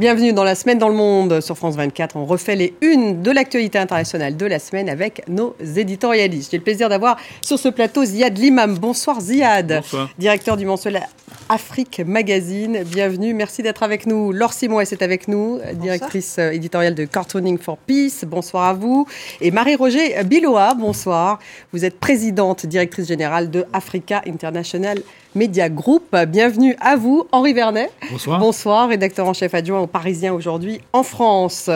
Bienvenue 0.00 0.32
dans 0.32 0.44
la 0.44 0.54
semaine 0.54 0.78
dans 0.78 0.88
le 0.88 0.94
monde 0.94 1.42
sur 1.42 1.58
France 1.58 1.76
24. 1.76 2.16
On 2.16 2.24
refait 2.24 2.56
les 2.56 2.72
unes 2.80 3.20
de 3.20 3.30
l'actualité 3.30 3.78
internationale 3.78 4.34
de 4.34 4.46
la 4.46 4.58
semaine 4.58 4.88
avec 4.88 5.20
nos 5.28 5.54
éditorialistes. 5.76 6.52
J'ai 6.52 6.56
le 6.56 6.62
plaisir 6.62 6.88
d'avoir 6.88 7.18
sur 7.44 7.58
ce 7.58 7.68
plateau 7.68 8.02
Ziad 8.02 8.38
Limam. 8.38 8.78
Bonsoir 8.78 9.20
Ziad, 9.20 9.82
Bonsoir. 9.82 10.08
directeur 10.16 10.56
du 10.56 10.64
mensuel 10.64 11.02
Afrique 11.50 12.00
Magazine. 12.06 12.82
Bienvenue, 12.84 13.34
merci 13.34 13.62
d'être 13.62 13.82
avec 13.82 14.06
nous. 14.06 14.32
Laure 14.32 14.54
Simoes 14.54 14.80
est 14.80 15.02
avec 15.02 15.28
nous, 15.28 15.58
directrice 15.74 16.36
euh, 16.38 16.52
éditoriale 16.52 16.94
de 16.94 17.04
Cartooning 17.04 17.58
for 17.58 17.76
Peace. 17.76 18.24
Bonsoir 18.26 18.68
à 18.68 18.72
vous. 18.72 19.06
Et 19.42 19.50
Marie-Roger 19.50 20.24
Biloa, 20.24 20.72
bonsoir. 20.72 21.40
Vous 21.74 21.84
êtes 21.84 22.00
présidente, 22.00 22.64
directrice 22.64 23.06
générale 23.06 23.50
de 23.50 23.66
Africa 23.74 24.22
International 24.26 24.98
Media 25.34 25.68
Group. 25.68 26.14
Bienvenue 26.28 26.76
à 26.80 26.96
vous, 26.96 27.26
Henri 27.32 27.52
Vernet. 27.52 27.90
Bonsoir. 28.10 28.38
Bonsoir, 28.40 28.88
rédacteur 28.88 29.26
en 29.28 29.32
chef 29.32 29.54
adjoint 29.54 29.80
au 29.80 29.86
Parisien 29.86 30.32
aujourd'hui 30.34 30.80
en 30.92 31.02
France. 31.02 31.70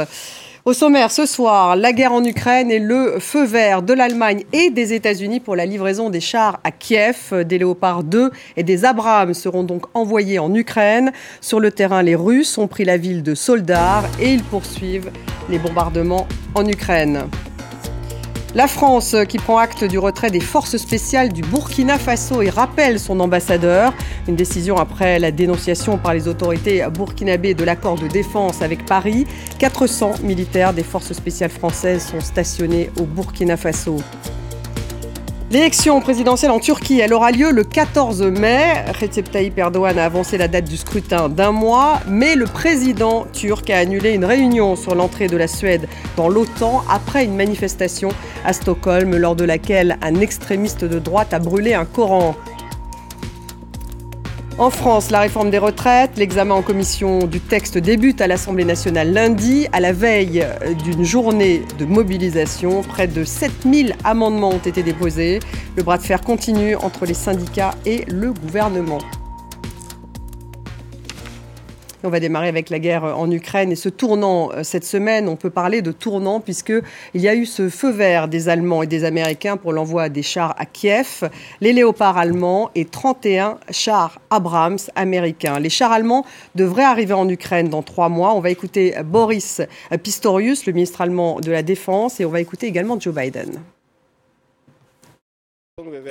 Au 0.64 0.72
sommaire, 0.72 1.10
ce 1.10 1.26
soir, 1.26 1.76
la 1.76 1.92
guerre 1.92 2.12
en 2.12 2.24
Ukraine 2.24 2.70
et 2.70 2.78
le 2.78 3.18
feu 3.20 3.45
vert 3.45 3.82
de 3.82 3.92
l'Allemagne 3.92 4.45
et 4.54 4.70
des 4.70 4.95
États-Unis 4.95 5.40
pour 5.40 5.56
la 5.56 5.66
livraison 5.66 6.09
des 6.09 6.20
chars 6.20 6.59
à 6.64 6.70
Kiev. 6.70 7.45
Des 7.45 7.59
Léopard 7.59 8.02
2 8.02 8.30
et 8.56 8.62
des 8.62 8.86
Abrams 8.86 9.34
seront 9.34 9.62
donc 9.62 9.84
envoyés 9.92 10.38
en 10.38 10.54
Ukraine. 10.54 11.12
Sur 11.42 11.60
le 11.60 11.70
terrain, 11.70 12.02
les 12.02 12.14
Russes 12.14 12.56
ont 12.56 12.66
pris 12.66 12.86
la 12.86 12.96
ville 12.96 13.23
de 13.23 13.34
Soldar 13.34 14.04
et 14.18 14.32
ils 14.32 14.42
poursuivent 14.42 15.10
les 15.50 15.59
bombardements 15.59 16.26
en 16.54 16.66
Ukraine. 16.66 17.28
La 18.54 18.68
France 18.68 19.16
qui 19.28 19.38
prend 19.38 19.58
acte 19.58 19.82
du 19.82 19.98
retrait 19.98 20.30
des 20.30 20.38
forces 20.38 20.76
spéciales 20.76 21.32
du 21.32 21.42
Burkina 21.42 21.98
Faso 21.98 22.40
et 22.40 22.50
rappelle 22.50 23.00
son 23.00 23.18
ambassadeur. 23.18 23.92
Une 24.28 24.36
décision 24.36 24.76
après 24.76 25.18
la 25.18 25.32
dénonciation 25.32 25.98
par 25.98 26.14
les 26.14 26.28
autorités 26.28 26.86
burkinabées 26.88 27.54
de 27.54 27.64
l'accord 27.64 27.96
de 27.96 28.06
défense 28.06 28.62
avec 28.62 28.86
Paris. 28.86 29.26
400 29.59 30.23
militaires 30.23 30.73
des 30.73 30.84
forces 30.84 31.12
spéciales 31.14 31.51
françaises 31.51 32.06
sont 32.06 32.20
stationnés 32.20 32.90
au 33.01 33.02
Burkina 33.02 33.56
Faso. 33.56 33.96
L'élection 35.50 36.00
présidentielle 36.00 36.50
en 36.50 36.59
Turquie, 36.59 37.00
elle 37.00 37.12
aura 37.12 37.30
lieu 37.30 37.50
le 37.50 37.64
14 37.64 38.23
mai. 38.23 38.82
Recep 38.98 39.30
Tayyip 39.30 39.59
Erdogan 39.59 39.98
a 39.98 40.06
avancé 40.06 40.38
la 40.38 40.48
date 40.48 40.64
du 40.64 40.78
scrutin 40.78 41.28
d'un 41.28 41.52
mois, 41.52 42.01
mais 42.09 42.34
le 42.34 42.46
président 42.46 43.26
turc 43.32 43.68
a 43.68 43.78
annulé 43.78 44.12
une 44.12 44.24
réunion 44.24 44.74
sur 44.74 44.95
l'entrée 44.95 45.26
de 45.26 45.36
la 45.36 45.46
Suède 45.46 45.86
dans 46.16 46.30
l'OTAN 46.30 46.82
après 46.88 47.24
une 47.24 47.36
manifestation 47.36 48.09
à 48.45 48.54
Stockholm 48.54 49.16
lors 49.16 49.36
de 49.36 49.45
laquelle 49.45 49.98
un 50.01 50.14
extrémiste 50.16 50.84
de 50.86 50.98
droite 50.98 51.34
a 51.34 51.38
brûlé 51.38 51.74
un 51.74 51.84
Coran. 51.84 52.34
En 54.57 54.71
France, 54.71 55.10
la 55.10 55.19
réforme 55.19 55.51
des 55.51 55.59
retraites, 55.59 56.13
l'examen 56.16 56.55
en 56.55 56.63
commission 56.63 57.27
du 57.27 57.41
texte 57.41 57.77
débute 57.77 58.21
à 58.21 58.29
l'Assemblée 58.29 58.65
nationale 58.65 59.13
lundi, 59.13 59.66
à 59.73 59.80
la 59.80 59.93
veille 59.93 60.47
d'une 60.85 61.02
journée 61.02 61.63
de 61.77 61.85
mobilisation. 61.85 62.82
Près 62.82 63.09
de 63.09 63.25
7000 63.25 63.97
amendements 64.05 64.50
ont 64.50 64.59
été 64.59 64.84
déposés. 64.84 65.41
Le 65.77 65.82
bras 65.82 65.99
de 65.99 66.05
fer 66.05 66.21
continue 66.21 66.77
entre 66.77 67.05
les 67.05 67.15
syndicats 67.15 67.75
et 67.84 68.05
le 68.06 68.32
gouvernement. 68.32 68.99
On 72.06 72.10
va 72.10 72.21
démarrer 72.21 72.49
avec 72.49 72.69
la 72.69 72.78
guerre 72.78 73.05
en 73.05 73.31
Ukraine 73.31 73.72
et 73.72 73.77
ce 73.77 73.88
tournant 73.88 74.50
cette 74.62 74.84
semaine, 74.84 75.27
on 75.27 75.37
peut 75.37 75.49
parler 75.49 75.81
de 75.81 75.91
tournant 75.91 76.38
puisque 76.38 76.75
il 77.15 77.21
y 77.22 77.28
a 77.28 77.34
eu 77.34 77.47
ce 77.47 77.71
feu 77.71 77.91
vert 77.91 78.28
des 78.28 78.50
Allemands 78.50 78.83
et 78.83 78.87
des 78.87 79.05
Américains 79.05 79.56
pour 79.56 79.72
l'envoi 79.72 80.10
des 80.10 80.22
chars 80.22 80.55
à 80.59 80.66
Kiev, 80.66 81.31
les 81.62 81.72
léopards 81.72 82.19
allemands 82.19 82.71
et 82.75 82.84
31 82.84 83.56
chars 83.71 84.21
Abrams 84.28 84.77
américains. 84.97 85.59
Les 85.59 85.71
chars 85.71 85.93
allemands 85.93 86.27
devraient 86.55 86.84
arriver 86.84 87.15
en 87.15 87.27
Ukraine 87.27 87.71
dans 87.71 87.82
trois 87.82 88.10
mois. 88.10 88.34
On 88.34 88.41
va 88.41 88.50
écouter 88.50 88.94
Boris 89.03 89.62
Pistorius, 90.03 90.66
le 90.66 90.75
ministre 90.75 91.00
allemand 91.00 91.41
de 91.41 91.50
la 91.50 91.62
Défense, 91.62 92.21
et 92.21 92.27
on 92.27 92.31
va 92.31 92.43
écouter 92.43 92.66
également 92.66 93.00
Joe 93.00 93.15
Biden. 93.15 93.62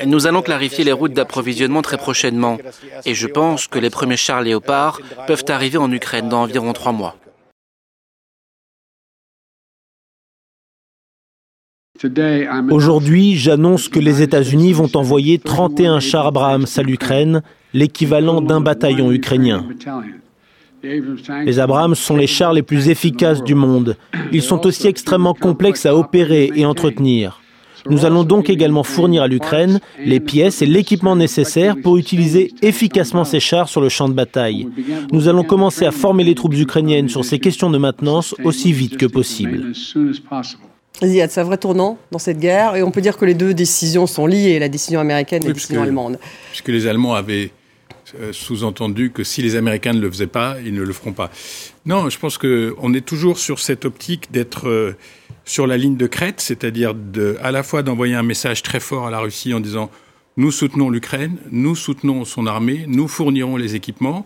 Nous 0.06 0.28
allons 0.28 0.42
clarifier 0.42 0.84
les 0.84 0.92
routes 0.92 1.14
d'approvisionnement 1.14 1.82
très 1.82 1.96
prochainement 1.98 2.58
et 3.06 3.14
je 3.14 3.28
pense 3.28 3.68
que 3.68 3.80
les 3.80 3.90
premiers 3.90 4.18
chars 4.18 4.42
léopards 4.42 5.00
peuvent 5.26 5.46
arriver 5.48 5.78
en 5.78 5.90
Ukraine 5.90 6.28
dans 6.28 6.42
environ 6.42 6.74
trois 6.74 6.92
mois. 6.92 7.16
Aujourd'hui, 12.72 13.38
j'annonce 13.38 13.88
que 13.88 14.00
les 14.00 14.22
États-Unis 14.22 14.74
vont 14.74 14.90
envoyer 14.96 15.40
31 15.40 16.02
chars 16.02 16.28
Abrams 16.28 16.66
à 16.76 16.82
l'Ukraine, 16.82 17.42
l'équivalent 17.74 18.42
d'un 18.42 18.60
bataillon 18.60 19.14
ukrainien. 19.14 19.66
Les 20.84 21.60
Abrams 21.60 21.96
sont 21.96 22.18
les 22.18 22.28
chars 22.28 22.52
les 22.52 22.64
plus 22.64 22.90
efficaces 22.90 23.42
du 23.42 23.56
monde. 23.56 23.96
Ils 24.34 24.42
sont 24.42 24.68
aussi 24.68 24.88
extrêmement 24.88 25.34
complexes 25.34 25.86
à 25.86 25.96
opérer 25.96 26.52
et 26.54 26.66
entretenir. 26.66 27.43
Nous 27.90 28.06
allons 28.06 28.24
donc 28.24 28.50
également 28.50 28.84
fournir 28.84 29.24
à 29.24 29.28
l'Ukraine 29.28 29.80
les 30.00 30.20
pièces 30.20 30.62
et 30.62 30.66
l'équipement 30.66 31.16
nécessaires 31.16 31.76
pour 31.82 31.98
utiliser 31.98 32.54
efficacement 32.62 33.24
ces 33.24 33.40
chars 33.40 33.70
sur 33.70 33.82
le 33.82 33.90
champ 33.90 34.08
de 34.08 34.14
bataille. 34.14 34.68
Nous 35.12 35.28
allons 35.28 35.44
commencer 35.44 35.86
à 35.86 35.92
former 35.92 36.24
les 36.24 36.36
troupes 36.36 36.56
ukrainiennes 36.56 37.10
sur 37.10 37.26
ces 37.26 37.40
questions 37.40 37.70
de 37.70 37.78
maintenance 37.78 38.36
aussi 38.44 38.72
vite 38.72 38.98
que 38.98 39.06
possible. 39.06 39.74
Il 41.02 41.10
y 41.10 41.22
a 41.22 41.28
un 41.36 41.44
vrai 41.44 41.58
tournant 41.58 41.98
dans 42.12 42.20
cette 42.20 42.40
guerre 42.40 42.76
et 42.76 42.84
on 42.84 42.92
peut 42.92 43.02
dire 43.02 43.18
que 43.18 43.26
les 43.26 43.34
deux 43.34 43.54
décisions 43.54 44.08
sont 44.08 44.28
liées, 44.28 44.60
la 44.60 44.70
décision 44.70 45.00
américaine 45.00 45.42
et 45.42 45.48
oui, 45.48 45.50
la 45.50 45.54
décision 45.54 45.76
puisque, 45.76 45.88
allemande. 45.88 46.20
Puisque 46.52 46.68
les 46.70 46.88
Allemands 46.88 47.16
avaient 47.16 47.52
sous-entendu 48.32 49.12
que 49.12 49.24
si 49.24 49.42
les 49.42 49.56
Américains 49.56 49.94
ne 49.94 50.02
le 50.02 50.10
faisaient 50.10 50.28
pas, 50.28 50.58
ils 50.64 50.74
ne 50.74 50.84
le 50.84 50.94
feront 50.94 51.14
pas. 51.14 51.32
Non, 51.86 52.10
je 52.10 52.18
pense 52.18 52.38
qu'on 52.38 52.94
est 52.94 53.06
toujours 53.06 53.38
sur 53.38 53.60
cette 53.60 53.86
optique 53.86 54.32
d'être 54.32 54.70
euh, 54.70 54.96
sur 55.46 55.68
la 55.68 55.78
ligne 55.78 55.98
de 55.98 56.08
crête, 56.08 56.40
c'est-à-dire 56.40 56.94
à 57.42 57.52
la 57.52 57.64
fois 57.64 57.84
d'envoyer 57.84 58.16
un 58.16 58.24
message 58.24 58.64
très 58.64 58.80
fort 58.80 59.08
à 59.08 59.12
la 59.12 59.20
Russie 59.20 59.54
en 59.54 59.60
disant 59.60 59.92
nous 60.38 60.52
soutenons 60.52 60.90
l'Ukraine, 60.90 61.38
nous 61.52 61.76
soutenons 61.76 62.26
son 62.26 62.48
armée, 62.48 62.86
nous 62.88 63.08
fournirons 63.08 63.58
les 63.58 63.76
équipements, 63.76 64.26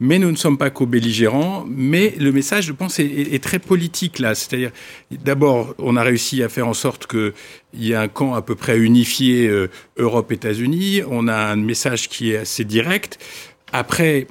mais 0.00 0.18
nous 0.18 0.30
ne 0.30 0.36
sommes 0.36 0.58
pas 0.58 0.70
co-belligérants. 0.70 1.64
Mais 1.68 2.14
le 2.18 2.32
message, 2.32 2.66
je 2.66 2.72
pense, 2.72 2.98
est, 2.98 3.06
est 3.06 3.42
très 3.42 3.58
politique 3.58 4.18
là. 4.18 4.34
C'est-à-dire, 4.34 4.70
d'abord, 5.10 5.74
on 5.78 5.96
a 5.96 6.02
réussi 6.02 6.42
à 6.42 6.48
faire 6.48 6.68
en 6.68 6.74
sorte 6.74 7.06
qu'il 7.06 7.32
y 7.74 7.92
ait 7.92 7.96
un 7.96 8.08
camp 8.08 8.34
à 8.34 8.42
peu 8.42 8.54
près 8.54 8.78
unifié 8.78 9.48
euh, 9.48 9.68
Europe-États-Unis. 9.96 11.02
On 11.08 11.28
a 11.28 11.36
un 11.36 11.56
message 11.56 12.08
qui 12.08 12.32
est 12.32 12.38
assez 12.38 12.64
direct. 12.64 13.18
Après, 13.72 14.26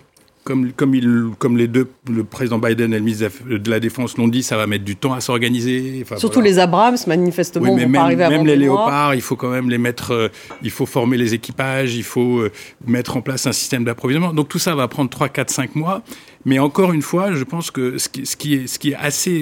comme, 0.47 0.72
comme, 0.72 0.96
il, 0.96 1.31
comme 1.40 1.58
les 1.58 1.68
deux, 1.68 1.90
le 2.09 2.24
président 2.24 2.58
Biden 2.58 2.94
et 2.94 3.00
le 3.00 3.03
ministre 3.03 3.28
de 3.50 3.69
la 3.69 3.81
Défense 3.81 4.18
l'ont 4.18 4.30
dit, 4.30 4.44
ça 4.44 4.56
va 4.56 4.66
mettre 4.66 4.85
du 4.85 4.96
temps 4.96 5.12
à 5.12 5.19
s'organiser. 5.19 6.00
Enfin, 6.03 6.16
Surtout 6.16 6.35
voilà. 6.35 6.52
les 6.52 6.59
Abrams, 6.59 6.97
manifestement, 7.06 7.66
oui, 7.66 7.72
mais 7.75 7.84
vont 7.84 7.90
même, 7.90 8.00
pas 8.00 8.06
arriver 8.06 8.24
même 8.24 8.34
avant 8.34 8.44
les 8.46 8.56
léopards, 8.56 9.13
il 9.13 9.22
faut 9.22 9.35
quand 9.35 9.50
même 9.50 9.69
les 9.69 9.78
mettre. 9.78 10.12
Euh, 10.12 10.30
il 10.63 10.72
faut 10.72 10.85
former 10.85 11.18
les 11.18 11.34
équipages, 11.34 11.96
il 11.96 12.03
faut 12.03 12.40
euh, 12.40 12.52
mettre 12.85 13.18
en 13.18 13.22
place 13.22 13.46
un 13.46 13.52
système 13.52 13.84
d'approvisionnement. 13.84 14.34
Donc 14.34 14.47
tout 14.47 14.58
ça 14.58 14.74
va 14.74 14.88
prendre 14.88 15.09
3, 15.09 15.28
4, 15.28 15.50
5 15.50 15.75
mois. 15.75 16.02
Mais 16.46 16.59
encore 16.59 16.94
une 16.94 17.02
fois, 17.02 17.34
je 17.34 17.44
pense 17.44 17.69
que 17.69 17.97
ce 17.97 18.08
qui, 18.08 18.25
ce 18.25 18.38
qui, 18.38 18.53
est, 18.53 18.68
ce 18.68 18.79
qui 18.79 18.91
est 18.91 18.96
assez 18.96 19.41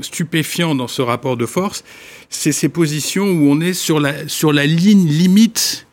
stupéfiant 0.00 0.74
dans 0.74 0.88
ce 0.88 1.02
rapport 1.02 1.36
de 1.36 1.44
force, 1.44 1.84
c'est 2.30 2.52
ces 2.52 2.70
positions 2.70 3.26
où 3.26 3.50
on 3.50 3.60
est 3.60 3.74
sur 3.74 4.00
la, 4.00 4.26
sur 4.26 4.54
la 4.54 4.64
ligne 4.64 5.06
limite 5.06 5.85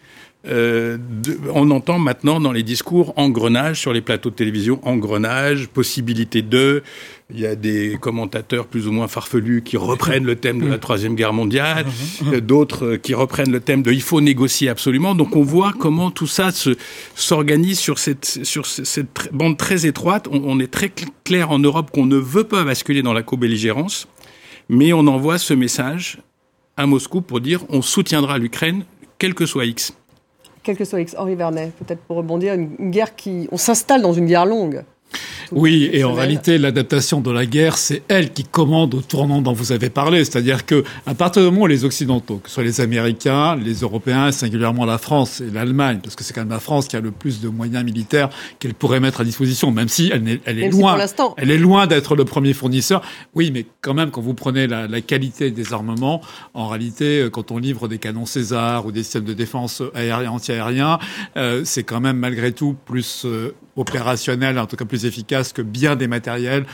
euh, 0.46 0.98
de, 0.98 1.40
on 1.54 1.72
entend 1.72 2.00
maintenant 2.00 2.42
dans 2.42 2.52
les 2.52 2.64
discours 2.64 3.14
engrenage 3.16 3.80
sur 3.80 3.94
les 3.94 4.02
plateaux 4.02 4.30
de 4.30 4.36
télévision, 4.36 4.80
engrenage, 4.84 5.68
possibilité 5.70 6.42
de. 6.42 6.84
Il 7.34 7.40
y 7.40 7.46
a 7.46 7.56
des 7.56 7.98
commentateurs 8.00 8.68
plus 8.68 8.88
ou 8.88 8.92
moins 8.92 9.08
farfelus 9.08 9.62
qui 9.64 9.78
reprennent 9.78 10.26
le 10.26 10.36
thème 10.36 10.59
de 10.59 10.68
la 10.68 10.78
Troisième 10.78 11.16
Guerre 11.16 11.31
mondiale, 11.31 11.86
d'autres 12.42 12.98
qui 12.98 13.14
reprennent 13.14 13.52
le 13.52 13.62
thème 13.62 13.81
de 13.81 13.92
il 13.92 14.02
faut 14.02 14.20
négocier 14.20 14.68
absolument. 14.68 15.16
Donc 15.16 15.36
on 15.36 15.44
voit 15.44 15.74
comment 15.80 16.12
tout 16.12 16.28
ça 16.28 16.50
s'organise 17.16 17.80
sur 17.80 17.98
cette, 17.98 18.25
sur 18.44 18.66
cette 18.66 19.30
bande 19.31 19.58
très 19.58 19.86
étroite. 19.86 20.28
On, 20.30 20.44
on 20.46 20.60
est 20.60 20.72
très 20.72 20.92
clair 21.24 21.51
en 21.51 21.60
Europe 21.60 21.89
qu'on 21.92 22.06
ne 22.06 22.18
veut 22.18 22.44
pas 22.44 22.66
basculer 22.66 23.01
dans 23.01 23.13
la 23.13 23.24
co-belligérance, 23.24 24.07
mais 24.68 24.92
on 24.92 25.07
envoie 25.07 25.38
ce 25.38 25.54
message 25.54 26.19
à 26.75 26.86
Moscou 26.86 27.22
pour 27.22 27.39
dire 27.39 27.63
on 27.69 27.81
soutiendra 27.81 28.38
l'Ukraine, 28.38 28.84
quel 29.18 29.34
que 29.34 29.46
soit 29.46 29.66
X 29.66 29.94
quel 30.63 30.77
que 30.77 30.86
soit 30.86 31.15
Henri 31.18 31.36
Vernet, 31.36 31.71
peut-être 31.77 32.00
pour 32.01 32.18
rebondir, 32.18 32.54
une 32.54 32.92
guerre 32.92 33.15
qui. 33.15 33.48
On 33.51 33.57
s'installe 33.57 34.01
dans 34.01 34.13
une 34.13 34.25
guerre 34.25 34.45
longue. 34.45 34.83
Oui, 35.51 35.90
et 35.92 36.04
en 36.04 36.13
réalité, 36.13 36.57
l'adaptation 36.57 37.22
de 37.22 37.31
la 37.31 37.45
guerre, 37.45 37.78
c'est 37.78 38.04
elle 38.07 38.31
qui 38.31 38.44
commande 38.44 38.94
au 38.94 39.01
tournant 39.01 39.42
dont 39.42 39.54
vous 39.54 39.72
avez 39.72 39.90
parlé. 39.90 40.24
C'est-à-dire 40.25 40.66
que, 40.66 40.84
à 41.06 41.13
partir 41.13 41.42
du 41.44 41.50
moment 41.50 41.63
où 41.63 41.68
les 41.68 41.86
Occidentaux, 41.86 42.38
que 42.38 42.50
ce 42.50 42.56
soit 42.56 42.63
les 42.63 42.81
Américains, 42.81 43.56
les 43.56 43.81
Européens, 43.81 44.31
singulièrement 44.31 44.86
la 44.86 44.98
France 44.98 45.42
et 45.42 45.51
l'Allemagne, 45.51 46.00
parce 46.04 46.16
que 46.16 46.24
c'est 46.24 46.34
quand 46.34 46.42
même 46.42 46.50
la 46.50 46.60
France 46.60 46.88
qui 46.88 46.95
a 46.95 47.01
le 47.01 47.12
plus 47.12 47.42
de 47.42 47.50
moyens 47.50 47.84
militaires 47.84 48.30
qu'elle 48.60 48.74
pourrait 48.74 49.00
mettre 49.00 49.22
à 49.22 49.24
disposition, 49.24 49.72
même 49.72 49.90
si 49.90 50.10
elle, 50.13 50.28
est, 50.28 50.42
elle 50.45 50.60
est 50.60 50.69
même 50.69 50.80
loin, 50.80 51.07
si 51.07 51.13
elle 51.38 51.51
est 51.51 51.57
loin 51.57 51.88
d'être 51.88 52.16
le 52.16 52.25
premier 52.25 52.54
fournisseur. 52.54 53.01
Oui, 53.36 53.51
mais 53.54 53.66
quand 53.81 53.94
même, 53.94 54.12
quand 54.12 54.22
vous 54.22 54.34
prenez 54.34 54.68
la, 54.68 54.88
la, 54.88 55.01
qualité 55.01 55.51
des 55.51 55.74
armements, 55.74 56.22
en 56.54 56.68
réalité, 56.68 57.28
quand 57.31 57.51
on 57.51 57.57
livre 57.57 57.88
des 57.88 57.98
canons 57.98 58.25
César 58.25 58.86
ou 58.86 58.92
des 58.92 59.04
systèmes 59.04 59.25
de 59.25 59.34
défense 59.34 59.81
aérien, 59.94 60.31
anti-aérien, 60.31 61.00
euh, 61.38 61.62
c'est 61.66 61.84
quand 61.84 62.00
même 62.00 62.18
malgré 62.18 62.51
tout 62.51 62.75
plus 62.86 63.25
euh, 63.25 63.56
opérationnel, 63.75 64.60
en 64.60 64.66
tout 64.66 64.75
cas 64.75 64.86
plus 64.86 65.06
efficace 65.06 65.54
que 65.54 65.62
bien 65.62 65.96
des 65.96 66.08
matériels 66.08 66.66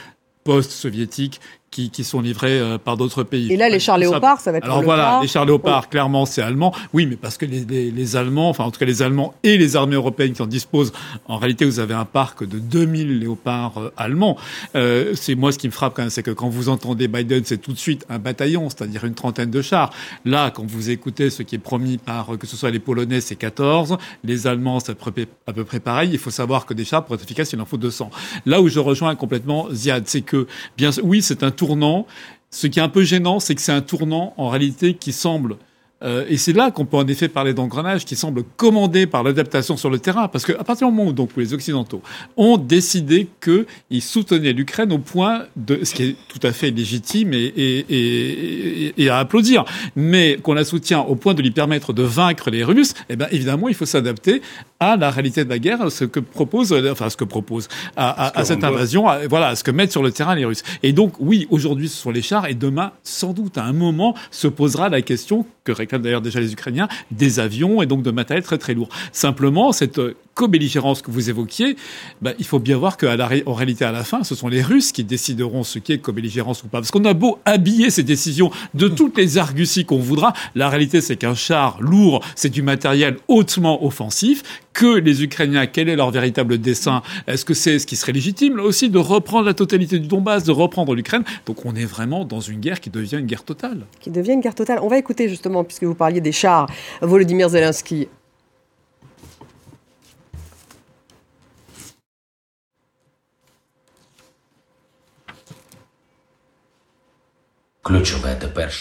post-soviétiques 0.43 1.41
qui, 1.71 1.89
qui, 1.89 2.03
sont 2.03 2.21
livrés 2.21 2.59
euh, 2.59 2.77
par 2.77 2.97
d'autres 2.97 3.23
pays. 3.23 3.51
Et 3.51 3.57
là, 3.57 3.69
les 3.69 3.79
chars 3.79 3.97
léopards, 3.97 4.39
ça 4.39 4.51
va 4.51 4.57
être 4.57 4.65
Alors 4.65 4.81
voilà, 4.81 5.19
les 5.21 5.27
chars 5.27 5.45
léopards, 5.45 5.89
clairement, 5.89 6.25
c'est 6.25 6.41
allemand. 6.41 6.73
Oui, 6.93 7.05
mais 7.05 7.15
parce 7.15 7.37
que 7.37 7.45
les, 7.45 7.65
les, 7.65 7.91
les, 7.91 8.15
Allemands, 8.15 8.49
enfin 8.49 8.63
en 8.63 8.71
tout 8.71 8.79
cas 8.79 8.85
les 8.85 9.01
Allemands 9.01 9.33
et 9.43 9.57
les 9.57 9.75
armées 9.75 9.95
européennes 9.95 10.33
qui 10.33 10.41
en 10.41 10.47
disposent, 10.47 10.91
en 11.27 11.37
réalité, 11.37 11.65
vous 11.65 11.79
avez 11.79 11.93
un 11.93 12.05
parc 12.05 12.43
de 12.43 12.59
2000 12.59 13.19
léopards 13.19 13.77
euh, 13.77 13.93
allemands. 13.97 14.37
Euh, 14.75 15.13
c'est 15.15 15.35
moi 15.35 15.51
ce 15.51 15.57
qui 15.57 15.67
me 15.67 15.71
frappe 15.71 15.93
quand 15.95 16.01
même, 16.01 16.09
c'est 16.09 16.23
que 16.23 16.31
quand 16.31 16.49
vous 16.49 16.69
entendez 16.69 17.07
Biden, 17.07 17.43
c'est 17.45 17.59
tout 17.59 17.73
de 17.73 17.77
suite 17.77 18.05
un 18.09 18.19
bataillon, 18.19 18.69
c'est-à-dire 18.69 19.05
une 19.05 19.13
trentaine 19.13 19.51
de 19.51 19.61
chars. 19.61 19.91
Là, 20.25 20.51
quand 20.51 20.65
vous 20.65 20.89
écoutez 20.89 21.29
ce 21.29 21.43
qui 21.43 21.55
est 21.55 21.59
promis 21.59 21.97
par, 21.97 22.37
que 22.37 22.47
ce 22.47 22.57
soit 22.57 22.71
les 22.71 22.79
Polonais, 22.79 23.21
c'est 23.21 23.35
14, 23.35 23.97
les 24.23 24.47
Allemands, 24.47 24.79
c'est 24.79 24.91
à 24.91 25.53
peu 25.53 25.63
près 25.63 25.79
pareil. 25.79 26.09
Il 26.11 26.19
faut 26.19 26.31
savoir 26.31 26.65
que 26.65 26.73
des 26.73 26.85
chars, 26.85 27.05
pour 27.05 27.15
être 27.15 27.23
efficaces, 27.23 27.53
il 27.53 27.61
en 27.61 27.65
faut 27.65 27.77
200. 27.77 28.09
Là 28.45 28.61
où 28.61 28.67
je 28.67 28.79
rejoins 28.79 29.15
complètement 29.15 29.67
Ziad, 29.71 30.03
c'est 30.07 30.21
que, 30.21 30.47
bien, 30.77 30.89
oui, 31.03 31.21
c'est 31.21 31.43
un 31.43 31.51
tournant. 31.59 32.07
Ce 32.51 32.67
qui 32.67 32.79
est 32.79 32.81
un 32.81 32.89
peu 32.89 33.03
gênant, 33.03 33.39
c'est 33.39 33.53
que 33.53 33.61
c'est 33.61 33.73
un 33.73 33.81
tournant 33.81 34.33
en 34.37 34.47
réalité 34.47 34.93
qui 34.93 35.11
semble 35.11 35.57
euh, 36.03 36.25
et 36.29 36.37
c'est 36.37 36.53
là 36.53 36.71
qu'on 36.71 36.85
peut 36.85 36.97
en 36.97 37.07
effet 37.07 37.27
parler 37.27 37.53
d'engrenage 37.53 38.05
qui 38.05 38.15
semble 38.15 38.43
commandé 38.55 39.07
par 39.07 39.23
l'adaptation 39.23 39.77
sur 39.77 39.89
le 39.89 39.99
terrain, 39.99 40.27
parce 40.27 40.45
qu'à 40.45 40.63
partir 40.63 40.87
du 40.87 40.93
moment 40.93 41.09
où 41.09 41.13
donc 41.13 41.31
les 41.37 41.53
Occidentaux 41.53 42.01
ont 42.37 42.57
décidé 42.57 43.27
qu'ils 43.41 44.01
soutenaient 44.01 44.53
l'Ukraine 44.53 44.91
au 44.91 44.99
point 44.99 45.43
de, 45.55 45.83
ce 45.83 45.93
qui 45.93 46.03
est 46.03 46.15
tout 46.27 46.39
à 46.47 46.51
fait 46.53 46.71
légitime 46.71 47.33
et, 47.33 47.37
et, 47.37 47.85
et, 47.89 48.93
et 49.03 49.09
à 49.09 49.17
applaudir, 49.19 49.65
mais 49.95 50.37
qu'on 50.41 50.53
la 50.53 50.63
soutient 50.63 51.01
au 51.01 51.15
point 51.15 51.33
de 51.33 51.41
lui 51.41 51.51
permettre 51.51 51.93
de 51.93 52.03
vaincre 52.03 52.49
les 52.49 52.63
Russes, 52.63 52.93
eh 53.09 53.15
bien 53.15 53.27
évidemment 53.31 53.67
il 53.67 53.75
faut 53.75 53.85
s'adapter 53.85 54.41
à 54.79 54.95
la 54.95 55.11
réalité 55.11 55.43
de 55.43 55.49
la 55.49 55.59
guerre, 55.59 55.91
ce 55.91 56.05
que 56.05 56.21
propose, 56.21 56.73
enfin 56.89 57.09
ce 57.09 57.17
que 57.17 57.25
propose, 57.25 57.67
à, 57.97 58.09
à, 58.09 58.39
à 58.39 58.45
cette 58.45 58.63
invasion, 58.63 59.07
à, 59.07 59.27
voilà, 59.27 59.55
ce 59.55 59.63
que 59.63 59.71
mettent 59.71 59.91
sur 59.91 60.03
le 60.03 60.11
terrain 60.11 60.35
les 60.35 60.45
Russes. 60.45 60.63
Et 60.83 60.93
donc 60.93 61.13
oui, 61.19 61.47
aujourd'hui 61.49 61.89
ce 61.89 61.97
sont 61.97 62.11
les 62.11 62.21
chars, 62.21 62.47
et 62.47 62.53
demain, 62.53 62.93
sans 63.03 63.33
doute 63.33 63.57
à 63.57 63.65
un 63.65 63.73
moment, 63.73 64.15
se 64.31 64.47
posera 64.47 64.87
la 64.87 65.01
question 65.01 65.45
réclament 65.71 66.01
d'ailleurs 66.01 66.21
déjà 66.21 66.39
les 66.39 66.53
Ukrainiens, 66.53 66.87
des 67.11 67.39
avions 67.39 67.81
et 67.81 67.85
donc 67.85 68.03
de 68.03 68.11
matériel 68.11 68.43
très 68.43 68.57
très 68.57 68.73
lourd. 68.73 68.89
Simplement, 69.11 69.71
cette 69.71 69.99
co-belligérance 70.39 71.01
que 71.01 71.11
vous 71.11 71.29
évoquiez, 71.29 71.75
ben, 72.21 72.33
il 72.39 72.45
faut 72.45 72.59
bien 72.59 72.77
voir 72.77 72.95
qu'en 72.95 73.53
réalité, 73.53 73.83
à 73.83 73.91
la 73.91 74.05
fin, 74.05 74.23
ce 74.23 74.35
sont 74.35 74.47
les 74.47 74.61
Russes 74.61 74.93
qui 74.93 75.03
décideront 75.03 75.63
ce 75.63 75.79
qui 75.79 75.91
est 75.91 75.97
co-belligérance 75.97 76.63
ou 76.63 76.67
pas. 76.69 76.77
Parce 76.79 76.91
qu'on 76.91 77.03
a 77.03 77.13
beau 77.13 77.39
habiller 77.43 77.89
ces 77.89 78.03
décisions 78.03 78.49
de 78.73 78.87
toutes 78.87 79.17
les 79.17 79.37
arguties 79.37 79.83
qu'on 79.83 79.97
voudra, 79.97 80.31
la 80.55 80.69
réalité, 80.69 81.01
c'est 81.01 81.17
qu'un 81.17 81.35
char 81.35 81.81
lourd, 81.81 82.23
c'est 82.35 82.47
du 82.47 82.61
matériel 82.61 83.17
hautement 83.27 83.85
offensif, 83.85 84.43
que 84.71 84.97
les 84.97 85.23
Ukrainiens, 85.23 85.67
quel 85.67 85.89
est 85.89 85.97
leur 85.97 86.09
véritable 86.09 86.57
dessein? 86.57 87.01
Est-ce 87.27 87.43
que 87.43 87.53
c'est 87.53 87.77
ce 87.77 87.85
qui 87.85 87.97
serait 87.97 88.13
légitime, 88.13 88.61
aussi, 88.61 88.89
de 88.89 88.97
reprendre 88.97 89.45
la 89.45 89.53
totalité 89.53 89.99
du 89.99 90.07
Donbass, 90.07 90.45
de 90.45 90.53
reprendre 90.53 90.95
l'Ukraine 90.95 91.23
Donc 91.47 91.65
on 91.65 91.75
est 91.75 91.83
vraiment 91.83 92.23
dans 92.23 92.39
une 92.39 92.61
guerre 92.61 92.79
qui 92.79 92.89
devient 92.89 93.17
une 93.17 93.25
guerre 93.25 93.43
totale. 93.43 93.81
Qui 93.99 94.09
devient 94.09 94.31
une 94.31 94.39
guerre 94.39 94.55
totale. 94.55 94.79
On 94.81 94.87
va 94.87 94.97
écouter 94.97 95.27
justement, 95.27 95.65
puisque 95.65 95.83
vous 95.83 95.95
parliez 95.95 96.21
des 96.21 96.31
chars, 96.31 96.69
Volodymyr 97.01 97.49
Zelensky 97.49 98.07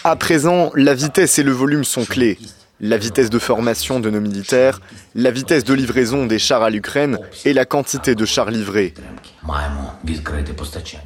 À 0.05 0.17
présent, 0.17 0.71
la 0.75 0.95
vitesse 0.95 1.39
et 1.39 1.43
le 1.43 1.53
volume 1.53 1.85
sont 1.85 2.05
clés. 2.05 2.39
La 2.81 2.97
vitesse 2.97 3.31
de 3.31 3.39
formation 3.39 4.01
de 4.01 4.11
nos 4.11 4.21
militaires, 4.21 4.81
la 5.15 5.31
vitesse 5.31 5.65
de 5.65 5.75
livraison 5.75 6.27
des 6.27 6.39
chars 6.39 6.63
à 6.63 6.71
l'Ukraine 6.71 7.19
et 7.45 7.53
la 7.53 7.65
quantité 7.65 8.15
de 8.15 8.25
chars 8.25 8.51
livrés. 8.51 8.95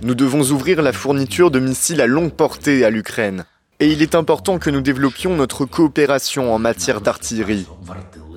Nous 0.03 0.15
devons 0.15 0.43
ouvrir 0.51 0.83
la 0.83 0.93
fourniture 0.93 1.51
de 1.51 1.61
missiles 1.61 2.01
à 2.01 2.07
longue 2.07 2.33
portée 2.33 2.85
à 2.85 2.91
l'Ukraine. 2.91 3.45
Et 3.81 3.89
il 3.89 4.03
est 4.03 4.15
important 4.15 4.59
que 4.59 4.71
nous 4.71 4.81
développions 4.81 5.35
notre 5.35 5.65
coopération 5.65 6.55
en 6.55 6.59
matière 6.59 7.01
d'artillerie. 7.01 7.67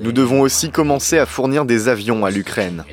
Nous 0.02 0.12
devons 0.12 0.42
aussi 0.42 0.72
commencer 0.72 1.18
à 1.18 1.26
fournir 1.26 1.66
des 1.66 1.88
avions 1.88 2.26
à 2.26 2.32
l'Ukraine. 2.32 2.84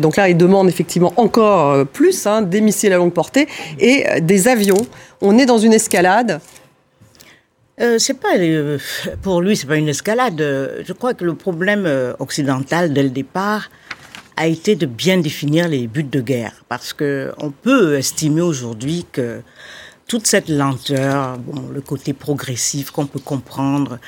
Donc 0.00 0.16
là, 0.16 0.28
il 0.28 0.36
demande 0.36 0.68
effectivement 0.68 1.12
encore 1.16 1.86
plus, 1.86 2.26
hein, 2.26 2.42
des 2.42 2.60
missiles 2.60 2.92
à 2.92 2.96
longue 2.96 3.12
portée 3.12 3.48
et 3.78 4.20
des 4.20 4.48
avions. 4.48 4.86
On 5.20 5.38
est 5.38 5.46
dans 5.46 5.58
une 5.58 5.72
escalade. 5.72 6.40
Euh, 7.80 7.98
c'est 7.98 8.20
pas 8.20 8.36
euh, 8.36 8.78
pour 9.22 9.40
lui, 9.40 9.56
c'est 9.56 9.66
pas 9.66 9.76
une 9.76 9.88
escalade. 9.88 10.38
Je 10.38 10.92
crois 10.92 11.14
que 11.14 11.24
le 11.24 11.34
problème 11.34 11.88
occidental 12.18 12.92
dès 12.92 13.02
le 13.02 13.10
départ 13.10 13.70
a 14.36 14.46
été 14.46 14.76
de 14.76 14.86
bien 14.86 15.18
définir 15.18 15.68
les 15.68 15.86
buts 15.86 16.02
de 16.02 16.20
guerre, 16.20 16.64
parce 16.68 16.92
que 16.92 17.32
on 17.38 17.50
peut 17.50 17.96
estimer 17.96 18.40
aujourd'hui 18.40 19.06
que 19.12 19.42
toute 20.06 20.26
cette 20.26 20.48
lenteur, 20.48 21.38
bon, 21.38 21.68
le 21.72 21.80
côté 21.80 22.12
progressif 22.12 22.90
qu'on 22.90 23.06
peut 23.06 23.20
comprendre, 23.20 23.98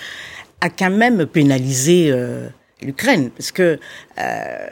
a 0.61 0.71
quand 0.71 0.91
même 0.91 1.27
pénalisé 1.27 2.11
euh, 2.11 2.49
l'Ukraine, 2.83 3.31
parce 3.31 3.53
que 3.53 3.79
euh, 4.19 4.67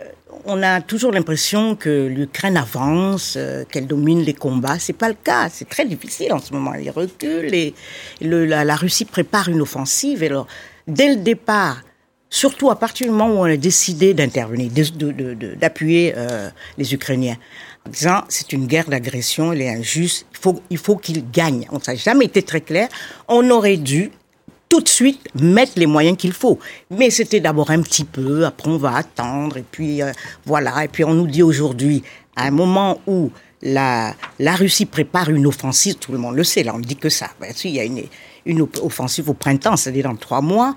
on 0.45 0.63
a 0.63 0.81
toujours 0.81 1.13
l'impression 1.13 1.77
que 1.77 2.07
l'Ukraine 2.07 2.57
avance, 2.57 3.35
euh, 3.37 3.65
qu'elle 3.71 3.87
domine 3.87 4.23
les 4.23 4.35
combats. 4.35 4.79
C'est 4.79 4.93
pas 4.93 5.09
le 5.09 5.15
cas. 5.15 5.49
C'est 5.51 5.69
très 5.69 5.85
difficile 5.85 6.33
en 6.33 6.41
ce 6.41 6.53
moment. 6.53 6.75
Elle 6.75 6.91
recule 6.91 7.55
et 7.55 7.75
la, 8.21 8.77
Russie 8.77 9.05
prépare 9.05 9.49
une 9.49 9.61
offensive. 9.61 10.23
Et 10.23 10.27
alors, 10.27 10.47
dès 10.87 11.15
le 11.15 11.17
départ, 11.17 11.83
surtout 12.31 12.71
à 12.71 12.79
partir 12.79 13.07
du 13.07 13.13
moment 13.13 13.35
où 13.35 13.39
on 13.39 13.45
a 13.45 13.57
décidé 13.57 14.15
d'intervenir, 14.15 14.71
d'appuyer 15.57 16.15
euh, 16.17 16.49
les 16.79 16.95
Ukrainiens, 16.95 17.37
en 17.87 17.91
disant 17.91 18.25
c'est 18.29 18.53
une 18.53 18.67
guerre 18.67 18.89
d'agression, 18.89 19.53
elle 19.53 19.63
est 19.63 19.69
injuste, 19.69 20.27
il 20.33 20.39
faut, 20.39 20.63
il 20.71 20.79
faut 20.79 20.97
qu'ils 20.97 21.31
gagnent. 21.31 21.67
On 21.71 21.79
n'a 21.87 21.95
jamais 21.95 22.25
été 22.25 22.43
très 22.43 22.61
clair. 22.61 22.89
On 23.29 23.49
aurait 23.51 23.77
dû 23.77 24.11
tout 24.73 24.81
de 24.81 24.89
suite 24.89 25.29
mettre 25.35 25.73
les 25.77 25.85
moyens 25.85 26.17
qu'il 26.17 26.33
faut. 26.33 26.59
Mais 26.89 27.11
c'était 27.11 27.41
d'abord 27.41 27.71
un 27.71 27.83
petit 27.83 28.05
peu, 28.05 28.47
après 28.47 28.71
on 28.71 28.79
va 28.79 28.97
attendre, 28.97 29.59
et 29.59 29.65
puis 29.71 30.01
euh, 30.01 30.13
voilà. 30.47 30.83
Et 30.83 30.89
puis 30.89 31.05
on 31.05 31.13
nous 31.13 31.27
dit 31.27 31.43
aujourd'hui, 31.43 32.03
à 32.37 32.47
un 32.47 32.51
moment 32.51 32.99
où 33.07 33.31
la, 33.61 34.15
la 34.39 34.55
Russie 34.55 34.87
prépare 34.87 35.29
une 35.29 35.47
offensive, 35.47 35.97
tout 35.97 36.11
le 36.11 36.17
monde 36.17 36.37
le 36.37 36.43
sait, 36.43 36.63
là 36.63 36.75
on 36.75 36.79
ne 36.79 36.85
dit 36.85 36.97
que 36.97 37.11
ça. 37.11 37.29
Ben, 37.39 37.53
il 37.65 37.71
y 37.71 37.81
a 37.81 37.85
une, 37.85 38.03
une 38.47 38.67
offensive 38.81 39.29
au 39.29 39.35
printemps, 39.35 39.77
c'est-à-dire 39.77 40.05
dans 40.05 40.17
trois 40.17 40.41
mois. 40.41 40.75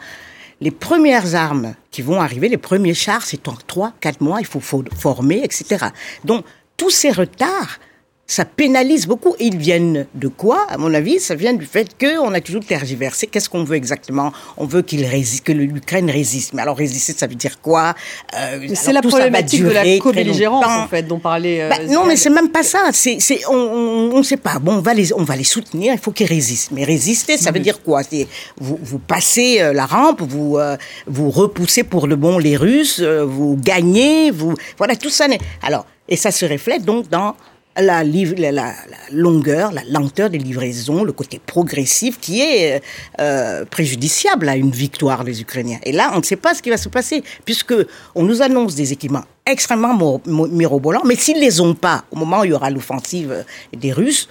Les 0.59 0.71
premières 0.71 1.33
armes 1.33 1.74
qui 1.89 2.01
vont 2.01 2.19
arriver, 2.19 2.50
les 2.50 2.57
premiers 2.57 2.94
chars, 2.94 3.24
c'est 3.24 3.47
en 3.47 3.56
trois, 3.65 3.94
quatre 4.01 4.19
mois, 4.19 4.42
il 4.42 4.45
faut 4.45 4.59
former, 4.59 5.42
etc. 5.42 5.86
Donc 6.25 6.44
tous 6.75 6.90
ces 6.90 7.11
retards 7.11 7.80
ça 8.27 8.45
pénalise 8.45 9.05
beaucoup. 9.07 9.35
Ils 9.39 9.57
viennent 9.57 10.07
de 10.15 10.27
quoi 10.27 10.65
À 10.69 10.77
mon 10.77 10.94
avis, 10.94 11.19
ça 11.19 11.35
vient 11.35 11.53
du 11.53 11.65
fait 11.65 11.95
qu'on 11.99 12.33
a 12.33 12.41
toujours 12.41 12.65
tergiversé. 12.65 13.27
Qu'est-ce 13.27 13.49
qu'on 13.49 13.63
veut 13.63 13.75
exactement? 13.75 14.33
On 14.57 14.65
veut 14.65 14.81
qu'il 14.81 15.05
résiste, 15.05 15.44
que 15.44 15.51
l'Ukraine 15.51 16.09
résiste. 16.09 16.53
Mais 16.53 16.61
alors 16.61 16.77
résister, 16.77 17.13
ça 17.13 17.27
veut 17.27 17.35
dire 17.35 17.61
quoi? 17.61 17.94
Euh, 18.35 18.67
C'est 18.73 18.94
la 18.94 19.01
problématique 19.01 19.63
de 19.63 19.69
la 19.69 19.97
co-belligérance 19.99 20.65
en 20.65 20.87
fait 20.87 21.03
dont 21.03 21.19
parlait. 21.19 21.61
Euh, 21.61 21.69
bah, 21.69 21.77
non, 21.87 22.05
mais 22.05 22.15
c'est 22.15 22.29
même 22.29 22.49
pas 22.49 22.63
ça. 22.63 22.89
C'est, 22.94 23.17
c'est, 23.19 23.45
on 23.47 24.17
ne 24.17 24.23
sait 24.23 24.37
pas. 24.37 24.59
Bon, 24.59 24.73
on 24.73 24.81
va 24.81 24.94
les, 24.94 25.13
on 25.13 25.23
va 25.23 25.35
les 25.35 25.44
soutenir. 25.44 25.94
Il 25.94 25.99
faut 25.99 26.11
qu'ils 26.11 26.27
résistent. 26.27 26.71
Mais 26.71 26.83
résister, 26.83 27.37
ça 27.37 27.51
veut 27.51 27.59
dire 27.59 27.81
quoi? 27.83 28.01
C'est 28.03 28.27
vous, 28.57 28.79
vous 28.81 28.99
passez 28.99 29.61
euh, 29.61 29.73
la 29.73 29.85
rampe, 29.85 30.21
vous, 30.21 30.57
euh, 30.57 30.77
vous 31.07 31.29
repoussez 31.29 31.83
pour 31.83 32.07
le 32.07 32.15
bon 32.15 32.37
les 32.37 32.57
Russes, 32.57 32.99
euh, 33.01 33.25
vous 33.25 33.57
gagnez, 33.59 34.31
vous, 34.31 34.55
voilà 34.77 34.95
tout 34.95 35.09
ça. 35.09 35.25
Alors, 35.61 35.85
et 36.07 36.15
ça 36.15 36.31
se 36.31 36.45
reflète 36.45 36.83
donc 36.83 37.09
dans 37.09 37.35
la, 37.77 38.03
la, 38.03 38.51
la, 38.51 38.73
longueur, 39.11 39.71
la 39.71 39.83
lenteur 39.89 40.29
des 40.29 40.37
livraisons, 40.37 41.03
le 41.03 41.11
côté 41.11 41.39
progressif 41.45 42.19
qui 42.19 42.41
est 42.41 42.81
euh, 43.19 43.65
préjudiciable 43.65 44.47
à 44.49 44.55
une 44.55 44.71
victoire 44.71 45.23
des 45.23 45.41
Ukrainiens. 45.41 45.79
Et 45.83 45.91
là, 45.91 46.11
on 46.13 46.19
ne 46.19 46.23
sait 46.23 46.35
pas 46.35 46.53
ce 46.53 46.61
qui 46.61 46.69
va 46.69 46.77
se 46.77 46.89
passer, 46.89 47.23
puisque 47.44 47.73
on 48.15 48.23
nous 48.23 48.41
annonce 48.41 48.75
des 48.75 48.94
équipements 48.94 49.25
extrêmement 49.45 50.21
mirobolants, 50.25 51.03
mais 51.05 51.15
s'ils 51.15 51.39
les 51.39 51.61
ont 51.61 51.75
pas 51.75 52.03
au 52.11 52.15
moment 52.15 52.41
où 52.41 52.45
il 52.45 52.51
y 52.51 52.53
aura 52.53 52.69
l'offensive 52.69 53.45
des 53.75 53.91
Russes, 53.91 54.27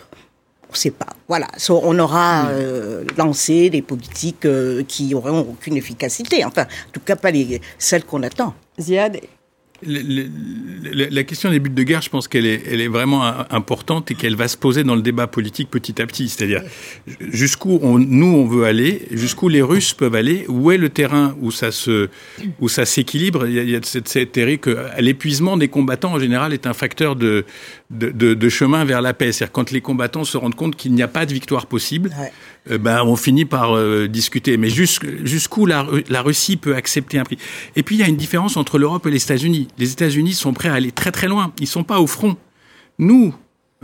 on 0.68 0.72
ne 0.72 0.76
sait 0.76 0.90
pas. 0.90 1.06
Voilà, 1.28 1.46
on 1.70 1.98
aura 2.00 2.48
euh, 2.48 3.04
lancé 3.16 3.70
des 3.70 3.80
politiques 3.80 4.44
euh, 4.44 4.82
qui 4.82 5.06
n'auront 5.06 5.40
aucune 5.40 5.76
efficacité. 5.76 6.44
Enfin, 6.44 6.62
en 6.62 6.90
tout 6.92 7.00
cas, 7.00 7.14
pas 7.14 7.30
les, 7.30 7.60
celles 7.78 8.04
qu'on 8.04 8.22
attend. 8.24 8.54
Ziad, 8.80 9.20
la 9.82 11.24
question 11.24 11.50
des 11.50 11.58
buts 11.58 11.70
de 11.70 11.82
guerre, 11.82 12.00
je 12.00 12.08
pense 12.08 12.28
qu'elle 12.28 12.46
est, 12.46 12.88
vraiment 12.88 13.24
importante 13.50 14.10
et 14.10 14.14
qu'elle 14.14 14.36
va 14.36 14.48
se 14.48 14.56
poser 14.56 14.84
dans 14.84 14.94
le 14.94 15.02
débat 15.02 15.26
politique 15.26 15.70
petit 15.70 16.00
à 16.00 16.06
petit. 16.06 16.28
C'est-à-dire 16.28 16.62
jusqu'où 17.20 17.78
nous 17.98 18.26
on 18.26 18.46
veut 18.46 18.64
aller, 18.64 19.02
jusqu'où 19.10 19.48
les 19.48 19.62
Russes 19.62 19.92
peuvent 19.92 20.14
aller, 20.14 20.46
où 20.48 20.70
est 20.70 20.78
le 20.78 20.88
terrain 20.88 21.36
où 21.40 21.50
ça 21.50 21.72
se, 21.72 22.08
où 22.60 22.68
ça 22.68 22.86
s'équilibre. 22.86 23.46
Il 23.46 23.68
y 23.68 23.76
a, 23.76 23.80
cette 23.82 24.32
théorie 24.32 24.58
que 24.58 24.76
l'épuisement 24.98 25.56
des 25.56 25.68
combattants 25.68 26.12
en 26.12 26.18
général 26.20 26.52
est 26.52 26.66
un 26.66 26.74
facteur 26.74 27.16
de, 27.16 27.44
de, 27.94 28.48
chemin 28.48 28.84
vers 28.84 29.02
la 29.02 29.14
paix. 29.14 29.32
C'est-à-dire 29.32 29.52
quand 29.52 29.70
les 29.70 29.80
combattants 29.80 30.24
se 30.24 30.36
rendent 30.36 30.54
compte 30.54 30.76
qu'il 30.76 30.92
n'y 30.92 31.02
a 31.02 31.08
pas 31.08 31.26
de 31.26 31.32
victoire 31.32 31.66
possible, 31.66 32.10
euh, 32.70 32.78
ben 32.78 33.02
on 33.04 33.16
finit 33.16 33.44
par 33.44 33.76
euh, 33.76 34.08
discuter. 34.08 34.56
Mais 34.56 34.68
jusqu'où 34.70 35.66
la, 35.66 35.86
la 36.08 36.22
Russie 36.22 36.56
peut 36.56 36.74
accepter 36.74 37.18
un 37.18 37.24
prix? 37.24 37.38
Et 37.76 37.82
puis 37.82 37.96
il 37.96 38.00
y 38.00 38.04
a 38.04 38.08
une 38.08 38.16
différence 38.16 38.56
entre 38.56 38.78
l'Europe 38.78 39.06
et 39.06 39.10
les 39.10 39.22
États-Unis. 39.22 39.68
Les 39.78 39.92
États-Unis 39.92 40.34
sont 40.34 40.52
prêts 40.52 40.68
à 40.68 40.74
aller 40.74 40.92
très 40.92 41.12
très 41.12 41.28
loin. 41.28 41.52
Ils 41.60 41.66
sont 41.66 41.84
pas 41.84 42.00
au 42.00 42.06
front. 42.06 42.36
Nous, 42.98 43.34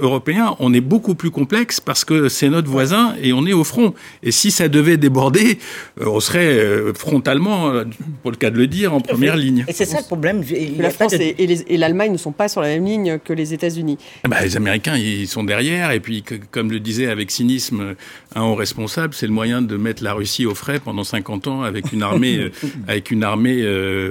européen, 0.00 0.56
on 0.58 0.72
est 0.74 0.80
beaucoup 0.80 1.14
plus 1.14 1.30
complexe 1.30 1.80
parce 1.80 2.04
que 2.04 2.28
c'est 2.28 2.48
notre 2.48 2.68
voisin 2.68 3.14
et 3.22 3.32
on 3.32 3.46
est 3.46 3.52
au 3.52 3.64
front. 3.64 3.94
Et 4.22 4.30
si 4.30 4.50
ça 4.50 4.68
devait 4.68 4.96
déborder, 4.96 5.58
euh, 6.00 6.06
on 6.06 6.20
serait 6.20 6.58
euh, 6.58 6.92
frontalement, 6.94 7.70
euh, 7.70 7.84
pour 8.22 8.30
le 8.30 8.36
cas 8.36 8.50
de 8.50 8.56
le 8.56 8.66
dire, 8.66 8.94
en 8.94 9.00
première 9.00 9.36
ligne. 9.36 9.64
Et 9.68 9.72
c'est 9.72 9.84
ça 9.84 9.98
le 9.98 10.04
problème. 10.04 10.42
la 10.78 10.90
France 10.90 11.14
et, 11.14 11.76
l'Allemagne 11.76 12.12
ne 12.12 12.18
sont 12.18 12.32
pas 12.32 12.48
sur 12.48 12.60
la 12.60 12.68
même 12.68 12.84
ligne 12.84 13.18
que 13.18 13.32
les 13.32 13.54
États-Unis. 13.54 13.98
Eh 14.24 14.28
ben, 14.28 14.38
les 14.42 14.56
Américains, 14.56 14.96
ils 14.96 15.28
sont 15.28 15.44
derrière. 15.44 15.90
Et 15.92 16.00
puis, 16.00 16.24
comme 16.50 16.70
le 16.70 16.80
disait 16.80 17.06
avec 17.06 17.30
cynisme 17.30 17.94
un 18.34 18.42
haut 18.42 18.54
responsable, 18.54 19.14
c'est 19.14 19.26
le 19.26 19.32
moyen 19.32 19.62
de 19.62 19.76
mettre 19.76 20.02
la 20.02 20.12
Russie 20.12 20.46
au 20.46 20.54
frais 20.54 20.80
pendant 20.80 21.04
50 21.04 21.48
ans 21.48 21.62
avec 21.62 21.92
une 21.92 22.02
armée, 22.02 22.50
avec 22.88 23.10
une 23.10 23.24
armée 23.24 23.64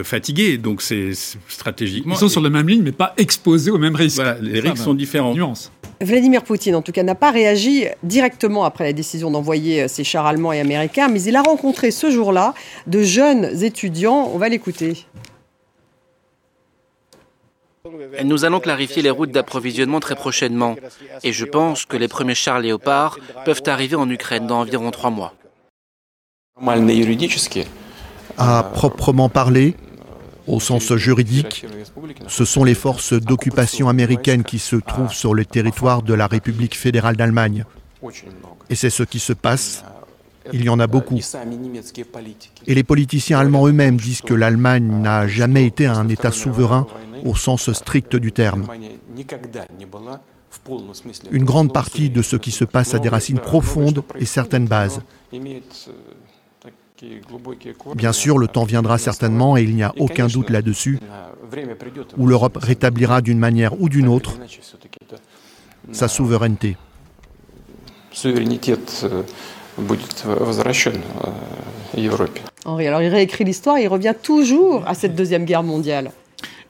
fatiguée. 0.04 0.58
Donc, 0.58 0.82
c'est 0.82 1.12
stratégiquement. 1.48 2.16
Ils 2.16 2.20
sont 2.20 2.30
sur 2.30 2.42
la 2.42 2.50
même 2.50 2.68
ligne, 2.68 2.82
mais 2.84 2.92
pas 2.92 3.14
exposés 3.18 3.72
aux 3.72 3.78
mêmes 3.78 3.96
risques. 3.96 4.22
les 4.42 4.60
risques 4.60 4.78
sont 4.78 4.94
différents. 4.94 5.34
Nuance. 5.34 5.72
Vladimir 6.02 6.44
Poutine, 6.44 6.76
en 6.76 6.82
tout 6.82 6.94
cas, 6.94 7.04
n'a 7.04 7.16
pas 7.16 7.32
réagi 7.32 7.86
directement 8.04 8.64
après 8.64 8.86
la 8.86 8.94
décision 8.94 9.32
d'envoyer 9.32 9.84
euh, 9.84 9.88
ses 9.88 10.04
chars 10.06 10.26
allemands 10.26 10.54
et 10.54 10.60
américains, 10.60 11.10
mais 11.10 11.22
il 11.22 11.36
a 11.36 11.42
rencontré 11.42 11.92
ce 11.92 12.10
jour-là 12.10 12.54
de 12.88 13.04
jeunes 13.04 13.64
étudiants. 13.64 14.32
On 14.34 14.38
va 14.38 14.48
l'écouter. 14.48 15.06
Nous 18.24 18.46
allons 18.46 18.60
clarifier 18.60 19.02
les 19.02 19.10
routes 19.10 19.32
d'approvisionnement 19.32 20.00
très 20.00 20.16
prochainement. 20.16 20.76
Et 21.24 21.34
je 21.34 21.46
pense 21.46 21.86
que 21.86 21.98
les 21.98 22.08
premiers 22.08 22.36
chars 22.36 22.60
léopards 22.60 23.18
peuvent 23.46 23.64
arriver 23.66 23.96
en 23.96 24.10
Ukraine 24.10 24.48
dans 24.48 24.60
environ 24.60 24.92
trois 24.92 25.10
mois. 25.10 25.34
À 28.38 28.64
proprement 28.74 29.30
parler, 29.30 29.76
au 30.50 30.60
sens 30.60 30.94
juridique, 30.96 31.66
ce 32.28 32.46
sont 32.46 32.64
les 32.64 32.74
forces 32.74 33.14
d'occupation 33.14 33.88
américaines 33.90 34.44
qui 34.44 34.60
se 34.60 34.76
trouvent 34.76 35.14
sur 35.14 35.34
le 35.34 35.46
territoire 35.46 36.02
de 36.02 36.14
la 36.14 36.28
République 36.28 36.76
fédérale 36.76 37.16
d'Allemagne. 37.16 37.66
Et 38.70 38.76
c'est 38.76 38.90
ce 38.90 39.04
qui 39.04 39.20
se 39.20 39.34
passe. 39.34 39.84
Il 40.52 40.64
y 40.64 40.70
en 40.70 40.80
a 40.80 40.88
beaucoup. 40.88 41.20
Et 42.66 42.76
les 42.76 42.84
politiciens 42.84 43.40
allemands 43.40 43.68
eux-mêmes 43.68 43.98
disent 43.98 44.22
que 44.22 44.34
l'Allemagne 44.34 45.02
n'a 45.02 45.28
jamais 45.28 45.66
été 45.66 45.86
un 45.86 46.08
État 46.08 46.32
souverain 46.32 46.88
au 47.24 47.36
sens 47.36 47.72
strict 47.72 48.16
du 48.16 48.32
terme. 48.32 48.66
Une 51.32 51.46
grande 51.46 51.72
partie 51.72 52.10
de 52.10 52.22
ce 52.22 52.36
qui 52.36 52.52
se 52.52 52.66
passe 52.66 52.96
a 52.96 53.00
des 53.00 53.10
racines 53.10 53.40
profondes 53.40 54.04
et 54.18 54.26
certaines 54.26 54.66
bases. 54.66 55.02
Bien 57.96 58.12
sûr, 58.12 58.38
le 58.38 58.48
temps 58.48 58.66
viendra 58.66 58.98
certainement, 58.98 59.58
et 59.58 59.64
il 59.64 59.76
n'y 59.76 59.84
a 59.84 59.94
aucun 59.98 60.28
doute 60.28 60.50
là-dessus, 60.50 61.00
où 62.18 62.28
l'Europe 62.28 62.58
rétablira 62.62 63.22
d'une 63.22 63.40
manière 63.40 63.80
ou 63.82 63.90
d'une 63.90 64.08
autre 64.08 64.34
sa 65.92 66.08
souveraineté. 66.08 66.78
Henri, 72.66 72.88
alors 72.88 73.02
il 73.02 73.08
réécrit 73.08 73.44
l'histoire, 73.44 73.80
il 73.80 73.88
revient 73.88 74.16
toujours 74.22 74.84
à 74.86 74.94
cette 74.94 75.16
Deuxième 75.16 75.46
Guerre 75.46 75.64
mondiale. 75.64 76.12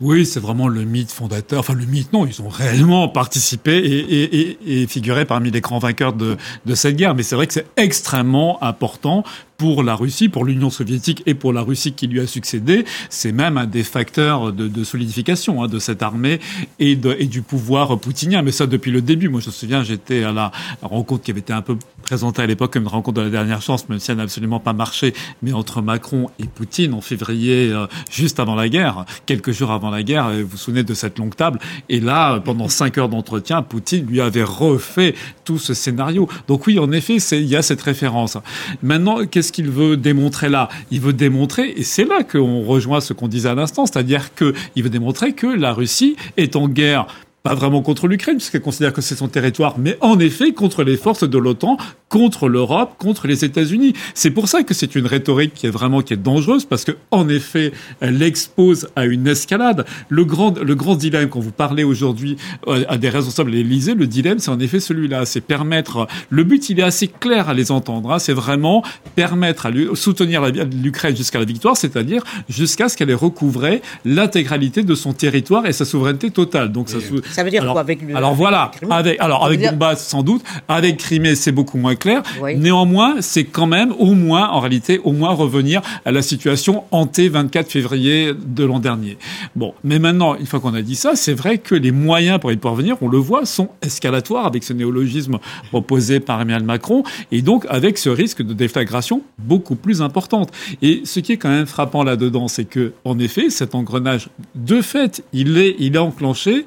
Oui, 0.01 0.25
c'est 0.25 0.39
vraiment 0.39 0.69
le 0.69 0.85
mythe 0.85 1.11
fondateur. 1.11 1.59
Enfin, 1.59 1.73
le 1.73 1.85
mythe, 1.85 2.13
non, 2.13 2.25
ils 2.25 2.41
ont 2.41 2.47
réellement 2.47 3.09
participé 3.09 3.75
et, 3.75 4.87
figuré 4.87 5.25
parmi 5.25 5.51
les 5.51 5.59
grands 5.59 5.79
vainqueurs 5.79 6.13
de, 6.13 6.37
de 6.65 6.75
cette 6.75 6.95
guerre. 6.95 7.15
Mais 7.15 7.23
c'est 7.23 7.35
vrai 7.35 7.47
que 7.47 7.53
c'est 7.53 7.67
extrêmement 7.75 8.63
important 8.63 9.25
pour 9.59 9.83
la 9.83 9.93
Russie, 9.93 10.29
pour 10.29 10.45
l'Union 10.45 10.69
soviétique 10.69 11.21
et 11.25 11.35
pour 11.35 11.51
la 11.51 11.61
Russie 11.61 11.91
qui 11.91 12.07
lui 12.07 12.21
a 12.21 12.25
succédé. 12.27 12.85
C'est 13.09 13.33
même 13.33 13.57
un 13.57 13.65
des 13.65 13.83
facteurs 13.83 14.53
de, 14.53 14.83
solidification 14.85 15.61
hein, 15.61 15.67
de 15.67 15.79
cette 15.79 16.01
armée 16.01 16.39
et, 16.79 16.95
du 16.95 17.41
pouvoir 17.41 17.99
poutinien. 17.99 18.41
Mais 18.41 18.53
ça 18.53 18.67
depuis 18.67 18.89
le 18.89 19.01
début. 19.01 19.27
Moi, 19.27 19.41
je 19.41 19.47
me 19.47 19.51
souviens, 19.51 19.83
j'étais 19.83 20.23
à 20.23 20.31
la 20.31 20.51
rencontre 20.81 21.23
qui 21.23 21.31
avait 21.31 21.41
été 21.41 21.51
un 21.51 21.61
peu 21.61 21.77
présentée 22.03 22.41
à 22.41 22.47
l'époque 22.47 22.71
comme 22.71 22.83
une 22.83 22.89
rencontre 22.89 23.17
de 23.17 23.25
la 23.25 23.29
dernière 23.29 23.61
chance, 23.61 23.87
même 23.89 23.99
si 23.99 24.11
elle 24.11 24.17
n'a 24.17 24.23
absolument 24.23 24.61
pas 24.61 24.71
marché, 24.71 25.13
mais 25.43 25.51
entre 25.51 25.81
Macron 25.81 26.29
et 26.39 26.45
Poutine 26.45 26.93
en 26.93 27.01
février, 27.01 27.69
euh, 27.69 27.85
juste 28.09 28.39
avant 28.39 28.55
la 28.55 28.69
guerre, 28.69 29.05
quelques 29.25 29.51
jours 29.51 29.71
avant 29.71 29.89
la 29.89 30.03
guerre. 30.03 30.29
Vous 30.29 30.47
vous 30.47 30.57
souvenez 30.57 30.83
de 30.83 30.93
cette 30.93 31.19
longue 31.19 31.35
table 31.35 31.59
Et 31.89 31.99
là, 31.99 32.39
pendant 32.39 32.69
cinq 32.69 32.97
heures 32.97 33.09
d'entretien, 33.09 33.61
Poutine 33.61 34.05
lui 34.05 34.21
avait 34.21 34.43
refait 34.43 35.15
tout 35.43 35.57
ce 35.57 35.73
scénario. 35.73 36.29
Donc 36.47 36.65
oui, 36.65 36.79
en 36.79 36.91
effet, 36.93 37.17
il 37.17 37.45
y 37.45 37.57
a 37.57 37.61
cette 37.61 37.81
référence. 37.81 38.37
Maintenant, 38.81 39.25
qu'est-ce 39.25 39.48
ce 39.49 39.51
qu'il 39.51 39.69
veut 39.69 39.97
démontrer 39.97 40.47
là. 40.47 40.69
Il 40.91 41.01
veut 41.01 41.13
démontrer, 41.13 41.73
et 41.75 41.83
c'est 41.83 42.05
là 42.05 42.23
qu'on 42.23 42.61
rejoint 42.61 43.01
ce 43.01 43.13
qu'on 43.13 43.27
disait 43.27 43.49
à 43.49 43.55
l'instant, 43.55 43.85
c'est-à-dire 43.85 44.33
qu'il 44.35 44.83
veut 44.83 44.89
démontrer 44.89 45.33
que 45.33 45.47
la 45.47 45.73
Russie 45.73 46.15
est 46.37 46.55
en 46.55 46.67
guerre 46.67 47.07
pas 47.49 47.55
vraiment 47.55 47.81
contre 47.81 48.07
l'Ukraine, 48.07 48.37
puisqu'elle 48.37 48.61
considère 48.61 48.93
que 48.93 49.01
c'est 49.01 49.15
son 49.15 49.27
territoire, 49.27 49.79
mais 49.79 49.97
en 50.01 50.19
effet 50.19 50.53
contre 50.53 50.83
les 50.83 50.97
forces 50.97 51.27
de 51.27 51.37
l'OTAN, 51.39 51.77
contre 52.07 52.47
l'Europe, 52.47 52.93
contre 52.99 53.25
les 53.25 53.43
États-Unis. 53.43 53.93
C'est 54.13 54.29
pour 54.29 54.47
ça 54.47 54.61
que 54.61 54.75
c'est 54.75 54.93
une 54.93 55.07
rhétorique 55.07 55.55
qui 55.55 55.65
est 55.65 55.71
vraiment 55.71 56.03
qui 56.03 56.13
est 56.13 56.17
dangereuse, 56.17 56.65
parce 56.65 56.83
que 56.83 56.91
en 57.09 57.27
effet, 57.27 57.71
elle 58.01 58.21
expose 58.21 58.89
à 58.95 59.05
une 59.05 59.25
escalade. 59.25 59.85
Le 60.09 60.25
grand, 60.25 60.59
le 60.59 60.75
grand 60.75 60.95
dilemme 60.95 61.29
quand 61.29 61.39
vous 61.39 61.51
parlez 61.51 61.83
aujourd'hui 61.83 62.37
euh, 62.67 62.83
à 62.87 62.99
des 62.99 63.09
responsables 63.09 63.49
de 63.49 63.55
l'Élysée, 63.55 63.95
le 63.95 64.05
dilemme, 64.05 64.37
c'est 64.37 64.51
en 64.51 64.59
effet 64.59 64.79
celui-là, 64.79 65.25
c'est 65.25 65.41
permettre. 65.41 66.07
Le 66.29 66.43
but, 66.43 66.69
il 66.69 66.79
est 66.79 66.83
assez 66.83 67.07
clair 67.07 67.49
à 67.49 67.55
les 67.55 67.71
entendre. 67.71 68.11
Hein, 68.11 68.19
c'est 68.19 68.33
vraiment 68.33 68.83
permettre 69.15 69.65
à 69.65 69.71
lui, 69.71 69.87
soutenir 69.95 70.43
l'Ukraine 70.83 71.15
jusqu'à 71.15 71.39
la 71.39 71.45
victoire, 71.45 71.75
c'est-à-dire 71.77 72.23
jusqu'à 72.47 72.89
ce 72.89 72.95
qu'elle 72.95 73.09
ait 73.09 73.15
recouvré 73.15 73.81
l'intégralité 74.05 74.83
de 74.83 74.93
son 74.93 75.13
territoire 75.13 75.65
et 75.65 75.73
sa 75.73 75.85
souveraineté 75.85 76.29
totale. 76.29 76.71
Donc 76.71 76.89
ça, 76.89 76.99
ça 77.39 77.43
veut 77.45 77.51
dire 77.51 77.61
alors, 77.61 77.73
quoi 77.73 77.81
avec 77.81 78.01
le, 78.01 78.15
Alors 78.15 78.35
voilà, 78.35 78.71
avec 78.89 79.19
alors 79.21 79.45
avec 79.45 79.61
Donbass 79.61 80.05
sans 80.05 80.23
doute, 80.23 80.43
avec 80.67 80.97
Crimée 80.97 81.35
c'est 81.35 81.53
beaucoup 81.53 81.77
moins 81.77 81.95
clair. 81.95 82.21
Néanmoins, 82.57 83.15
c'est 83.21 83.45
quand 83.45 83.67
même 83.67 83.93
au 83.97 84.13
moins 84.13 84.49
en 84.49 84.59
réalité 84.59 84.99
au 85.05 85.13
moins 85.13 85.31
revenir 85.31 85.81
à 86.03 86.11
la 86.11 86.21
situation 86.21 86.83
hantée 86.91 87.29
24 87.29 87.71
février 87.71 88.33
de 88.33 88.63
l'an 88.65 88.79
dernier. 88.79 89.17
Bon, 89.55 89.73
mais 89.85 89.99
maintenant 89.99 90.35
une 90.35 90.45
fois 90.45 90.59
qu'on 90.59 90.73
a 90.73 90.81
dit 90.81 90.95
ça, 90.95 91.15
c'est 91.15 91.33
vrai 91.33 91.59
que 91.59 91.75
les 91.75 91.91
moyens 91.91 92.39
pour 92.39 92.51
y 92.51 92.57
parvenir, 92.57 92.97
on 93.01 93.07
le 93.07 93.17
voit, 93.17 93.45
sont 93.45 93.69
escalatoires 93.81 94.45
avec 94.45 94.65
ce 94.65 94.73
néologisme 94.73 95.39
proposé 95.69 96.19
par 96.19 96.41
Emmanuel 96.41 96.63
Macron 96.63 97.03
et 97.31 97.41
donc 97.41 97.65
avec 97.69 97.97
ce 97.97 98.09
risque 98.09 98.41
de 98.41 98.53
déflagration 98.53 99.21
beaucoup 99.37 99.75
plus 99.75 100.01
importante. 100.01 100.51
Et 100.81 101.03
ce 101.05 101.21
qui 101.21 101.31
est 101.33 101.37
quand 101.37 101.49
même 101.49 101.67
frappant 101.67 102.03
là-dedans, 102.03 102.49
c'est 102.49 102.65
que 102.65 102.91
en 103.05 103.17
effet, 103.17 103.49
cet 103.49 103.75
engrenage 103.75 104.27
de 104.55 104.81
fait, 104.81 105.23
il 105.31 105.57
est 105.57 105.77
il 105.79 105.95
est 105.95 105.99
enclenché 105.99 106.65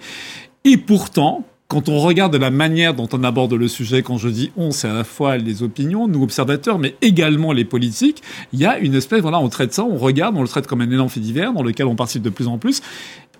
et 0.64 0.76
pourtant, 0.76 1.44
quand 1.68 1.88
on 1.88 1.98
regarde 2.00 2.36
la 2.36 2.50
manière 2.50 2.92
dont 2.92 3.08
on 3.12 3.24
aborde 3.24 3.54
le 3.54 3.66
sujet, 3.66 4.02
quand 4.02 4.18
je 4.18 4.28
dis 4.28 4.52
on, 4.58 4.72
c'est 4.72 4.88
à 4.88 4.92
la 4.92 5.04
fois 5.04 5.38
les 5.38 5.62
opinions, 5.62 6.06
nous 6.06 6.22
observateurs, 6.22 6.78
mais 6.78 6.96
également 7.00 7.52
les 7.52 7.64
politiques, 7.64 8.22
il 8.52 8.60
y 8.60 8.66
a 8.66 8.78
une 8.78 8.94
espèce, 8.94 9.22
voilà, 9.22 9.38
on 9.38 9.48
traite 9.48 9.72
ça, 9.72 9.82
on 9.82 9.96
regarde, 9.96 10.36
on 10.36 10.42
le 10.42 10.48
traite 10.48 10.66
comme 10.66 10.82
un 10.82 10.90
énorme 10.90 11.08
fait 11.08 11.20
divers 11.20 11.54
dans 11.54 11.62
lequel 11.62 11.86
on 11.86 11.96
participe 11.96 12.22
de 12.22 12.30
plus 12.30 12.46
en 12.46 12.58
plus. 12.58 12.82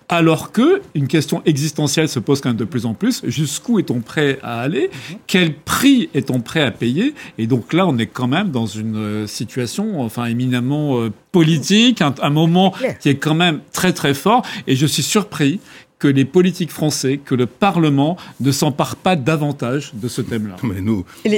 Alors 0.09 0.53
que 0.53 0.83
une 0.95 1.09
question 1.09 1.41
existentielle 1.47 2.09
se 2.09 2.19
pose 2.19 2.43
quand 2.43 2.51
même 2.51 2.59
de 2.59 2.67
plus 2.67 2.85
en 2.85 2.93
plus. 2.93 3.23
Jusqu'où 3.27 3.79
est-on 3.79 4.01
prêt 4.01 4.39
à 4.43 4.61
aller? 4.61 4.91
Quel 5.27 5.55
prix 5.55 6.11
est-on 6.13 6.41
prêt 6.41 6.61
à 6.61 6.71
payer? 6.71 7.15
Et 7.39 7.47
donc 7.47 7.73
là, 7.73 7.87
on 7.87 7.97
est 7.97 8.09
quand 8.09 8.29
même 8.29 8.51
dans 8.51 8.67
une 8.67 8.97
euh, 8.97 9.27
situation, 9.27 10.03
enfin 10.03 10.27
éminemment 10.27 11.01
euh, 11.01 11.11
politique, 11.31 12.03
un, 12.03 12.15
un 12.21 12.29
moment 12.29 12.75
qui 13.01 13.09
est 13.09 13.17
quand 13.17 13.35
même 13.35 13.61
très 13.73 13.95
très 13.95 14.13
fort. 14.13 14.45
Et 14.67 14.77
je 14.77 14.85
suis 14.85 15.03
surpris 15.03 15.61
que 16.03 16.09
les 16.09 16.25
politiques 16.25 16.73
français, 16.73 17.21
que 17.25 17.37
le 17.37 17.47
Parlement 17.47 18.17
ne 18.41 18.51
s'empare 18.51 18.97
pas 18.97 19.15
davantage 19.15 19.93
de 19.95 20.09
ce 20.09 20.21
thème-là. 20.21 20.57
Mais 20.65 20.81
nous, 20.81 21.05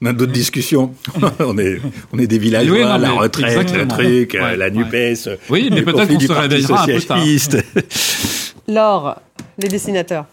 on 0.00 0.06
a 0.06 0.14
d'autres 0.14 0.32
discussions. 0.32 0.94
on, 1.40 1.58
est, 1.58 1.78
on 2.10 2.18
est 2.18 2.26
des 2.26 2.38
villageois, 2.38 2.96
la 2.96 3.10
retraite, 3.10 3.70
le 3.74 3.86
truc, 3.86 4.32
la 4.32 4.70
NUPES. 4.70 5.28
Oui, 5.50 5.68
mais 5.70 5.82
peut-être 5.82 6.08
qu'on 6.08 6.20
se 6.20 6.32
réveillera 6.32 6.84
un 6.84 6.86
peu 6.86 7.00
tard. 7.02 7.18
Laure, 8.66 9.20
les 9.58 9.68
dessinateurs. 9.68 10.24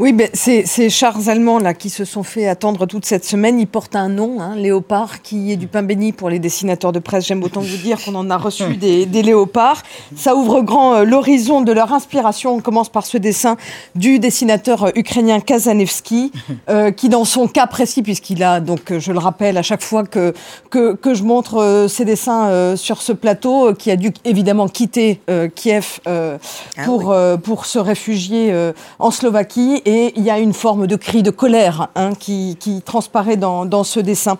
Oui, 0.00 0.14
ben 0.14 0.30
c'est 0.32 0.64
ces 0.64 0.88
chars 0.88 1.28
allemands 1.28 1.58
là 1.58 1.74
qui 1.74 1.90
se 1.90 2.06
sont 2.06 2.22
fait 2.22 2.48
attendre 2.48 2.86
toute 2.86 3.04
cette 3.04 3.26
semaine. 3.26 3.60
Ils 3.60 3.66
portent 3.66 3.96
un 3.96 4.08
nom, 4.08 4.40
hein, 4.40 4.56
léopard, 4.56 5.20
qui 5.20 5.52
est 5.52 5.58
du 5.58 5.66
pain 5.66 5.82
béni 5.82 6.12
pour 6.12 6.30
les 6.30 6.38
dessinateurs 6.38 6.92
de 6.92 7.00
presse. 7.00 7.26
J'aime 7.26 7.42
autant 7.42 7.60
vous 7.60 7.76
dire 7.76 8.02
qu'on 8.02 8.14
en 8.14 8.30
a 8.30 8.38
reçu 8.38 8.76
des, 8.78 9.04
des 9.04 9.22
léopards. 9.22 9.82
Ça 10.16 10.36
ouvre 10.36 10.62
grand 10.62 10.94
euh, 10.94 11.04
l'horizon 11.04 11.60
de 11.60 11.70
leur 11.72 11.92
inspiration. 11.92 12.54
On 12.54 12.60
commence 12.60 12.88
par 12.88 13.04
ce 13.04 13.18
dessin 13.18 13.58
du 13.94 14.18
dessinateur 14.18 14.84
euh, 14.84 14.90
ukrainien 14.94 15.38
Kazanevski, 15.38 16.32
euh, 16.70 16.92
qui 16.92 17.10
dans 17.10 17.26
son 17.26 17.46
cas 17.46 17.66
précis, 17.66 18.02
puisqu'il 18.02 18.42
a 18.42 18.60
donc, 18.60 18.98
je 18.98 19.12
le 19.12 19.18
rappelle 19.18 19.58
à 19.58 19.62
chaque 19.62 19.82
fois 19.82 20.04
que 20.04 20.32
que, 20.70 20.94
que 20.94 21.12
je 21.12 21.24
montre 21.24 21.86
ses 21.90 22.06
dessins 22.06 22.74
sur 22.74 23.02
ce 23.02 23.12
plateau, 23.12 23.74
qui 23.74 23.90
a 23.90 23.96
dû 23.96 24.12
évidemment 24.24 24.66
quitter 24.66 25.20
Kiev 25.54 26.00
ah 26.06 26.38
pour 26.86 27.14
pour 27.42 27.66
se 27.66 27.78
réfugier 27.78 28.54
en 28.98 29.10
Slovaquie 29.10 29.82
et 29.89 29.89
il 30.16 30.22
y 30.22 30.30
a 30.30 30.38
une 30.38 30.52
forme 30.52 30.86
de 30.86 30.96
cri 30.96 31.22
de 31.22 31.30
colère 31.30 31.88
hein, 31.94 32.12
qui, 32.18 32.56
transparaît 32.84 33.36
dans, 33.36 33.84
ce 33.84 34.00
dessin. 34.00 34.38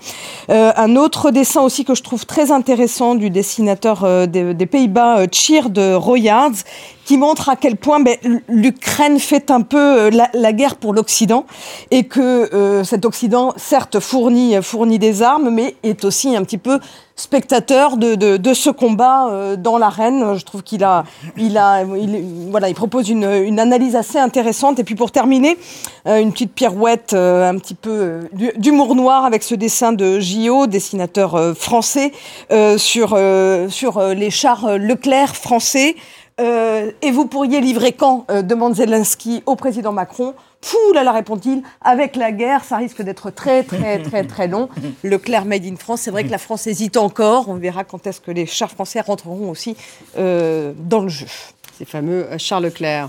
Euh, 0.50 0.72
un 0.76 0.96
autre 0.96 1.30
dessin 1.30 1.62
aussi 1.62 1.84
que 1.84 1.94
je 1.94 2.02
trouve 2.02 2.26
très 2.26 2.50
intéressant 2.50 3.14
du 3.14 3.30
dessinateur 3.30 4.04
euh, 4.04 4.26
des, 4.26 4.66
Pays-Bas, 4.66 5.26
Cheer 5.32 5.70
de 5.70 5.94
Royards, 5.94 6.64
qui 7.04 7.18
montre 7.18 7.48
à 7.48 7.56
quel 7.56 7.76
point 7.76 8.00
ben, 8.00 8.16
l'Ukraine 8.48 9.18
fait 9.18 9.50
un 9.50 9.62
peu 9.62 10.10
la, 10.10 10.52
guerre 10.52 10.76
pour 10.76 10.92
l'Occident 10.92 11.44
et 11.90 12.04
que 12.04 12.82
cet 12.84 13.04
Occident, 13.04 13.52
certes, 13.56 13.98
fournit 13.98 14.98
des 14.98 15.22
armes, 15.22 15.50
mais 15.50 15.74
est 15.82 16.04
aussi 16.04 16.36
un 16.36 16.44
petit 16.44 16.58
peu 16.58 16.78
spectateur 17.20 17.96
de, 17.96 18.14
de, 18.14 18.54
ce 18.54 18.70
combat 18.70 19.28
euh, 19.28 19.56
dans 19.56 19.78
l'arène. 19.78 20.36
Je 20.36 20.44
trouve 20.44 20.62
qu'il 20.62 20.82
a, 20.82 21.04
il 21.36 21.58
a, 21.58 21.84
voilà, 22.50 22.68
il 22.68 22.74
propose 22.74 23.08
une, 23.08 23.60
analyse 23.60 23.94
assez 23.94 24.18
intéressante. 24.18 24.78
Et 24.78 24.84
puis 24.84 24.94
pour 24.94 25.10
terminer, 25.10 25.58
euh, 26.06 26.18
une 26.18 26.32
petite 26.32 26.52
pirouette, 26.52 27.12
euh, 27.12 27.48
un 27.48 27.58
petit 27.58 27.74
peu 27.74 28.20
d'humour 28.56 28.94
noir 28.94 29.24
avec 29.24 29.42
ce 29.42 29.54
dessin 29.54 29.92
de 29.92 30.18
Gio, 30.18 30.66
dessinateur 30.66 31.54
français, 31.56 32.12
sur 32.76 33.18
sur 33.68 34.02
les 34.02 34.30
chars 34.30 34.78
Leclerc 34.78 35.36
français. 35.36 35.96
et 36.38 37.10
vous 37.12 37.26
pourriez 37.26 37.60
livrer 37.60 37.92
quand 37.92 38.26
demande 38.42 38.74
Zelensky 38.74 39.42
au 39.46 39.56
président 39.56 39.92
Macron. 39.92 40.34
Pouh 40.60 40.92
là 40.92 41.02
là, 41.02 41.12
répond-il, 41.12 41.62
avec 41.80 42.16
la 42.16 42.32
guerre, 42.32 42.64
ça 42.64 42.76
risque 42.76 43.00
d'être 43.02 43.30
très, 43.30 43.62
très, 43.62 44.02
très, 44.02 44.24
très 44.24 44.46
long. 44.46 44.68
Le 45.02 45.16
Clair 45.18 45.46
Made 45.46 45.64
in 45.64 45.76
France, 45.76 46.02
c'est 46.02 46.10
vrai 46.10 46.24
que 46.24 46.30
la 46.30 46.38
France 46.38 46.66
hésite 46.66 46.96
encore. 46.96 47.48
On 47.48 47.54
verra 47.54 47.84
quand 47.84 48.06
est-ce 48.06 48.20
que 48.20 48.30
les 48.30 48.46
chars 48.46 48.70
français 48.70 49.00
rentreront 49.00 49.48
aussi 49.48 49.76
euh, 50.18 50.72
dans 50.76 51.00
le 51.00 51.08
jeu. 51.08 51.26
Ces 51.78 51.86
fameux 51.86 52.26
Charles 52.36 52.64
Leclerc. 52.64 53.08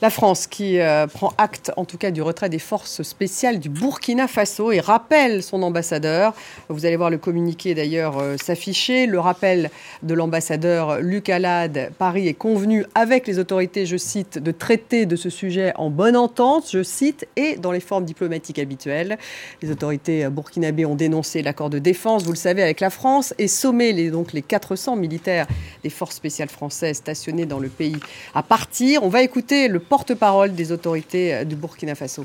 La 0.00 0.10
France 0.10 0.46
qui 0.46 0.78
euh, 0.78 1.08
prend 1.08 1.32
acte 1.38 1.72
en 1.76 1.84
tout 1.84 1.98
cas 1.98 2.12
du 2.12 2.22
retrait 2.22 2.48
des 2.48 2.60
forces 2.60 3.02
spéciales 3.02 3.58
du 3.58 3.68
Burkina 3.68 4.28
Faso 4.28 4.70
et 4.70 4.78
rappelle 4.78 5.42
son 5.42 5.60
ambassadeur. 5.64 6.34
Vous 6.68 6.86
allez 6.86 6.94
voir 6.94 7.10
le 7.10 7.18
communiqué 7.18 7.74
d'ailleurs 7.74 8.18
euh, 8.18 8.36
s'afficher. 8.36 9.06
Le 9.06 9.18
rappel 9.18 9.70
de 10.04 10.14
l'ambassadeur 10.14 11.00
Luc 11.00 11.28
Alade, 11.28 11.90
Paris 11.98 12.28
est 12.28 12.34
convenu 12.34 12.84
avec 12.94 13.26
les 13.26 13.40
autorités, 13.40 13.86
je 13.86 13.96
cite, 13.96 14.38
de 14.38 14.52
traiter 14.52 15.04
de 15.04 15.16
ce 15.16 15.30
sujet 15.30 15.72
en 15.74 15.90
bonne 15.90 16.16
entente, 16.16 16.68
je 16.70 16.84
cite, 16.84 17.26
et 17.34 17.56
dans 17.56 17.72
les 17.72 17.80
formes 17.80 18.04
diplomatiques 18.04 18.60
habituelles. 18.60 19.18
Les 19.62 19.72
autorités 19.72 20.28
burkinabées 20.28 20.86
ont 20.86 20.94
dénoncé 20.94 21.42
l'accord 21.42 21.70
de 21.70 21.80
défense, 21.80 22.22
vous 22.22 22.32
le 22.32 22.36
savez, 22.36 22.62
avec 22.62 22.78
la 22.78 22.90
France 22.90 23.34
et 23.38 23.48
sommé 23.48 23.92
les, 23.92 24.10
donc 24.10 24.32
les 24.32 24.42
400 24.42 24.94
militaires 24.94 25.48
des 25.82 25.90
forces 25.90 26.14
spéciales 26.14 26.50
françaises 26.50 26.98
stationnés 26.98 27.46
dans 27.46 27.58
le 27.58 27.68
pays 27.68 27.98
à 28.36 28.44
partir. 28.44 29.02
On 29.02 29.08
va 29.08 29.22
écouter 29.22 29.66
le 29.66 29.87
porte-parole 29.88 30.52
des 30.52 30.70
autorités 30.72 31.34
euh, 31.34 31.44
du 31.44 31.56
Burkina 31.56 31.94
Faso. 31.94 32.24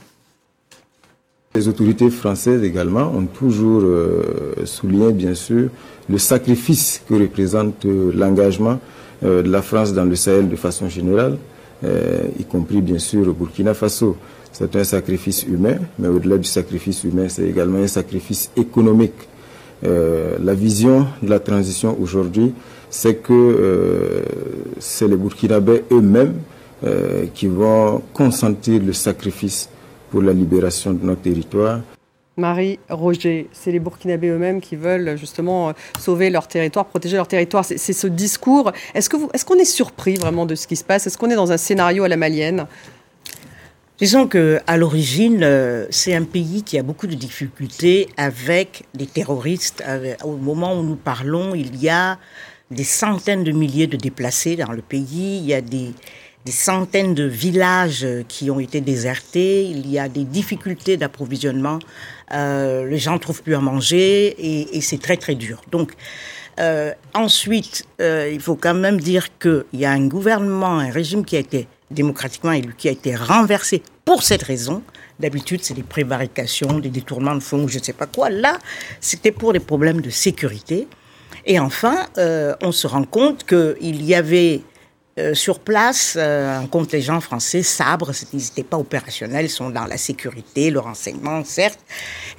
Les 1.56 1.68
autorités 1.68 2.10
françaises 2.10 2.64
également 2.64 3.12
ont 3.16 3.26
toujours 3.26 3.84
euh, 3.84 4.66
souligné, 4.66 5.14
bien 5.14 5.36
sûr, 5.36 5.70
le 6.10 6.18
sacrifice 6.18 7.02
que 7.08 7.14
représente 7.14 7.86
euh, 7.86 8.12
l'engagement 8.16 8.80
de 9.22 9.50
la 9.50 9.62
France 9.62 9.94
dans 9.94 10.04
le 10.04 10.16
Sahel 10.16 10.50
de 10.50 10.58
façon 10.58 10.90
générale, 10.90 11.38
y 12.38 12.44
compris 12.44 12.82
bien 12.82 13.00
sûr 13.00 13.26
au 13.26 13.32
Burkina 13.32 13.74
Faso. 13.74 14.18
C'est 14.52 14.76
un 14.76 14.84
sacrifice 14.84 15.44
humain, 15.44 15.78
mais 15.98 16.10
au-delà 16.10 16.38
du 16.38 16.44
sacrifice 16.44 17.06
humain, 17.06 17.30
c'est 17.30 17.48
également 17.48 17.78
un 17.78 17.88
sacrifice 17.88 18.52
économique. 18.58 19.30
la 19.82 20.54
vision 20.54 21.08
de 21.22 21.30
la 21.30 21.40
transition 21.40 21.96
aujourd'hui, 22.02 22.54
c'est 22.90 23.16
que 23.16 24.26
c'est 24.80 25.08
les 25.08 25.16
Burkinabés 25.16 25.86
eux-mêmes 25.90 26.34
euh, 26.86 27.26
qui 27.34 27.48
vont 27.48 28.02
consentir 28.14 28.82
le 28.82 28.94
sacrifice 28.94 29.70
pour 30.12 30.22
la 30.22 30.34
libération 30.34 30.92
de 30.92 31.06
notre 31.06 31.22
territoire. 31.22 31.80
Marie 32.36 32.80
Roger, 32.90 33.48
c'est 33.54 33.72
les 33.72 33.80
Burkinabés 33.80 34.30
eux-mêmes 34.30 34.60
qui 34.60 34.76
veulent 34.76 35.16
justement 35.18 35.70
euh, 35.70 35.74
sauver 36.00 36.30
leur 36.30 36.48
territoire, 36.48 36.86
protéger 36.86 37.16
leur 37.16 37.28
territoire. 37.28 37.64
C'est 37.64 37.78
ce 37.78 38.08
discours. 38.08 38.72
Est-ce 38.96 39.10
qu'on 39.10 39.30
est, 39.30 39.44
qu'on 39.46 39.56
est 39.56 39.66
surpris 39.66 40.16
vraiment 40.16 40.46
de 40.46 40.56
ce 40.56 40.68
qui 40.68 40.76
se 40.76 40.84
passe? 40.84 41.08
Est-ce 41.08 41.18
qu'on 41.18 41.30
est 41.30 41.36
dans 41.36 41.52
un 41.52 41.58
scénario 41.58 42.04
à 42.04 42.08
la 42.08 42.18
malienne? 42.18 42.66
Disons 44.00 44.28
que 44.28 44.60
à 44.66 44.76
l'origine, 44.76 45.42
euh, 45.44 45.86
c'est 45.90 46.16
un 46.16 46.24
pays 46.24 46.64
qui 46.64 46.78
a 46.80 46.84
beaucoup 46.84 47.08
de 47.08 47.16
difficultés 47.16 48.10
avec 48.18 48.84
les 48.98 49.06
terroristes. 49.06 49.84
Au 50.24 50.36
moment 50.36 50.78
où 50.78 50.84
nous 50.84 50.96
parlons, 50.96 51.56
il 51.56 51.82
y 51.82 51.88
a 51.88 52.18
des 52.72 52.84
centaines 52.84 53.44
de 53.44 53.52
milliers 53.52 53.88
de 53.88 53.96
déplacés 53.96 54.56
dans 54.56 54.72
le 54.72 54.82
pays. 54.82 55.38
Il 55.38 55.46
y 55.46 55.54
a 55.54 55.62
des, 55.62 55.92
des 56.46 56.52
centaines 56.52 57.14
de 57.14 57.24
villages 57.24 58.06
qui 58.28 58.52
ont 58.52 58.60
été 58.60 58.82
désertés, 58.82 59.64
il 59.64 59.90
y 59.90 59.98
a 59.98 60.10
des 60.10 60.26
difficultés 60.26 60.98
d'approvisionnement, 60.98 61.80
euh, 62.34 62.86
les 62.86 62.98
gens 62.98 63.14
ne 63.14 63.20
trouvent 63.20 63.44
plus 63.44 63.56
à 63.56 63.60
manger 63.60 64.28
et, 64.28 64.78
et 64.78 64.82
c'est 64.82 64.98
très 64.98 65.18
très 65.18 65.36
dur. 65.36 65.62
Donc 65.72 65.94
euh, 66.60 66.92
ensuite, 67.14 67.86
euh, 68.00 68.30
il 68.32 68.40
faut 68.40 68.56
quand 68.56 68.74
même 68.74 69.00
dire 69.00 69.38
qu'il 69.40 69.64
y 69.74 69.86
a 69.86 69.92
un 69.92 70.08
gouvernement, 70.08 70.80
un 70.80 70.92
régime 70.92 71.26
qui 71.26 71.36
a 71.36 71.40
été 71.40 71.68
démocratiquement 71.90 72.52
élu, 72.52 72.74
qui 72.78 72.88
a 72.88 72.92
été 72.92 73.16
renversé 73.16 73.82
pour 74.06 74.24
cette 74.24 74.44
raison. 74.44 74.84
D'habitude, 75.20 75.64
c'est 75.64 75.74
des 75.74 75.84
prévarications, 75.84 76.80
des 76.80 76.90
détournements 76.90 77.36
de 77.36 77.40
fonds, 77.44 77.68
je 77.68 77.80
ne 77.80 77.84
sais 77.84 77.94
pas 77.94 78.08
quoi. 78.08 78.30
Là, 78.30 78.58
c'était 79.00 79.32
pour 79.32 79.54
des 79.54 79.60
problèmes 79.60 80.02
de 80.02 80.10
sécurité. 80.10 80.88
Et 81.46 81.60
enfin, 81.60 82.08
euh, 82.18 82.56
on 82.62 82.72
se 82.72 82.88
rend 82.88 83.04
compte 83.04 83.46
qu'il 83.46 84.04
y 84.06 84.16
avait 84.16 84.62
euh, 85.20 85.36
sur 85.36 85.60
place, 85.60 86.16
euh, 86.18 86.58
un 86.58 86.66
contingent 86.66 87.22
français 87.22 87.62
sabre, 87.62 88.12
ils 88.34 88.38
n'étaient 88.38 88.64
pas 88.64 88.78
opérationnels, 88.78 89.46
ils 89.46 89.50
sont 89.50 89.70
dans 89.70 89.86
la 89.86 89.98
sécurité, 89.98 90.72
le 90.72 90.80
renseignement, 90.80 91.44
certes, 91.44 91.80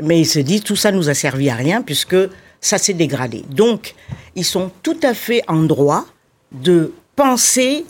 mais 0.00 0.20
ils 0.20 0.26
se 0.26 0.40
disent 0.40 0.64
tout 0.64 0.74
ça 0.74 0.90
nous 0.90 1.08
a 1.08 1.14
servi 1.14 1.48
à 1.50 1.54
rien 1.54 1.82
puisque 1.82 2.16
ça 2.60 2.78
s'est 2.78 2.94
dégradé. 2.94 3.44
Donc, 3.48 3.94
ils 4.34 4.44
sont 4.44 4.72
tout 4.82 4.98
à 5.04 5.14
fait 5.14 5.42
en 5.46 5.62
droit 5.62 6.04
de 6.50 6.92
penser 7.14 7.86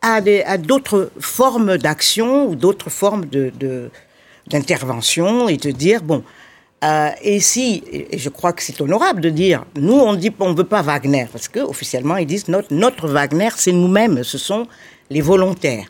à, 0.00 0.20
d'autres 0.56 1.10
formes 1.20 1.76
d'action 1.76 2.46
ou 2.48 2.56
d'autres 2.56 2.88
formes 2.88 3.26
d'intervention 4.46 5.50
et 5.50 5.58
de 5.58 5.70
dire 5.70 6.02
bon, 6.02 6.24
euh, 6.82 7.10
et 7.22 7.40
si, 7.40 7.82
et 7.90 8.18
je 8.18 8.28
crois 8.28 8.52
que 8.52 8.62
c'est 8.62 8.80
honorable 8.80 9.20
de 9.20 9.30
dire, 9.30 9.64
nous 9.76 9.94
on 9.94 10.14
dit 10.14 10.30
on 10.40 10.52
veut 10.52 10.64
pas 10.64 10.82
Wagner 10.82 11.26
parce 11.32 11.48
que 11.48 11.60
officiellement 11.60 12.16
ils 12.16 12.26
disent 12.26 12.48
notre, 12.48 13.08
Wagner 13.08 13.50
c'est 13.56 13.72
nous-mêmes, 13.72 14.22
ce 14.22 14.36
sont 14.36 14.66
les 15.08 15.20
volontaires. 15.20 15.86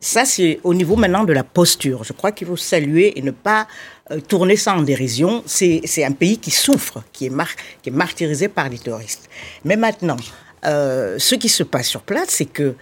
Ça 0.00 0.24
c'est 0.24 0.60
au 0.64 0.72
niveau 0.72 0.96
maintenant 0.96 1.24
de 1.24 1.32
la 1.32 1.44
posture. 1.44 2.04
Je 2.04 2.12
crois 2.12 2.32
qu'il 2.32 2.46
faut 2.46 2.56
saluer 2.56 3.18
et 3.18 3.22
ne 3.22 3.32
pas 3.32 3.66
euh, 4.10 4.20
tourner 4.20 4.56
ça 4.56 4.74
en 4.74 4.82
dérision. 4.82 5.42
C'est 5.44 6.04
un 6.04 6.12
pays 6.12 6.38
qui 6.38 6.50
souffre, 6.50 7.02
qui 7.12 7.26
est, 7.26 7.30
mar 7.30 7.48
qui 7.82 7.90
est 7.90 7.92
martyrisé 7.92 8.48
par 8.48 8.68
les 8.70 8.78
terroristes. 8.78 9.28
Mais 9.64 9.76
maintenant, 9.76 10.16
euh, 10.64 11.16
ce 11.18 11.34
qui 11.34 11.48
se 11.48 11.62
passe 11.62 11.88
sur 11.88 12.02
place, 12.02 12.28
c'est 12.28 12.46
que 12.46 12.74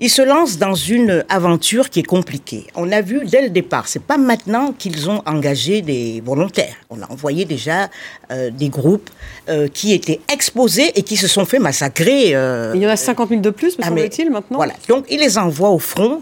ils 0.00 0.10
se 0.10 0.22
lancent 0.22 0.58
dans 0.58 0.74
une 0.74 1.24
aventure 1.28 1.88
qui 1.88 2.00
est 2.00 2.04
compliquée. 2.04 2.66
On 2.74 2.90
a 2.90 3.00
vu 3.00 3.20
dès 3.24 3.42
le 3.42 3.50
départ, 3.50 3.86
c'est 3.86 4.02
pas 4.02 4.18
maintenant 4.18 4.72
qu'ils 4.72 5.08
ont 5.08 5.22
engagé 5.26 5.80
des 5.80 6.20
volontaires. 6.20 6.74
On 6.90 7.00
a 7.02 7.10
envoyé 7.10 7.44
déjà 7.44 7.88
euh, 8.32 8.50
des 8.50 8.68
groupes 8.68 9.10
euh, 9.48 9.68
qui 9.68 9.92
étaient 9.92 10.20
exposés 10.32 10.90
et 10.98 11.02
qui 11.02 11.16
se 11.16 11.28
sont 11.28 11.44
fait 11.44 11.60
massacrer. 11.60 12.34
Euh, 12.34 12.72
Il 12.74 12.82
y 12.82 12.86
en 12.86 12.90
a 12.90 12.96
50 12.96 13.28
000 13.28 13.40
de 13.40 13.50
plus, 13.50 13.78
me 13.78 13.84
ah, 13.84 13.88
semble-t-il, 13.88 14.30
maintenant. 14.30 14.56
Voilà. 14.56 14.74
Donc, 14.88 15.06
ils 15.08 15.20
les 15.20 15.38
envoient 15.38 15.70
au 15.70 15.78
front. 15.78 16.20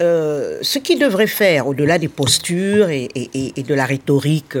ce 0.00 0.78
qu'ils 0.80 0.98
devraient 0.98 1.28
faire, 1.28 1.68
au-delà 1.68 1.98
des 1.98 2.08
postures 2.08 2.90
et, 2.90 3.08
et 3.14 3.62
de 3.62 3.74
la 3.74 3.86
rhétorique, 3.86 4.56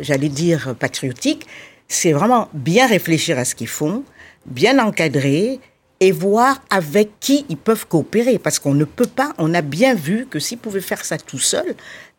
j'allais 0.00 0.28
dire 0.28 0.76
patriotique, 0.78 1.44
c'est 1.88 2.12
vraiment 2.12 2.48
bien 2.52 2.86
réfléchir 2.86 3.36
à 3.36 3.44
ce 3.44 3.56
qu'ils 3.56 3.74
font, 3.80 4.04
bien 4.46 4.78
encadrer 4.78 5.58
et 6.00 6.12
voir 6.12 6.62
avec 6.70 7.10
qui 7.20 7.44
ils 7.48 7.56
peuvent 7.56 7.86
coopérer. 7.86 8.38
Parce 8.38 8.58
qu'on 8.58 8.74
ne 8.74 8.84
peut 8.84 9.06
pas, 9.06 9.32
on 9.38 9.54
a 9.54 9.62
bien 9.62 9.94
vu 9.94 10.26
que 10.30 10.38
s'ils 10.38 10.58
pouvaient 10.58 10.80
faire 10.80 11.04
ça 11.04 11.18
tout 11.18 11.38
seuls, 11.38 11.74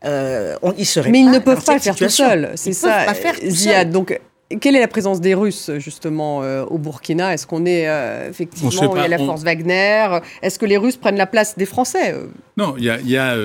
euh, 0.06 0.56
on, 0.62 0.74
ils 0.78 0.86
seraient 0.86 1.12
Mais 1.12 1.20
ils 1.20 1.32
ne 1.32 1.40
peuvent 1.40 1.64
pas 1.64 1.76
le 1.76 1.80
faire 1.80 1.96
tout 1.96 2.10
seuls. 2.10 2.52
C'est 2.56 2.74
ça, 2.74 3.04
pas 3.06 3.14
faire 3.14 3.36
tout 3.40 3.92
Donc, 3.92 4.20
quelle 4.62 4.76
est 4.76 4.80
la 4.80 4.88
présence 4.88 5.22
des 5.22 5.34
Russes 5.34 5.70
justement 5.78 6.42
euh, 6.44 6.66
au 6.66 6.78
Burkina? 6.78 7.34
Est-ce 7.34 7.46
qu'on 7.46 7.66
est, 7.66 7.88
euh, 7.88 8.30
effectivement 8.30 8.96
il 8.96 9.02
y 9.02 9.06
a 9.06 9.08
la 9.08 9.18
force 9.18 9.44
Wagner? 9.44 10.20
Est-ce 10.42 10.58
que 10.58 10.66
les 10.66 10.78
Russes 10.78 10.98
prennent 10.98 11.18
la 11.18 11.28
place 11.28 11.58
des 11.58 11.66
Français 11.66 12.16
Non, 12.58 12.76
il 12.78 12.86
y 12.86 12.90
a, 12.90 13.00
y 13.02 13.18
a 13.18 13.36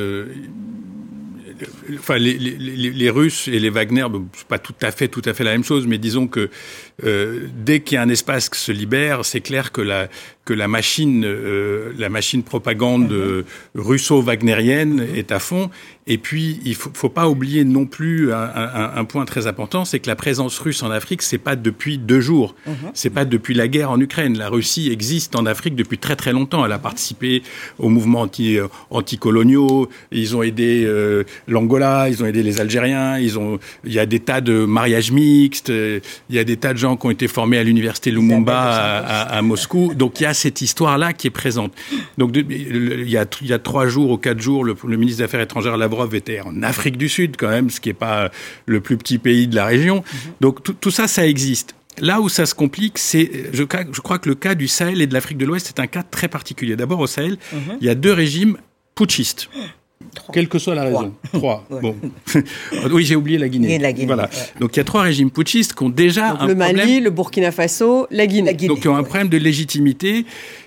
enfin, 1.99 2.17
les, 2.17 2.39
les, 2.39 2.91
les, 2.91 3.11
Russes 3.11 3.49
et 3.49 3.59
les 3.59 3.71
Wagner, 3.71 4.07
bon, 4.11 4.27
c'est 4.33 4.47
pas 4.47 4.59
tout 4.59 4.75
à 4.83 4.91
fait, 4.91 5.09
tout 5.09 5.23
à 5.25 5.35
fait 5.35 5.45
la 5.45 5.53
même 5.53 5.65
chose, 5.65 5.87
mais 5.87 5.99
disons 5.99 6.27
que 6.27 6.51
euh, 7.03 7.49
dès 7.57 7.81
qu'il 7.81 7.97
y 7.97 7.99
a 7.99 8.03
un 8.03 8.09
espace 8.09 8.49
qui 8.49 8.61
se 8.61 8.71
libère, 8.71 9.25
c'est 9.25 9.41
clair 9.41 9.73
que 9.73 9.81
la, 9.81 10.09
que 10.45 10.55
la 10.55 10.69
machine, 10.69 11.27
la 11.97 12.09
machine 12.09 12.43
propagande 12.43 13.11
mhm. 13.11 13.45
russo-wagnérienne 13.75 15.07
est 15.15 15.33
à 15.33 15.39
fond. 15.39 15.71
Et 16.07 16.19
puis, 16.19 16.61
il 16.67 16.75
faut, 16.75 16.91
faut 16.93 17.09
pas 17.09 17.29
oublier 17.29 17.65
non 17.65 17.87
plus 17.87 18.31
un, 18.33 19.05
point 19.07 19.25
très 19.25 19.47
important, 19.47 19.87
c'est 19.87 20.01
que 20.01 20.07
la 20.07 20.17
présence 20.17 20.59
russe 20.59 20.83
en 20.83 20.91
Afrique, 20.91 21.23
c'est 21.23 21.39
pas 21.39 21.57
depuis 21.57 21.97
deux 21.97 22.21
jours, 22.21 22.55
mhm. 22.67 22.75
c'est 22.93 23.11
pas 23.11 23.25
depuis 23.25 23.55
la 23.55 23.69
guerre 23.69 23.91
en 23.91 23.99
Ukraine. 23.99 24.37
La 24.37 24.49
Russie 24.49 24.91
existe 24.91 25.35
en 25.35 25.47
Afrique 25.47 25.75
depuis 25.75 25.97
très 25.97 26.15
très 26.15 26.33
longtemps. 26.33 26.65
Elle 26.65 26.73
a 26.73 26.79
participé 26.79 27.43
au 27.79 27.89
mouvement 27.89 28.23
anti 28.23 28.59
euh, 28.59 28.67
anticoloniaux. 28.91 29.89
Ils 30.13 30.37
ont 30.37 30.43
aidé 30.43 30.85
euh, 30.85 31.25
l'Angola, 31.49 32.09
ils 32.11 32.23
ont 32.23 32.27
aidé 32.27 32.43
les 32.43 32.61
Algériens. 32.61 33.19
Ils 33.19 33.39
ont, 33.39 33.59
il 33.85 33.93
y 33.93 33.99
a 33.99 34.07
des 34.07 34.21
tas 34.21 34.43
de 34.43 34.67
mariages 34.67 35.11
mixtes. 35.11 35.71
Il 35.71 36.03
y 36.35 36.39
a 36.39 36.45
des 36.45 36.59
tas 36.59 36.75
de 36.75 36.79
gens 36.85 36.97
qui 36.97 37.07
ont 37.07 37.11
été 37.11 37.29
formés 37.29 37.59
à 37.59 37.65
l'université 37.65 38.11
Lumumba 38.11 38.61
à, 38.61 39.37
à, 39.37 39.43
Moscou. 39.43 39.95
Donc 39.95 40.21
il 40.21 40.25
y 40.25 40.27
a 40.27 40.35
cette 40.35 40.61
histoire 40.61 40.99
là 40.99 41.13
qui 41.13 41.27
est 41.27 41.37
présente. 41.43 41.73
Donc 42.19 42.31
il 42.37 43.09
y 43.09 43.17
a 43.17 43.27
il 43.41 43.47
y 43.47 43.53
a 43.53 43.59
trois 43.59 43.87
jours 43.87 44.11
ou 44.11 44.19
quatre 44.19 44.41
jours, 44.41 44.65
le, 44.65 44.75
le 44.87 44.97
ministre 44.97 45.19
des 45.19 45.25
Affaires 45.25 45.41
étrangères 45.41 45.77
Lavrov 45.77 46.15
était 46.15 46.41
en 46.41 46.63
Afrique 46.63 46.97
du 46.97 47.09
Sud 47.09 47.37
quand 47.37 47.49
même, 47.49 47.71
ce 47.71 47.81
qui 47.81 47.89
n'est 47.89 47.95
pas 47.95 48.31
le 48.67 48.81
plus 48.81 48.97
petit 48.97 49.19
pays 49.19 49.49
de 49.49 49.57
la 49.57 49.67
région. 49.67 49.97
Mhm. 49.97 50.33
Donc 50.41 50.81
tout, 50.81 50.91
ça, 50.91 51.09
ça 51.09 51.27
existe. 51.27 51.75
Là 51.99 52.21
où 52.21 52.29
ça 52.29 52.45
se 52.45 52.55
complique, 52.55 52.99
c'est, 52.99 53.31
je, 53.53 53.63
je, 53.63 54.01
crois 54.01 54.19
que 54.19 54.29
le 54.29 54.35
cas 54.35 54.55
du 54.55 54.67
Sahel 54.67 55.01
et 55.01 55.07
de 55.07 55.15
l'Afrique 55.15 55.39
de 55.39 55.47
l'Ouest 55.47 55.69
est 55.69 55.81
un 55.81 55.87
cas 55.87 56.03
très 56.03 56.29
particulier. 56.29 56.75
D'abord 56.77 57.01
au 57.01 57.07
Sahel, 57.07 57.37
mhm. 57.53 57.79
il 57.81 57.87
y 57.87 57.91
a 57.91 57.95
deux 57.95 58.13
régimes 58.13 58.57
putschistes. 58.95 59.49
Quelle 60.33 60.49
que 60.49 60.59
soit 60.59 60.75
la 60.75 60.85
raison. 60.85 61.13
Trois. 61.33 61.65
Bon. 61.83 61.97
oui, 62.93 63.05
j'ai 63.05 63.17
oublié 63.17 63.39
la 63.39 63.49
Guinée. 63.49 63.79
La 63.79 63.93
Guinée 63.93 64.07
voilà. 64.07 64.31
Donc 64.61 64.77
il 64.77 64.79
y 64.79 64.81
a 64.81 64.85
trois 64.85 65.03
régimes 65.03 65.31
putschistes 65.31 65.75
qui 65.75 65.83
ont 65.83 65.89
déjà 65.89 66.37
un 66.41 66.47
le 66.47 66.55
Mali, 66.55 67.01
le 67.01 67.11
Burkina 67.11 67.51
Faso, 67.51 68.07
la 68.11 68.27
Guinée. 68.27 68.55
Donc 68.55 68.81
qui 68.81 68.89
ont 68.89 68.97
un 68.97 69.03
problème 69.03 69.29
de 69.29 69.37
légitimité, 69.37 70.25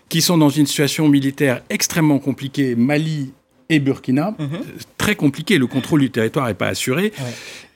qui 0.10 0.22
sont 0.22 0.38
dans 0.38 0.50
une 0.50 0.66
situation 0.66 1.08
militaire 1.08 1.62
extrêmement 1.70 2.20
compliquée. 2.20 2.76
Mali 2.76 3.32
et 3.70 3.80
Burkina, 3.80 4.36
mhm. 4.38 4.60
très 4.98 5.16
compliqué. 5.16 5.58
Le 5.58 5.68
contrôle 5.68 6.02
du 6.02 6.10
territoire 6.10 6.48
n'est 6.48 6.54
pas 6.54 6.68
assuré. 6.68 7.12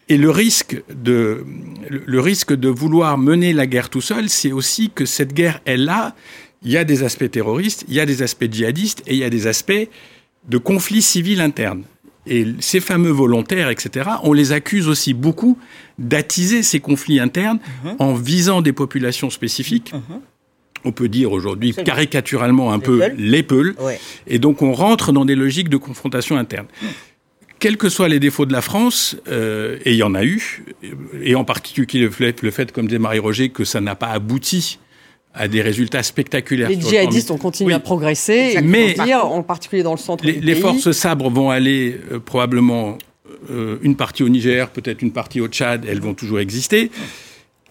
Et 0.10 0.18
le 0.18 0.30
risque 0.30 0.82
de 0.90 1.46
le 1.90 2.20
risque 2.20 2.54
de 2.54 2.70
vouloir 2.70 3.18
mener 3.18 3.54
la 3.54 3.66
guerre 3.66 3.90
tout 3.90 4.02
seul, 4.02 4.30
c'est 4.30 4.52
aussi 4.52 4.90
que 4.94 5.06
cette 5.06 5.34
guerre 5.34 5.62
est 5.66 5.78
là. 5.78 6.16
Il 6.64 6.72
y 6.72 6.78
a 6.78 6.84
des 6.84 7.04
aspects 7.04 7.30
terroristes, 7.32 7.86
il 7.88 7.96
y 7.96 8.00
a 8.00 8.06
des 8.06 8.22
aspects 8.22 8.52
djihadistes 8.52 9.02
et 9.08 9.14
il 9.14 9.20
y 9.20 9.24
a 9.24 9.30
des 9.30 9.48
aspects 9.48 9.88
de 10.48 10.58
conflits 10.58 11.02
civils 11.02 11.42
internes. 11.42 11.84
Et 12.28 12.46
ces 12.60 12.80
fameux 12.80 13.10
volontaires, 13.10 13.70
etc., 13.70 14.10
on 14.24 14.34
les 14.34 14.52
accuse 14.52 14.88
aussi 14.88 15.14
beaucoup 15.14 15.58
d'attiser 15.98 16.62
ces 16.62 16.80
conflits 16.80 17.20
internes 17.20 17.60
mhm. 17.84 17.96
en 17.98 18.14
visant 18.14 18.62
des 18.62 18.74
populations 18.74 19.30
spécifiques. 19.30 19.94
Mhm 19.94 20.22
on 20.84 20.92
peut 20.92 21.10
dire 21.10 21.32
aujourd'hui 21.32 21.74
caricaturalement 21.74 22.74
un 22.74 22.80
peu 22.80 23.10
les 23.18 23.44
peuls, 23.44 23.76
et 24.28 24.40
donc 24.40 24.62
on 24.62 24.74
rentre 24.74 25.12
dans 25.12 25.26
des 25.26 25.36
logiques 25.36 25.70
de 25.70 25.78
confrontation 25.78 26.38
interne. 26.38 26.68
Quels 27.60 27.78
que 27.78 27.90
soient 27.90 28.10
les 28.10 28.20
défauts 28.20 28.48
de 28.48 28.54
la 28.54 28.62
France, 28.62 29.16
euh, 29.28 29.78
et 29.86 29.92
il 29.92 29.98
y 29.98 30.04
en 30.04 30.16
a 30.16 30.26
eu, 30.26 30.66
et 31.22 31.36
en 31.36 31.44
particulier 31.44 32.06
le 32.06 32.10
fait, 32.10 32.42
le 32.42 32.50
fait 32.50 32.72
comme 32.72 32.88
disait 32.88 32.98
Marie-Roger, 32.98 33.50
que 33.50 33.66
ça 33.66 33.82
n'a 33.82 33.94
pas 33.94 34.08
abouti 34.08 34.80
à 35.34 35.48
des 35.48 35.62
résultats 35.62 36.04
spectaculaires. 36.04 36.70
Les 36.70 36.80
djihadistes 36.80 37.32
ont 37.32 37.38
continué 37.38 37.74
à 37.74 37.80
progresser, 37.80 38.60
mais 38.64 38.96
en 39.14 39.44
particulier 39.44 39.84
dans 39.84 39.94
le 39.94 39.98
centre 39.98 40.26
les, 40.26 40.34
du 40.34 40.42
les 40.42 40.56
forces 40.56 40.92
sabres 40.92 41.30
vont 41.30 41.50
aller 41.50 42.00
euh, 42.12 42.20
probablement 42.20 42.98
euh, 43.50 43.78
une 43.82 43.96
partie 43.96 44.24
au 44.24 44.30
Niger, 44.30 44.70
peut-être 44.70 45.02
une 45.02 45.12
partie 45.12 45.42
au 45.42 45.48
Tchad, 45.48 45.86
elles 45.88 46.02
vont 46.02 46.14
toujours 46.14 46.40
exister. 46.40 46.92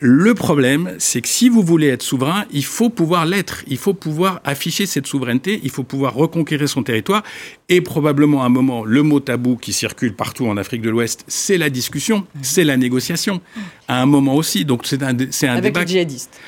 Le 0.03 0.33
problème, 0.33 0.95
c'est 0.99 1.21
que 1.21 1.29
si 1.29 1.51
vous 1.51 1.63
voulez 1.63 1.89
être 1.89 2.03
souverain, 2.03 2.47
il 2.51 2.65
faut 2.65 2.89
pouvoir 2.89 3.27
l'être. 3.27 3.63
Il 3.69 3.77
faut 3.77 3.93
pouvoir 3.93 4.41
afficher 4.45 4.87
cette 4.87 5.07
souveraineté. 5.07 5.61
Il 5.63 5.71
faut 5.71 5.83
pouvoir 5.83 6.15
reconquérir 6.15 6.67
son 6.71 6.83
territoire. 6.83 7.23
Et 7.69 7.83
probablement 7.83 8.43
à 8.43 8.47
un 8.47 8.49
moment, 8.49 8.83
le 8.83 9.03
mot 9.03 9.21
tabou 9.21 9.57
qui 9.57 9.75
circule 9.75 10.15
partout 10.15 10.47
en 10.47 10.57
Afrique 10.57 10.81
de 10.81 10.89
l'Ouest, 10.89 11.25
c'est 11.29 11.59
la 11.59 11.69
discussion, 11.69 12.27
c'est 12.41 12.65
la 12.65 12.79
négociation. 12.79 13.43
À 13.89 14.01
un 14.01 14.07
moment 14.07 14.37
aussi. 14.37 14.65
Donc 14.65 14.87
c'est 14.87 15.03
un, 15.03 15.09
un 15.09 15.49
Avec 15.51 15.65
débat. 15.65 15.81
Les 15.83 15.87
djihadistes. 15.87 16.41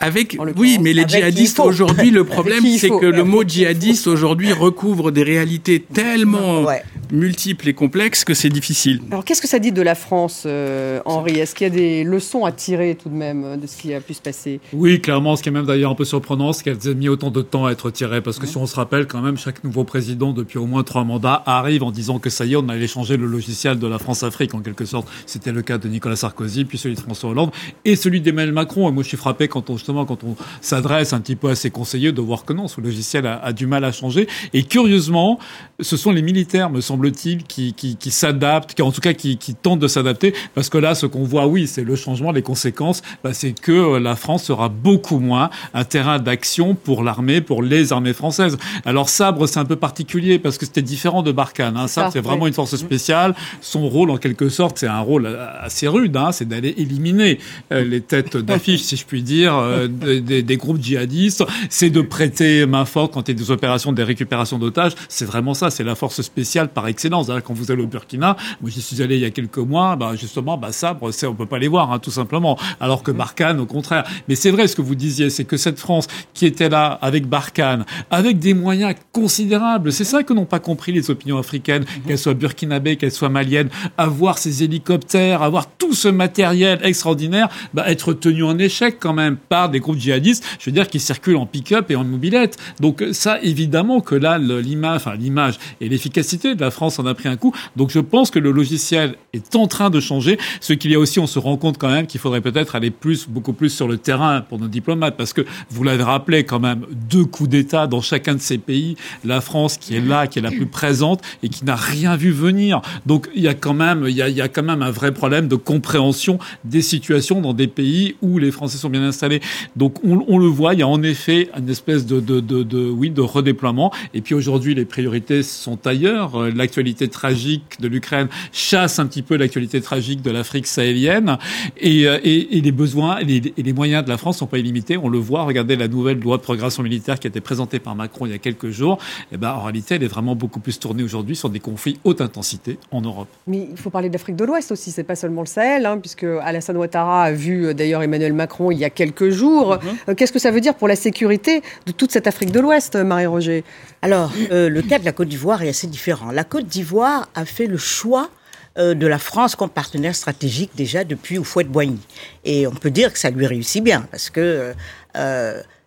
Avec, 0.00 0.38
oui, 0.56 0.78
mais 0.80 0.92
les 0.94 1.06
djihadistes 1.06 1.60
aujourd'hui, 1.60 2.10
le 2.10 2.24
problème, 2.24 2.64
c'est 2.78 2.88
que 2.88 3.06
le 3.06 3.24
mot 3.24 3.44
djihadiste 3.46 4.06
aujourd'hui 4.06 4.52
recouvre 4.52 5.10
des 5.10 5.22
réalités 5.22 5.80
tellement 5.80 6.66
multiples 7.12 7.68
et 7.68 7.74
complexes 7.74 8.24
que 8.24 8.34
c'est 8.34 8.48
difficile. 8.48 9.00
Alors, 9.10 9.24
qu'est-ce 9.24 9.42
que 9.42 9.48
ça 9.48 9.58
dit 9.58 9.72
de 9.72 9.82
la 9.82 9.94
France, 9.94 10.44
euh, 10.46 11.00
Henri? 11.04 11.38
Est-ce 11.38 11.54
qu'il 11.54 11.66
y 11.66 11.70
a 11.70 11.74
des 11.74 12.04
leçons 12.04 12.44
à 12.44 12.52
tirer 12.52 12.96
tout 13.00 13.08
de 13.08 13.14
même 13.14 13.58
de 13.60 13.66
ce 13.66 13.76
qui 13.76 13.92
a 13.92 14.00
pu 14.00 14.14
se 14.14 14.22
passer? 14.22 14.60
Oui, 14.72 15.00
clairement. 15.00 15.36
Ce 15.36 15.42
qui 15.42 15.48
est 15.48 15.52
même 15.52 15.66
d'ailleurs 15.66 15.90
un 15.90 15.94
peu 15.94 16.04
surprenant, 16.04 16.52
c'est 16.52 16.64
qu'elles 16.64 16.88
aient 16.88 16.94
mis 16.94 17.08
autant 17.08 17.30
de 17.30 17.42
temps 17.42 17.66
à 17.66 17.72
être 17.72 17.90
tirées. 17.90 18.20
Parce 18.20 18.38
que 18.38 18.46
si 18.46 18.56
on 18.56 18.66
se 18.66 18.76
rappelle, 18.76 19.06
quand 19.06 19.20
même, 19.20 19.36
chaque 19.36 19.64
nouveau 19.64 19.84
président, 19.84 20.32
depuis 20.32 20.58
au 20.58 20.66
moins 20.66 20.84
trois 20.84 21.04
mandats, 21.04 21.42
arrive 21.46 21.82
en 21.82 21.90
disant 21.90 22.18
que 22.18 22.30
ça 22.30 22.44
y 22.46 22.52
est, 22.52 22.56
on 22.56 22.68
allait 22.68 22.86
changer 22.86 23.16
le 23.16 23.26
logiciel 23.26 23.78
de 23.78 23.86
la 23.86 23.98
France-Afrique, 23.98 24.54
en 24.54 24.60
quelque 24.60 24.84
sorte. 24.84 25.08
C'était 25.26 25.52
le 25.52 25.62
cas 25.62 25.78
de 25.78 25.88
Nicolas 25.88 26.16
Sarkozy, 26.16 26.64
puis 26.64 26.78
celui 26.78 26.94
de 26.94 27.00
François 27.00 27.30
Hollande, 27.30 27.50
et 27.84 27.96
celui 27.96 28.20
d'Emmanuel 28.20 28.54
Macron. 28.54 28.88
Et 28.88 28.92
moi, 28.92 29.02
je 29.02 29.08
suis 29.08 29.16
frappé 29.16 29.48
quand 29.48 29.68
on 29.68 29.76
quand 30.06 30.24
on 30.24 30.36
s'adresse 30.60 31.12
un 31.12 31.20
petit 31.20 31.36
peu 31.36 31.48
à 31.48 31.54
ses 31.54 31.70
conseillers 31.70 32.12
de 32.12 32.20
voir 32.20 32.44
que 32.44 32.52
non, 32.52 32.68
ce 32.68 32.80
logiciel 32.80 33.26
a, 33.26 33.52
du 33.52 33.66
mal 33.66 33.84
à 33.84 33.92
changer. 33.92 34.28
Et 34.52 34.62
curieusement, 34.62 35.38
ce 35.80 35.96
sont 35.96 36.10
les 36.10 36.22
militaires, 36.22 36.70
me 36.70 36.80
semble-t-il, 36.80 37.44
qui, 37.44 37.72
qui, 37.74 37.96
qui 37.96 38.10
s'adaptent, 38.10 38.74
qui 38.74 38.82
en 38.82 38.92
tout 38.92 39.00
cas 39.00 39.12
qui, 39.12 39.36
qui 39.36 39.54
tentent 39.54 39.80
de 39.80 39.88
s'adapter, 39.88 40.34
parce 40.54 40.68
que 40.68 40.78
là, 40.78 40.94
ce 40.94 41.06
qu'on 41.06 41.24
voit, 41.24 41.46
oui, 41.46 41.66
c'est 41.66 41.84
le 41.84 41.96
changement, 41.96 42.32
les 42.32 42.42
conséquences, 42.42 43.02
bah, 43.24 43.32
c'est 43.32 43.52
que 43.52 43.72
euh, 43.72 44.00
la 44.00 44.16
France 44.16 44.44
sera 44.44 44.68
beaucoup 44.68 45.18
moins 45.18 45.50
un 45.74 45.84
terrain 45.84 46.18
d'action 46.18 46.74
pour 46.74 47.02
l'armée, 47.02 47.40
pour 47.40 47.62
les 47.62 47.92
armées 47.92 48.12
françaises. 48.12 48.56
Alors 48.84 49.08
Sabre, 49.08 49.46
c'est 49.46 49.58
un 49.58 49.64
peu 49.64 49.76
particulier 49.76 50.38
parce 50.38 50.58
que 50.58 50.66
c'était 50.66 50.82
différent 50.82 51.22
de 51.22 51.32
Barkhane. 51.32 51.76
Hein. 51.76 51.88
Sabre, 51.88 52.12
c'est 52.12 52.20
vraiment 52.20 52.46
une 52.46 52.52
force 52.52 52.76
spéciale. 52.76 53.34
Son 53.60 53.88
rôle, 53.88 54.10
en 54.10 54.16
quelque 54.16 54.48
sorte, 54.48 54.78
c'est 54.78 54.86
un 54.86 55.00
rôle 55.00 55.26
assez 55.60 55.88
rude, 55.88 56.16
hein, 56.16 56.32
c'est 56.32 56.48
d'aller 56.48 56.74
éliminer 56.76 57.38
euh, 57.72 57.84
les 57.84 58.00
têtes 58.00 58.36
d'affiche, 58.36 58.82
si 58.82 58.96
je 58.96 59.04
puis 59.04 59.22
dire, 59.22 59.54
euh, 59.80 60.20
des, 60.20 60.42
des, 60.42 60.56
groupes 60.56 60.80
djihadistes, 60.80 61.44
c'est 61.68 61.90
de 61.90 62.00
prêter 62.00 62.66
main 62.66 62.84
forte 62.84 63.12
quand 63.14 63.28
il 63.28 63.32
y 63.32 63.36
a 63.36 63.38
des 63.38 63.50
opérations 63.50 63.92
de 63.92 64.02
récupération 64.02 64.58
d'otages. 64.58 64.92
C'est 65.08 65.24
vraiment 65.24 65.54
ça, 65.54 65.70
c'est 65.70 65.84
la 65.84 65.94
force 65.94 66.22
spéciale 66.22 66.68
par 66.68 66.86
excellence. 66.86 67.30
Quand 67.44 67.54
vous 67.54 67.70
allez 67.70 67.82
au 67.82 67.86
Burkina, 67.86 68.36
moi 68.60 68.70
j'y 68.70 68.82
suis 68.82 69.02
allé 69.02 69.16
il 69.16 69.22
y 69.22 69.24
a 69.24 69.30
quelques 69.30 69.58
mois, 69.58 69.96
bah, 69.96 70.12
justement, 70.16 70.56
bah, 70.56 70.72
ça, 70.72 70.98
on 71.24 71.34
peut 71.34 71.46
pas 71.46 71.58
les 71.58 71.68
voir, 71.68 71.92
hein, 71.92 71.98
tout 71.98 72.10
simplement. 72.10 72.58
Alors 72.80 73.02
que 73.02 73.10
Barkhane, 73.10 73.60
au 73.60 73.66
contraire. 73.66 74.04
Mais 74.28 74.34
c'est 74.34 74.50
vrai 74.50 74.68
ce 74.68 74.76
que 74.76 74.82
vous 74.82 74.94
disiez, 74.94 75.30
c'est 75.30 75.44
que 75.44 75.56
cette 75.56 75.78
France 75.78 76.06
qui 76.34 76.46
était 76.46 76.68
là 76.68 76.98
avec 77.02 77.26
Barkhane, 77.26 77.84
avec 78.10 78.38
des 78.38 78.54
moyens 78.54 78.94
considérables, 79.12 79.92
c'est 79.92 80.04
ça 80.04 80.22
que 80.22 80.32
n'ont 80.32 80.44
pas 80.44 80.60
compris 80.60 80.92
les 80.92 81.10
opinions 81.10 81.38
africaines, 81.38 81.82
mhm. 81.84 82.02
qu'elles 82.06 82.18
soient 82.18 82.34
burkinabées, 82.34 82.96
qu'elles 82.96 83.12
soient 83.12 83.28
maliennes, 83.28 83.68
avoir 83.96 84.38
ces 84.38 84.62
hélicoptères, 84.62 85.42
avoir 85.42 85.66
tout 85.70 85.94
ce 85.94 86.08
matériel 86.08 86.80
extraordinaire, 86.82 87.48
bah, 87.74 87.84
être 87.86 88.12
tenu 88.12 88.44
en 88.44 88.58
échec 88.58 88.96
quand 89.00 89.12
même 89.12 89.36
par 89.36 89.69
des 89.70 89.80
groupes 89.80 89.98
djihadistes, 89.98 90.44
je 90.58 90.66
veux 90.66 90.72
dire, 90.72 90.88
qui 90.88 91.00
circulent 91.00 91.36
en 91.36 91.46
pick-up 91.46 91.90
et 91.90 91.96
en 91.96 92.04
mobilette. 92.04 92.58
Donc 92.80 93.04
ça, 93.12 93.40
évidemment 93.42 94.00
que 94.00 94.14
là, 94.14 94.38
l'image, 94.38 95.58
et 95.80 95.88
l'efficacité 95.88 96.54
de 96.54 96.60
la 96.60 96.70
France 96.70 96.98
en 96.98 97.06
a 97.06 97.14
pris 97.14 97.28
un 97.28 97.36
coup. 97.36 97.54
Donc 97.76 97.90
je 97.90 98.00
pense 98.00 98.30
que 98.30 98.38
le 98.38 98.50
logiciel 98.50 99.14
est 99.32 99.56
en 99.56 99.66
train 99.66 99.90
de 99.90 100.00
changer. 100.00 100.38
Ce 100.60 100.72
qu'il 100.72 100.90
y 100.90 100.94
a 100.94 100.98
aussi, 100.98 101.18
on 101.18 101.26
se 101.26 101.38
rend 101.38 101.56
compte 101.56 101.78
quand 101.78 101.90
même 101.90 102.06
qu'il 102.06 102.20
faudrait 102.20 102.40
peut-être 102.40 102.74
aller 102.76 102.90
plus, 102.90 103.28
beaucoup 103.28 103.52
plus 103.52 103.70
sur 103.70 103.88
le 103.88 103.98
terrain 103.98 104.40
pour 104.42 104.58
nos 104.58 104.68
diplomates, 104.68 105.16
parce 105.16 105.32
que 105.32 105.42
vous 105.70 105.84
l'avez 105.84 106.02
rappelé 106.02 106.44
quand 106.44 106.60
même, 106.60 106.86
deux 107.08 107.24
coups 107.24 107.48
d'État 107.48 107.86
dans 107.86 108.00
chacun 108.00 108.34
de 108.34 108.40
ces 108.40 108.58
pays. 108.58 108.96
La 109.24 109.40
France 109.40 109.76
qui 109.76 109.96
est 109.96 110.00
là, 110.00 110.26
qui 110.26 110.38
est 110.38 110.42
la 110.42 110.50
plus 110.50 110.66
présente 110.66 111.22
et 111.42 111.48
qui 111.48 111.64
n'a 111.64 111.76
rien 111.76 112.16
vu 112.16 112.30
venir. 112.30 112.82
Donc 113.06 113.28
il 113.34 113.42
y 113.42 113.48
a 113.48 113.54
quand 113.54 113.74
même, 113.74 114.06
il 114.08 114.16
y 114.16 114.40
a 114.40 114.48
quand 114.48 114.62
même 114.62 114.82
un 114.82 114.90
vrai 114.90 115.12
problème 115.12 115.48
de 115.48 115.56
compréhension 115.56 116.38
des 116.64 116.82
situations 116.82 117.40
dans 117.40 117.52
des 117.52 117.66
pays 117.66 118.16
où 118.22 118.38
les 118.38 118.50
Français 118.50 118.78
sont 118.78 118.90
bien 118.90 119.02
installés. 119.02 119.40
Donc 119.76 119.96
on, 120.04 120.38
le 120.38 120.46
voit, 120.46 120.74
il 120.74 120.80
y 120.80 120.82
a 120.82 120.88
en 120.88 121.02
effet 121.02 121.48
une 121.56 121.68
espèce 121.68 122.06
de, 122.06 122.20
de, 122.20 122.40
de, 122.40 122.62
de 122.62 122.90
oui, 122.90 123.10
de 123.10 123.20
redéploiement. 123.20 123.92
Et 124.14 124.20
puis 124.20 124.34
aujourd'hui, 124.34 124.74
les 124.74 124.84
priorités 124.84 125.42
sont 125.42 125.86
ailleurs. 125.86 126.36
Euh, 126.36 126.50
l'actualité 126.54 127.08
tragique 127.08 127.80
de 127.80 127.88
l'Ukraine 127.88 128.28
chasse 128.52 128.98
un 128.98 129.06
petit 129.06 129.22
peu 129.22 129.36
l'actualité 129.36 129.80
tragique 129.80 130.22
de 130.22 130.30
l'Afrique 130.30 130.66
sahélienne. 130.66 131.38
Et, 131.76 132.06
euh, 132.06 132.18
les 132.22 132.72
besoins 132.72 133.18
et 133.18 133.24
les, 133.24 133.72
moyens 133.72 134.04
de 134.04 134.08
la 134.08 134.18
France 134.18 134.38
sont 134.38 134.46
pas 134.46 134.58
illimités. 134.58 134.96
On 134.96 135.08
le 135.08 135.18
voit. 135.18 135.44
Regardez 135.44 135.76
la 135.76 135.88
nouvelle 135.88 136.20
loi 136.20 136.36
de 136.36 136.42
progression 136.42 136.82
militaire 136.82 137.18
qui 137.18 137.26
a 137.26 137.30
été 137.30 137.40
présentée 137.40 137.78
par 137.78 137.94
Macron 137.94 138.26
il 138.26 138.32
y 138.32 138.34
a 138.34 138.38
quelques 138.38 138.70
jours. 138.70 138.98
Eh 139.32 139.36
ben, 139.36 139.52
en 139.52 139.62
réalité, 139.62 139.94
elle 139.94 140.02
est 140.02 140.08
vraiment 140.08 140.34
beaucoup 140.34 140.60
plus 140.60 140.78
tournée 140.78 141.02
aujourd'hui 141.02 141.36
sur 141.36 141.50
des 141.50 141.60
conflits 141.60 141.98
haute 142.04 142.20
intensité 142.20 142.78
en 142.90 143.00
Europe. 143.00 143.28
Mais 143.46 143.68
il 143.70 143.76
faut 143.76 143.90
parler 143.90 144.08
d'Afrique 144.08 144.36
de 144.36 144.44
l'Ouest 144.44 144.72
aussi. 144.72 144.90
C'est 144.90 145.04
pas 145.04 145.16
seulement 145.16 145.42
le 145.42 145.46
Sahel, 145.46 145.86
hein, 145.86 145.98
puisque 145.98 146.24
Alassane 146.24 146.76
Ouattara 146.76 147.24
a 147.24 147.32
vu 147.32 147.66
euh, 147.66 147.74
d'ailleurs 147.74 148.02
Emmanuel 148.02 148.32
Macron 148.32 148.70
il 148.70 148.78
y 148.78 148.84
a 148.84 148.90
quelques 148.90 149.30
jours. 149.30 149.39
Mhm. 149.46 149.96
Euh, 150.08 150.14
qu'est-ce 150.14 150.32
que 150.32 150.38
ça 150.38 150.50
veut 150.50 150.60
dire 150.60 150.74
pour 150.74 150.88
la 150.88 150.96
sécurité 150.96 151.62
de 151.86 151.92
toute 151.92 152.12
cette 152.12 152.26
Afrique 152.26 152.52
de 152.52 152.60
l'Ouest, 152.60 152.96
euh, 152.96 153.04
Marie-Roger? 153.04 153.64
Alors, 154.02 154.32
euh, 154.50 154.68
le 154.68 154.82
cas 154.82 154.98
de 154.98 155.04
la 155.04 155.12
Côte 155.12 155.28
d'Ivoire 155.28 155.62
est 155.62 155.68
assez 155.68 155.86
différent. 155.86 156.30
La 156.30 156.44
Côte 156.44 156.66
d'Ivoire 156.66 157.28
a 157.34 157.44
fait 157.44 157.66
le 157.66 157.78
choix 157.78 158.28
de 158.76 159.06
la 159.06 159.18
France 159.18 159.56
comme 159.56 159.68
partenaire 159.68 160.14
stratégique 160.14 160.70
déjà 160.74 161.04
depuis 161.04 161.38
Houphouët-Boigny. 161.38 161.98
Et 162.44 162.66
on 162.66 162.70
peut 162.70 162.90
dire 162.90 163.12
que 163.12 163.18
ça 163.18 163.28
lui 163.28 163.46
réussit 163.46 163.82
bien, 163.82 164.06
parce 164.10 164.30
que 164.30 164.72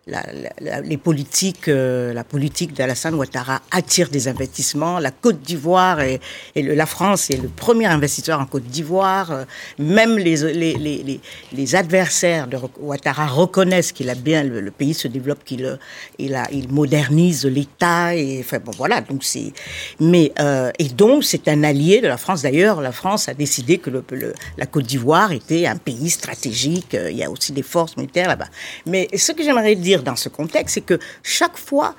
les 0.06 0.98
politiques, 0.98 1.68
euh, 1.68 2.12
la 2.12 2.24
politique 2.24 2.74
d'Alassane 2.74 3.14
Ouattara 3.14 3.62
attire 3.70 4.10
des 4.10 4.28
investissements. 4.28 4.98
La 4.98 5.10
Côte 5.10 5.40
d'Ivoire 5.40 6.00
et, 6.00 6.20
la 6.54 6.86
France 6.86 7.30
est 7.30 7.40
le 7.40 7.48
premier 7.48 7.86
investisseur 7.86 8.38
en 8.38 8.44
Côte 8.44 8.64
d'Ivoire. 8.64 9.30
Euh, 9.30 9.44
même 9.78 10.18
les, 10.18 11.74
adversaires 11.74 12.48
de 12.48 12.58
Ouattara 12.80 13.26
reconnaissent 13.26 13.92
qu'il 13.92 14.10
a 14.10 14.14
bien 14.14 14.42
le, 14.44 14.70
pays 14.70 14.92
se 14.92 15.08
développe, 15.08 15.42
qu'il 15.44 15.64
euh, 15.64 16.44
modernise 16.68 17.46
l'État 17.46 18.14
et 18.14 18.40
enfin 18.40 18.58
bon 18.58 18.72
voilà 18.76 19.00
donc 19.00 19.24
c'est 19.24 19.52
mais 20.00 20.32
et 20.78 20.88
donc 20.88 21.24
c'est 21.24 21.48
un 21.48 21.64
allié 21.64 22.00
de 22.00 22.08
la 22.08 22.16
France. 22.16 22.42
D'ailleurs, 22.42 22.80
la 22.80 22.92
France 22.92 23.28
a 23.28 23.34
décidé 23.34 23.78
que 23.78 23.90
la 23.90 24.66
Côte 24.66 24.84
d'Ivoire 24.84 25.32
était 25.32 25.66
un 25.66 25.76
pays 25.76 26.10
stratégique. 26.10 26.96
Il 27.10 27.16
y 27.16 27.24
a 27.24 27.30
aussi 27.30 27.52
des 27.52 27.62
forces 27.62 27.96
militaires 27.96 28.28
là-bas. 28.28 28.48
Mais 28.86 29.08
ce 29.16 29.32
que 29.32 29.42
j'aimerais 29.42 29.74
dire 29.76 29.93
dans 30.02 30.16
ce 30.16 30.28
contexte, 30.28 30.74
c'est 30.74 30.80
que 30.80 30.98
chaque 31.22 31.56
fois, 31.56 31.94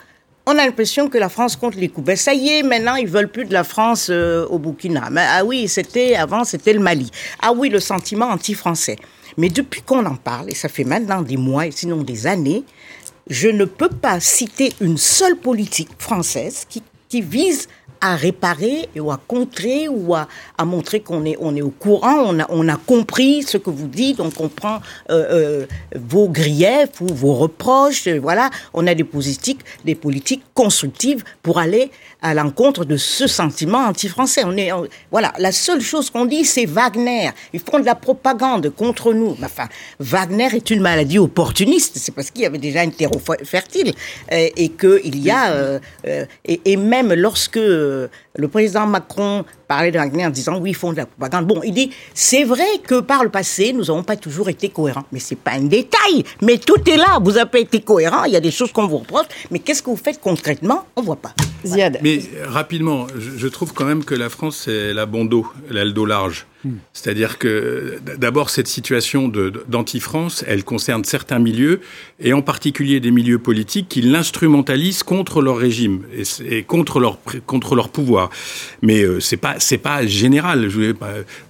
on 0.45 0.51
a 0.51 0.65
l'impression 0.65 1.09
que 1.09 1.17
la 1.17 1.29
France 1.29 1.55
compte 1.55 1.75
les 1.75 1.89
coups. 1.89 2.05
Ben, 2.05 2.15
ça 2.15 2.33
y 2.33 2.49
est, 2.49 2.63
maintenant, 2.63 2.95
ils 2.95 3.07
veulent 3.07 3.31
plus 3.31 3.45
de 3.45 3.53
la 3.53 3.63
France 3.63 4.07
euh, 4.09 4.45
au 4.47 4.59
Burkina. 4.59 5.09
Mais, 5.09 5.25
ah 5.27 5.43
oui, 5.43 5.67
c'était 5.67 6.15
avant, 6.15 6.43
c'était 6.43 6.73
le 6.73 6.79
Mali. 6.79 7.09
Ah 7.41 7.51
oui, 7.51 7.69
le 7.69 7.79
sentiment 7.79 8.27
anti-français. 8.27 8.97
Mais 9.37 9.49
depuis 9.49 9.81
qu'on 9.81 10.05
en 10.05 10.15
parle, 10.15 10.49
et 10.51 10.55
ça 10.55 10.69
fait 10.69 10.83
maintenant 10.83 11.21
des 11.21 11.37
mois, 11.37 11.67
et 11.67 11.71
sinon 11.71 12.03
des 12.03 12.27
années, 12.27 12.63
je 13.27 13.47
ne 13.47 13.65
peux 13.65 13.89
pas 13.89 14.19
citer 14.19 14.73
une 14.81 14.97
seule 14.97 15.35
politique 15.35 15.89
française 15.97 16.65
qui, 16.69 16.83
qui 17.09 17.21
vise 17.21 17.67
à 18.05 18.15
réparer 18.15 18.87
ou 18.95 19.11
à 19.11 19.17
contrer 19.17 19.87
ou 19.87 20.13
à, 20.13 20.27
montrer 20.63 20.99
qu'on 20.99 21.25
est, 21.25 21.37
on 21.39 21.55
est 21.55 21.63
au 21.63 21.71
courant, 21.71 22.23
on 22.27 22.39
a, 22.39 22.45
on 22.49 22.67
a 22.67 22.77
compris 22.77 23.41
ce 23.41 23.57
que 23.57 23.71
vous 23.71 23.87
dites, 23.87 24.19
on 24.19 24.29
comprend 24.29 24.79
euh, 25.09 25.25
euh, 25.31 25.65
vos 25.95 26.27
griefs 26.29 27.01
ou 27.01 27.07
vos 27.07 27.33
reproches. 27.33 28.07
Voilà, 28.07 28.51
on 28.75 28.85
a 28.85 28.93
des 28.93 29.03
politiques, 29.03 29.61
des 29.85 29.95
politiques 29.95 30.43
constructives 30.53 31.23
pour 31.41 31.57
aller 31.57 31.89
à 32.25 32.33
l'encontre 32.33 32.85
de 32.85 32.97
ce 32.97 33.27
sentiment 33.27 33.85
anti-français. 33.85 34.41
On 34.45 34.57
est, 34.57 34.71
voilà, 35.11 35.31
la 35.37 35.51
seule 35.51 35.79
chose 35.79 36.09
qu'on 36.09 36.25
dit, 36.25 36.43
c'est 36.43 36.65
Wagner. 36.65 37.29
Ils 37.53 37.59
font 37.59 37.79
de 37.79 37.85
la 37.85 37.93
propagande 37.93 38.71
contre 38.71 39.13
nous. 39.13 39.37
Enfin, 39.43 39.67
Wagner 39.99 40.47
est 40.55 40.71
une 40.71 40.81
maladie 40.81 41.19
opportuniste. 41.19 41.97
C'est 41.99 42.13
parce 42.13 42.31
qu'il 42.31 42.41
y 42.41 42.47
avait 42.47 42.57
déjà 42.57 42.81
un 42.81 42.89
terreau 42.89 43.21
fertile 43.43 43.93
euh, 44.31 44.49
et 44.57 44.69
qu'il 44.69 45.19
y 45.23 45.29
a, 45.29 45.51
euh, 45.51 45.79
euh, 46.07 46.25
et, 46.45 46.77
même 46.77 47.13
lorsque 47.13 47.57
le 47.57 48.09
président 48.51 48.87
Macron 48.87 49.45
parlait 49.67 49.91
de 49.91 49.99
Wagner 49.99 50.25
en 50.25 50.31
disant 50.31 50.57
oui, 50.57 50.71
ils 50.71 50.75
font 50.75 50.93
de 50.93 50.97
la 50.97 51.05
propagande. 51.05 51.45
Bon, 51.45 51.61
il 51.63 51.75
dit 51.75 51.91
c'est 52.15 52.43
vrai 52.43 52.79
que 52.83 53.01
par 53.01 53.23
le 53.23 53.29
passé, 53.29 53.71
nous 53.71 53.85
n'avons 53.85 54.01
pas 54.01 54.15
toujours 54.15 54.49
été 54.49 54.69
cohérents. 54.69 55.05
Mais 55.11 55.19
c'est 55.19 55.37
pas 55.37 55.51
un 55.51 55.65
détail. 55.65 56.23
Mais 56.41 56.57
tout 56.57 56.89
est 56.89 56.97
là. 56.97 57.19
Vous 57.23 57.33
n'avez 57.33 57.51
pas 57.51 57.59
été 57.59 57.81
cohérent. 57.81 58.23
Il 58.23 58.33
y 58.33 58.35
a 58.35 58.41
des 58.41 58.49
choses 58.49 58.71
qu'on 58.71 58.87
vous 58.87 58.97
reproche. 58.97 59.27
Mais 59.51 59.59
qu'est-ce 59.59 59.83
que 59.83 59.91
vous 59.91 59.95
faites 59.95 60.19
concrètement? 60.19 60.85
On 60.95 61.03
voit 61.03 61.17
pas. 61.17 61.35
Mais 62.01 62.21
rapidement, 62.45 63.07
je, 63.17 63.47
trouve 63.47 63.73
quand 63.73 63.85
même 63.85 64.03
que 64.03 64.15
la 64.15 64.29
France, 64.29 64.63
c'est 64.65 64.93
la 64.93 65.05
bon 65.05 65.25
dos, 65.25 65.47
elle 65.69 65.77
a 65.77 65.85
le 65.85 65.91
dos 65.91 66.05
large. 66.05 66.45
C'est-à-dire 66.93 67.37
que 67.37 67.99
d'abord 68.17 68.49
cette 68.49 68.67
situation 68.67 69.31
d'anti-France, 69.67 70.43
elle 70.47 70.63
concerne 70.63 71.03
certains 71.03 71.39
milieux 71.39 71.81
et 72.19 72.33
en 72.33 72.41
particulier 72.41 72.99
des 72.99 73.11
milieux 73.11 73.39
politiques 73.39 73.87
qui 73.89 74.01
l'instrumentalisent 74.01 75.03
contre 75.03 75.41
leur 75.41 75.57
régime 75.57 76.03
et, 76.49 76.63
contre 76.63 76.99
leur 76.99 77.19
contre 77.45 77.75
leur 77.75 77.89
pouvoir. 77.89 78.29
Mais 78.81 79.01
euh, 79.01 79.19
c'est 79.19 79.37
pas 79.37 79.55
c'est 79.59 79.77
pas 79.77 80.05
général. 80.05 80.69
Je 80.69 80.93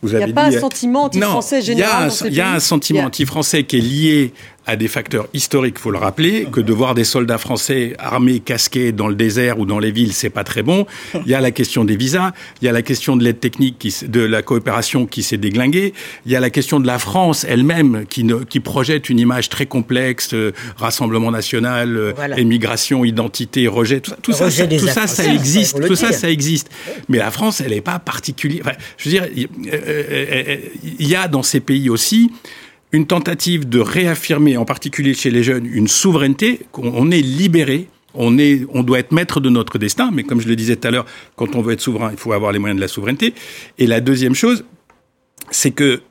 vous 0.01 0.13
avez 0.13 0.23
il 0.23 0.25
n'y 0.25 0.31
a 0.31 0.35
pas 0.35 0.45
un 0.45 0.59
sentiment 0.59 1.05
anti-français 1.05 1.61
général. 1.61 2.11
Il 2.25 2.33
y 2.33 2.41
a 2.41 2.53
un, 2.53 2.59
sentiment 2.59 3.03
anti-français 3.03 3.63
qui 3.63 3.77
est 3.77 3.81
lié 3.81 4.33
à 4.65 4.75
des 4.75 4.87
facteurs 4.87 5.27
historiques, 5.33 5.77
faut 5.77 5.91
le 5.91 5.97
rappeler, 5.97 6.47
que 6.51 6.59
de 6.59 6.73
voir 6.73 6.95
des 6.95 7.03
soldats 7.03 7.37
français 7.37 7.93
armés, 7.99 8.39
casqués 8.39 8.91
dans 8.91 9.07
le 9.07 9.15
désert 9.15 9.59
ou 9.59 9.65
dans 9.65 9.79
les 9.79 9.91
villes, 9.91 10.13
c'est 10.13 10.29
pas 10.29 10.43
très 10.43 10.63
bon. 10.63 10.85
Il 11.13 11.27
y 11.27 11.35
a 11.35 11.41
la 11.41 11.51
question 11.51 11.85
des 11.85 11.95
visas, 11.95 12.31
il 12.61 12.65
y 12.65 12.67
a 12.67 12.71
la 12.71 12.81
question 12.81 13.15
de 13.15 13.23
l'aide 13.23 13.39
technique, 13.39 13.77
qui, 13.77 13.93
de 14.07 14.21
la 14.21 14.41
coopération 14.41 15.04
qui 15.05 15.23
s'est 15.23 15.37
déglinguée, 15.37 15.93
il 16.25 16.31
y 16.31 16.35
a 16.35 16.39
la 16.39 16.49
question 16.49 16.79
de 16.79 16.87
la 16.87 16.99
France 16.99 17.45
elle-même 17.47 18.05
qui, 18.09 18.25
qui 18.49 18.59
projette 18.59 19.09
une 19.09 19.19
image 19.19 19.49
très 19.49 19.65
complexe, 19.65 20.33
euh, 20.33 20.51
rassemblement 20.77 21.31
national, 21.31 21.97
euh, 21.97 22.13
émigration, 22.37 23.05
identité, 23.05 23.67
rejet, 23.67 24.01
tout 24.01 24.11
ça, 24.31 24.49
ça, 24.49 24.67
tout 24.67 24.87
ça, 24.87 25.07
ça, 25.07 25.33
existe, 25.33 25.85
tout 25.85 25.95
ça, 25.95 26.11
ça 26.11 26.29
existe. 26.29 26.69
Mais 27.09 27.17
la 27.17 27.31
France, 27.31 27.61
elle 27.61 27.71
n'est 27.71 27.81
pas 27.81 27.99
particulière. 27.99 28.63
Enfin, 28.65 28.77
je 28.97 29.09
veux 29.09 29.11
dire, 29.11 29.27
euh, 29.73 30.57
il 30.99 31.07
y 31.07 31.15
a 31.15 31.27
dans 31.27 31.43
ces 31.43 31.59
pays 31.59 31.89
aussi 31.89 32.31
une 32.91 33.07
tentative 33.07 33.67
de 33.67 33.79
réaffirmer, 33.79 34.57
en 34.57 34.65
particulier 34.65 35.13
chez 35.13 35.29
les 35.29 35.43
jeunes, 35.43 35.65
une 35.65 35.87
souveraineté, 35.87 36.61
qu'on 36.71 37.11
est 37.11 37.21
libéré, 37.21 37.89
on, 38.13 38.37
est, 38.37 38.65
on 38.73 38.83
doit 38.83 38.99
être 38.99 39.11
maître 39.11 39.39
de 39.39 39.49
notre 39.49 39.77
destin, 39.77 40.11
mais 40.13 40.23
comme 40.23 40.41
je 40.41 40.47
le 40.47 40.55
disais 40.55 40.75
tout 40.75 40.87
à 40.87 40.91
l'heure, 40.91 41.05
quand 41.35 41.55
on 41.55 41.61
veut 41.61 41.73
être 41.73 41.81
souverain, 41.81 42.11
il 42.11 42.17
faut 42.17 42.31
avoir 42.31 42.51
les 42.51 42.59
moyens 42.59 42.77
de 42.77 42.81
la 42.81 42.87
souveraineté. 42.87 43.33
Et 43.77 43.87
la 43.87 43.99
deuxième 43.99 44.35
chose, 44.35 44.63
c'est 45.51 45.71
que 45.71 46.01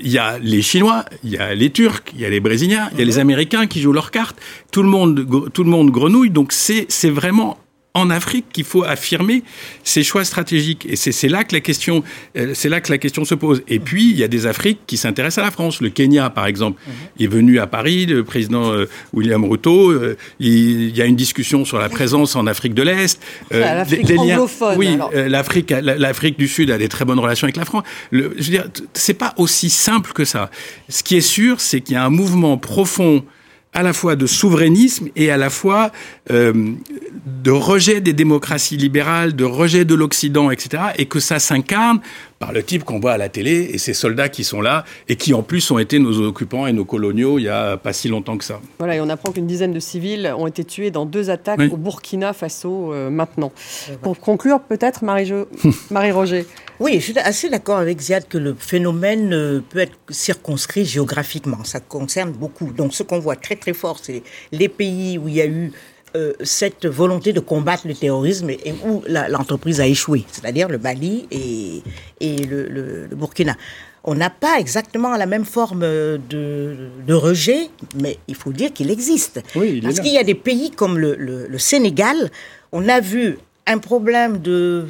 il 0.00 0.08
y 0.08 0.18
a 0.18 0.38
les 0.38 0.62
Chinois, 0.62 1.04
il 1.22 1.32
y 1.32 1.36
a 1.36 1.54
les 1.54 1.70
Turcs, 1.70 2.12
il 2.14 2.20
y 2.20 2.24
a 2.24 2.30
les 2.30 2.40
Brésiliens, 2.40 2.88
il 2.92 2.98
y 2.98 3.02
a 3.02 3.04
les 3.04 3.18
Américains 3.18 3.66
qui 3.66 3.80
jouent 3.80 3.92
leurs 3.92 4.10
cartes. 4.10 4.40
Tout 4.72 4.82
le 4.82 4.88
monde, 4.88 5.50
tout 5.52 5.64
le 5.64 5.70
monde 5.70 5.90
grenouille. 5.90 6.30
Donc 6.30 6.52
c'est, 6.52 6.86
c'est 6.88 7.10
vraiment 7.10 7.58
en 7.96 8.10
Afrique 8.10 8.44
qu'il 8.52 8.64
faut 8.64 8.84
affirmer 8.84 9.42
ses 9.82 10.02
choix 10.02 10.24
stratégiques. 10.24 10.86
Et 10.88 10.96
c'est 10.96 11.28
là 11.28 11.44
que 11.44 11.54
la 11.54 11.60
question, 11.60 12.04
euh, 12.36 12.52
c'est 12.54 12.68
là 12.68 12.80
que 12.80 12.92
la 12.92 12.98
question 12.98 13.24
se 13.24 13.34
pose. 13.34 13.62
Et 13.68 13.78
puis 13.78 14.10
il 14.10 14.16
y 14.16 14.22
a 14.22 14.28
des 14.28 14.46
Afriques 14.46 14.80
qui 14.86 14.98
s'intéressent 14.98 15.42
à 15.42 15.46
la 15.46 15.50
France. 15.50 15.80
Le 15.80 15.88
Kenya, 15.88 16.28
par 16.28 16.46
exemple, 16.46 16.80
mhm. 16.86 17.24
est 17.24 17.26
venu 17.26 17.58
à 17.58 17.66
Paris. 17.66 18.04
Le 18.06 18.22
président 18.22 18.70
euh, 18.70 18.86
William 19.14 19.42
Ruto. 19.44 19.90
Euh, 19.90 20.16
il, 20.40 20.94
y 20.94 21.00
a 21.00 21.06
une 21.06 21.16
discussion 21.16 21.64
sur 21.64 21.78
la 21.78 21.88
présence 21.88 22.36
en 22.36 22.46
Afrique 22.46 22.74
de 22.74 22.82
l'Est. 22.82 23.20
L'Afrique 23.50 24.10
anglophone. 24.18 24.76
Oui, 24.76 24.98
l'Afrique, 25.14 25.70
l'Afrique 25.70 26.38
du 26.38 26.48
Sud 26.48 26.70
a 26.70 26.78
des 26.78 26.88
très 26.88 27.04
bonnes 27.04 27.18
relations 27.18 27.46
avec 27.46 27.56
la 27.56 27.64
France. 27.64 27.84
Le, 28.10 28.34
je 28.36 28.44
veux 28.44 28.50
dire, 28.50 28.68
c'est 28.92 29.14
pas 29.14 29.32
aussi 29.38 29.70
simple 29.70 30.12
que 30.12 30.24
ça. 30.24 30.50
Ce 30.90 31.02
qui 31.02 31.16
est 31.16 31.20
sûr, 31.22 31.60
c'est 31.60 31.80
qu'il 31.80 31.94
y 31.94 31.96
a 31.96 32.04
un 32.04 32.10
mouvement 32.10 32.58
profond 32.58 33.24
à 33.76 33.82
la 33.82 33.92
fois 33.92 34.16
de 34.16 34.26
souverainisme 34.26 35.08
et 35.16 35.30
à 35.30 35.36
la 35.36 35.50
fois 35.50 35.92
euh, 36.30 36.72
de 37.26 37.50
rejet 37.50 38.00
des 38.00 38.14
démocraties 38.14 38.78
libérales, 38.78 39.36
de 39.36 39.44
rejet 39.44 39.84
de 39.84 39.94
l'Occident, 39.94 40.50
etc., 40.50 40.82
et 40.96 41.04
que 41.04 41.20
ça 41.20 41.38
s'incarne 41.38 42.00
par 42.38 42.52
le 42.52 42.62
type 42.62 42.84
qu'on 42.84 43.00
voit 43.00 43.12
à 43.12 43.18
la 43.18 43.28
télé 43.28 43.70
et 43.72 43.78
ces 43.78 43.94
soldats 43.94 44.28
qui 44.28 44.44
sont 44.44 44.60
là 44.60 44.84
et 45.08 45.16
qui 45.16 45.34
en 45.34 45.42
plus 45.42 45.70
ont 45.70 45.78
été 45.78 45.98
nos 45.98 46.20
occupants 46.20 46.66
et 46.66 46.72
nos 46.72 46.84
coloniaux 46.84 47.38
il 47.38 47.42
y 47.44 47.48
a 47.48 47.76
pas 47.76 47.92
si 47.92 48.08
longtemps 48.08 48.36
que 48.36 48.44
ça. 48.44 48.60
Voilà, 48.78 48.96
et 48.96 49.00
on 49.00 49.08
apprend 49.08 49.32
qu'une 49.32 49.46
dizaine 49.46 49.72
de 49.72 49.80
civils 49.80 50.32
ont 50.36 50.46
été 50.46 50.64
tués 50.64 50.90
dans 50.90 51.06
deux 51.06 51.30
attaques 51.30 51.60
au 51.72 51.76
Burkina 51.76 52.32
Faso 52.32 52.92
euh, 52.92 53.10
maintenant. 53.10 53.52
Pour 54.02 54.18
conclure, 54.20 54.60
peut-être, 54.60 55.04
Marie-Roger 55.90 56.46
Oui, 56.80 56.94
je 56.96 57.00
suis 57.00 57.18
assez 57.18 57.48
d'accord 57.48 57.78
avec 57.78 58.00
Ziad 58.00 58.28
que 58.28 58.38
le 58.38 58.54
phénomène 58.58 59.32
euh, 59.32 59.60
peut 59.68 59.78
être 59.78 59.96
circonscrit 60.10 60.84
géographiquement. 60.84 61.64
Ça 61.64 61.80
concerne 61.80 62.32
beaucoup. 62.32 62.72
Donc 62.72 62.94
ce 62.94 63.02
qu'on 63.02 63.18
voit 63.18 63.36
très 63.36 63.56
très 63.56 63.72
fort, 63.72 63.98
c'est 64.02 64.22
les 64.52 64.68
pays 64.68 65.18
où 65.18 65.28
il 65.28 65.34
y 65.34 65.40
a 65.40 65.46
eu 65.46 65.72
euh, 66.16 66.32
cette 66.42 66.86
volonté 66.86 67.32
de 67.32 67.40
combattre 67.40 67.86
le 67.86 67.94
terrorisme 67.94 68.48
et, 68.50 68.74
où 68.86 69.02
l'entreprise 69.06 69.80
a 69.80 69.86
échoué, 69.86 70.24
c'est-à-dire 70.32 70.68
le 70.68 70.78
Mali 70.78 71.26
et, 71.30 71.82
et 72.20 72.36
le, 72.44 73.06
Burkina. 73.12 73.54
On 74.02 74.14
n'a 74.14 74.30
pas 74.30 74.58
exactement 74.58 75.16
la 75.16 75.26
même 75.26 75.44
forme 75.44 75.80
de, 75.80 76.20
de 77.06 77.14
rejet, 77.14 77.68
mais 77.96 78.18
il 78.28 78.34
faut 78.34 78.52
dire 78.52 78.72
qu'il 78.72 78.90
existe. 78.90 79.42
Parce 79.82 80.00
qu'il 80.00 80.12
y 80.12 80.18
a 80.18 80.24
des 80.24 80.34
pays 80.34 80.70
comme 80.70 80.96
le, 80.98 81.14
le 81.16 81.58
Sénégal, 81.58 82.30
on 82.72 82.88
a 82.88 83.00
vu 83.00 83.36
un 83.68 83.78
problème 83.78 84.38
de, 84.38 84.86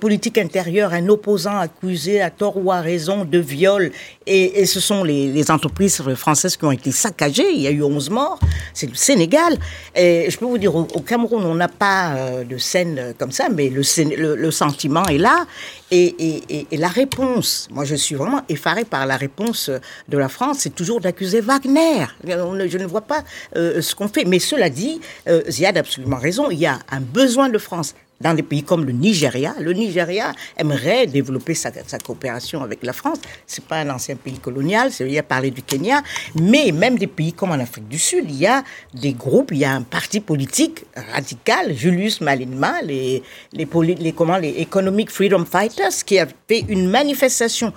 politique 0.00 0.38
intérieure, 0.38 0.94
un 0.94 1.08
opposant 1.08 1.58
accusé 1.58 2.22
à 2.22 2.30
tort 2.30 2.56
ou 2.56 2.72
à 2.72 2.80
raison 2.80 3.24
de 3.24 3.38
viol, 3.38 3.92
et, 4.26 4.64
ce 4.64 4.80
sont 4.80 5.04
les, 5.04 5.50
entreprises 5.50 6.02
françaises 6.14 6.56
qui 6.56 6.64
ont 6.64 6.72
été 6.72 6.90
saccagées, 6.90 7.50
il 7.52 7.60
y 7.60 7.66
a 7.66 7.70
eu 7.70 7.82
11 7.82 8.08
morts, 8.08 8.40
c'est 8.72 8.86
le 8.86 8.94
Sénégal. 8.94 9.58
Et 9.94 10.30
je 10.30 10.38
peux 10.38 10.46
vous 10.46 10.56
dire, 10.56 10.74
au, 10.74 10.84
Cameroun, 10.84 11.44
on 11.44 11.54
n'a 11.54 11.68
pas 11.68 12.14
euh, 12.14 12.44
de 12.44 12.56
scène 12.56 13.14
comme 13.18 13.30
ça, 13.30 13.48
mais 13.50 13.68
le, 13.68 14.50
sentiment 14.50 15.04
est 15.04 15.18
là, 15.18 15.44
et, 15.90 16.66
la 16.72 16.88
réponse, 16.88 17.68
moi 17.70 17.84
je 17.84 17.94
suis 17.94 18.14
vraiment 18.14 18.40
effaré 18.48 18.84
par 18.84 19.06
la 19.06 19.16
réponse 19.16 19.70
de 20.08 20.18
la 20.18 20.28
France, 20.28 20.58
c'est 20.60 20.74
toujours 20.74 21.00
d'accuser 21.00 21.40
Wagner. 21.40 22.06
Je 22.26 22.78
ne 22.78 22.86
vois 22.86 23.02
pas 23.02 23.22
euh, 23.56 23.80
ce 23.80 23.94
qu'on 23.94 24.08
fait. 24.08 24.24
Mais 24.24 24.38
cela 24.38 24.70
dit, 24.70 25.00
euh, 25.28 25.42
Ziad 25.48 25.76
a 25.76 25.80
absolument 25.80 26.16
raison, 26.16 26.50
il 26.50 26.58
y 26.58 26.66
a 26.66 26.78
un 26.90 27.00
besoin 27.00 27.48
de 27.48 27.58
France 27.58 27.94
dans 28.20 28.34
des 28.34 28.42
pays 28.42 28.62
comme 28.62 28.84
le 28.84 28.92
Nigeria. 28.92 29.54
Le 29.60 29.72
Nigeria 29.72 30.32
aimerait 30.56 31.06
développer 31.06 31.54
sa, 31.54 31.70
coopération 32.04 32.62
avec 32.62 32.82
la 32.82 32.92
France. 32.92 33.18
C'est 33.46 33.64
pas 33.64 33.78
un 33.78 33.90
ancien 33.90 34.16
pays 34.16 34.38
colonial, 34.38 34.92
c'est 34.92 35.08
il 35.08 35.18
a 35.18 35.22
parlé 35.22 35.50
du 35.50 35.62
Kenya, 35.62 36.02
mais 36.34 36.72
même 36.72 36.98
des 36.98 37.06
pays 37.06 37.32
comme 37.32 37.50
en 37.50 37.54
Afrique 37.54 37.88
du 37.88 37.98
Sud, 37.98 38.24
il 38.28 38.36
y 38.36 38.46
a 38.46 38.62
des 38.94 39.12
groupes, 39.12 39.52
il 39.52 39.58
y 39.58 39.64
a 39.64 39.72
un 39.72 39.82
parti 39.82 40.20
politique 40.20 40.84
radical, 41.12 41.74
Julius 41.74 42.20
Malema, 42.20 42.82
les 42.82 43.22
les, 43.52 43.66
les 43.94 44.12
comment 44.12 44.38
les 44.38 44.54
Economic 44.60 45.10
Freedom 45.10 45.44
Fighters, 45.44 46.04
qui 46.04 46.18
a 46.18 46.26
fait 46.48 46.64
une 46.68 46.88
manifestation 46.88 47.72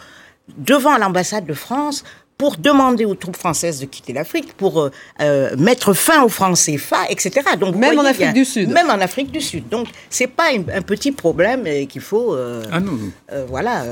devant 0.58 0.98
l'ambassade 0.98 1.46
de 1.46 1.54
France 1.54 2.04
pour 2.38 2.58
demander 2.58 3.06
aux 3.06 3.16
troupes 3.16 3.38
françaises 3.38 3.80
de 3.80 3.86
quitter 3.86 4.14
l'Afrique, 4.14 4.54
pour 4.54 4.80
euh, 4.80 4.92
euh, 5.22 5.56
mettre 5.58 5.94
fin 5.94 6.24
au 6.24 6.30
franc 6.30 6.54
CFA, 6.54 7.10
etc. 7.10 7.42
Donc 7.60 7.76
même 7.76 7.98
en 7.98 8.06
Afrique 8.06 8.34
du 8.34 8.46
Sud. 8.46 8.70
Même 8.70 8.90
en 8.90 9.00
Afrique 9.02 9.32
du 9.32 9.42
Sud. 9.42 9.68
Donc 9.70 9.88
c'est 10.10 10.28
pas 10.28 10.50
un, 10.54 10.82
petit 10.82 11.12
problème 11.12 11.64
qu'il 11.88 12.02
faut, 12.02 12.36
ah 12.72 12.80
non. 12.80 12.98
voilà, 13.48 13.86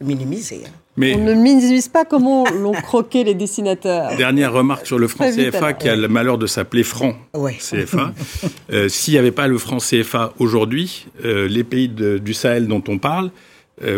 minimiser. 0.00 0.62
Hein. 0.66 0.70
Mais 0.96 1.14
on 1.14 1.18
ne 1.18 1.34
minimise 1.34 1.88
pas 1.88 2.04
comment 2.04 2.44
l'ont 2.50 2.72
croqué 2.72 3.24
les 3.24 3.34
dessinateurs. 3.34 4.16
Dernière 4.16 4.52
remarque 4.52 4.86
sur 4.86 4.98
le 4.98 5.08
franc 5.08 5.30
CFA 5.30 5.72
qui 5.74 5.88
a 5.88 5.96
le 5.96 6.08
malheur 6.08 6.38
de 6.38 6.46
s'appeler 6.46 6.82
franc 6.82 7.14
CFA. 7.34 8.12
S'il 8.88 9.14
n'y 9.14 9.18
avait 9.18 9.30
pas 9.30 9.46
le 9.46 9.58
franc 9.58 9.78
CFA 9.78 10.32
aujourd'hui, 10.38 11.06
les 11.22 11.64
pays 11.64 11.88
du 11.88 12.34
Sahel 12.34 12.66
dont 12.66 12.82
on 12.88 12.98
parle 12.98 13.26
euh, 13.26 13.30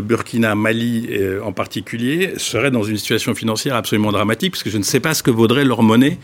Burkina, 0.01 0.55
Mali 0.55 1.09
euh, 1.11 1.41
en 1.43 1.53
particulier, 1.53 2.35
seraient 2.37 2.71
dans 2.71 2.85
une 2.85 2.97
situation 2.97 3.35
financière 3.35 3.75
absolument 3.75 4.13
dramatique, 4.13 4.53
parce 4.53 4.63
que 4.63 4.71
je 4.71 4.79
ne 4.79 4.83
sais 4.83 5.01
pas 5.01 5.15
ce 5.15 5.23
que 5.23 5.31
vaudrait 5.31 5.65
leur 5.65 5.83
monnaie 5.83 6.19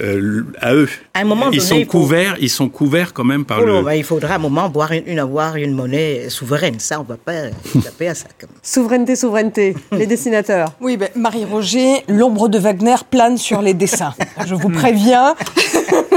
euh, 0.00 0.44
à 0.58 0.72
eux. 0.74 0.88
un 1.14 1.24
moment 1.24 1.50
ils 1.52 1.60
sont 1.60 1.84
couverts, 1.84 2.36
ils 2.40 2.48
sont 2.48 2.70
couverts 2.70 3.12
quand 3.12 3.24
même 3.24 3.44
par 3.44 3.58
oh, 3.60 3.66
le. 3.66 3.82
Bah, 3.82 3.94
il 3.94 4.04
faudra 4.04 4.36
un 4.36 4.38
moment 4.38 4.64
avoir 4.64 4.92
une, 4.92 5.18
avoir 5.18 5.56
une 5.56 5.74
monnaie 5.74 6.30
souveraine. 6.30 6.78
Ça, 6.78 6.98
on 6.98 7.02
ne 7.02 7.08
va 7.08 7.16
pas 7.18 7.50
taper 7.84 8.08
à 8.08 8.14
ça. 8.14 8.26
Souveraineté, 8.62 9.16
souveraineté. 9.16 9.74
les 9.92 10.06
dessinateurs. 10.06 10.72
Oui, 10.80 10.96
ben, 10.96 11.10
Marie-Roger, 11.14 12.04
l'ombre 12.08 12.48
de 12.48 12.58
Wagner 12.58 12.96
plane 13.08 13.36
sur 13.36 13.62
les 13.62 13.74
dessins. 13.74 14.14
Je 14.46 14.54
vous 14.54 14.68
préviens. 14.68 15.34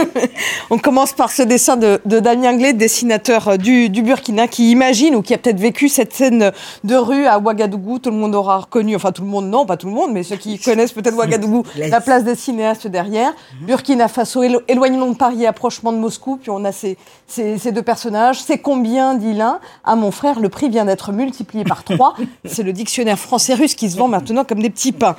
on 0.69 0.77
commence 0.77 1.13
par 1.13 1.31
ce 1.31 1.43
dessin 1.43 1.77
de, 1.77 1.99
Damien 2.05 2.57
Glé, 2.57 2.73
dessinateur 2.73 3.57
du, 3.57 3.89
du, 3.89 4.01
Burkina, 4.01 4.47
qui 4.47 4.71
imagine 4.71 5.15
ou 5.15 5.21
qui 5.21 5.33
a 5.33 5.37
peut-être 5.37 5.59
vécu 5.59 5.89
cette 5.89 6.13
scène 6.13 6.51
de 6.83 6.95
rue 6.95 7.25
à 7.25 7.39
Ouagadougou. 7.39 7.99
Tout 7.99 8.09
le 8.09 8.15
monde 8.15 8.33
aura 8.33 8.57
reconnu, 8.59 8.95
enfin 8.95 9.11
tout 9.11 9.21
le 9.21 9.27
monde, 9.27 9.49
non, 9.49 9.65
pas 9.65 9.77
tout 9.77 9.87
le 9.87 9.93
monde, 9.93 10.11
mais 10.13 10.23
ceux 10.23 10.37
qui 10.37 10.57
connaissent 10.57 10.93
peut-être 10.93 11.15
Ouagadougou, 11.15 11.63
la 11.77 12.01
place 12.01 12.23
des 12.23 12.35
cinéastes 12.35 12.87
derrière. 12.87 13.33
Burkina 13.65 14.07
Faso, 14.07 14.43
éloignement 14.67 15.07
de 15.07 15.15
Paris, 15.15 15.45
approchement 15.45 15.91
de 15.91 15.97
Moscou, 15.97 16.37
puis 16.37 16.51
on 16.51 16.63
a 16.65 16.71
ces, 16.71 16.97
deux 17.71 17.81
personnages. 17.81 18.41
C'est 18.41 18.59
combien, 18.59 19.15
dit 19.15 19.33
l'un? 19.33 19.59
À 19.83 19.95
mon 19.95 20.11
frère, 20.11 20.39
le 20.39 20.49
prix 20.49 20.69
vient 20.69 20.85
d'être 20.85 21.11
multiplié 21.11 21.63
par 21.63 21.83
trois. 21.83 22.15
C'est 22.45 22.63
le 22.63 22.73
dictionnaire 22.73 23.17
français-russe 23.17 23.75
qui 23.75 23.89
se 23.89 23.97
vend 23.97 24.07
maintenant 24.07 24.43
comme 24.43 24.61
des 24.61 24.69
petits 24.69 24.91
pains. 24.91 25.15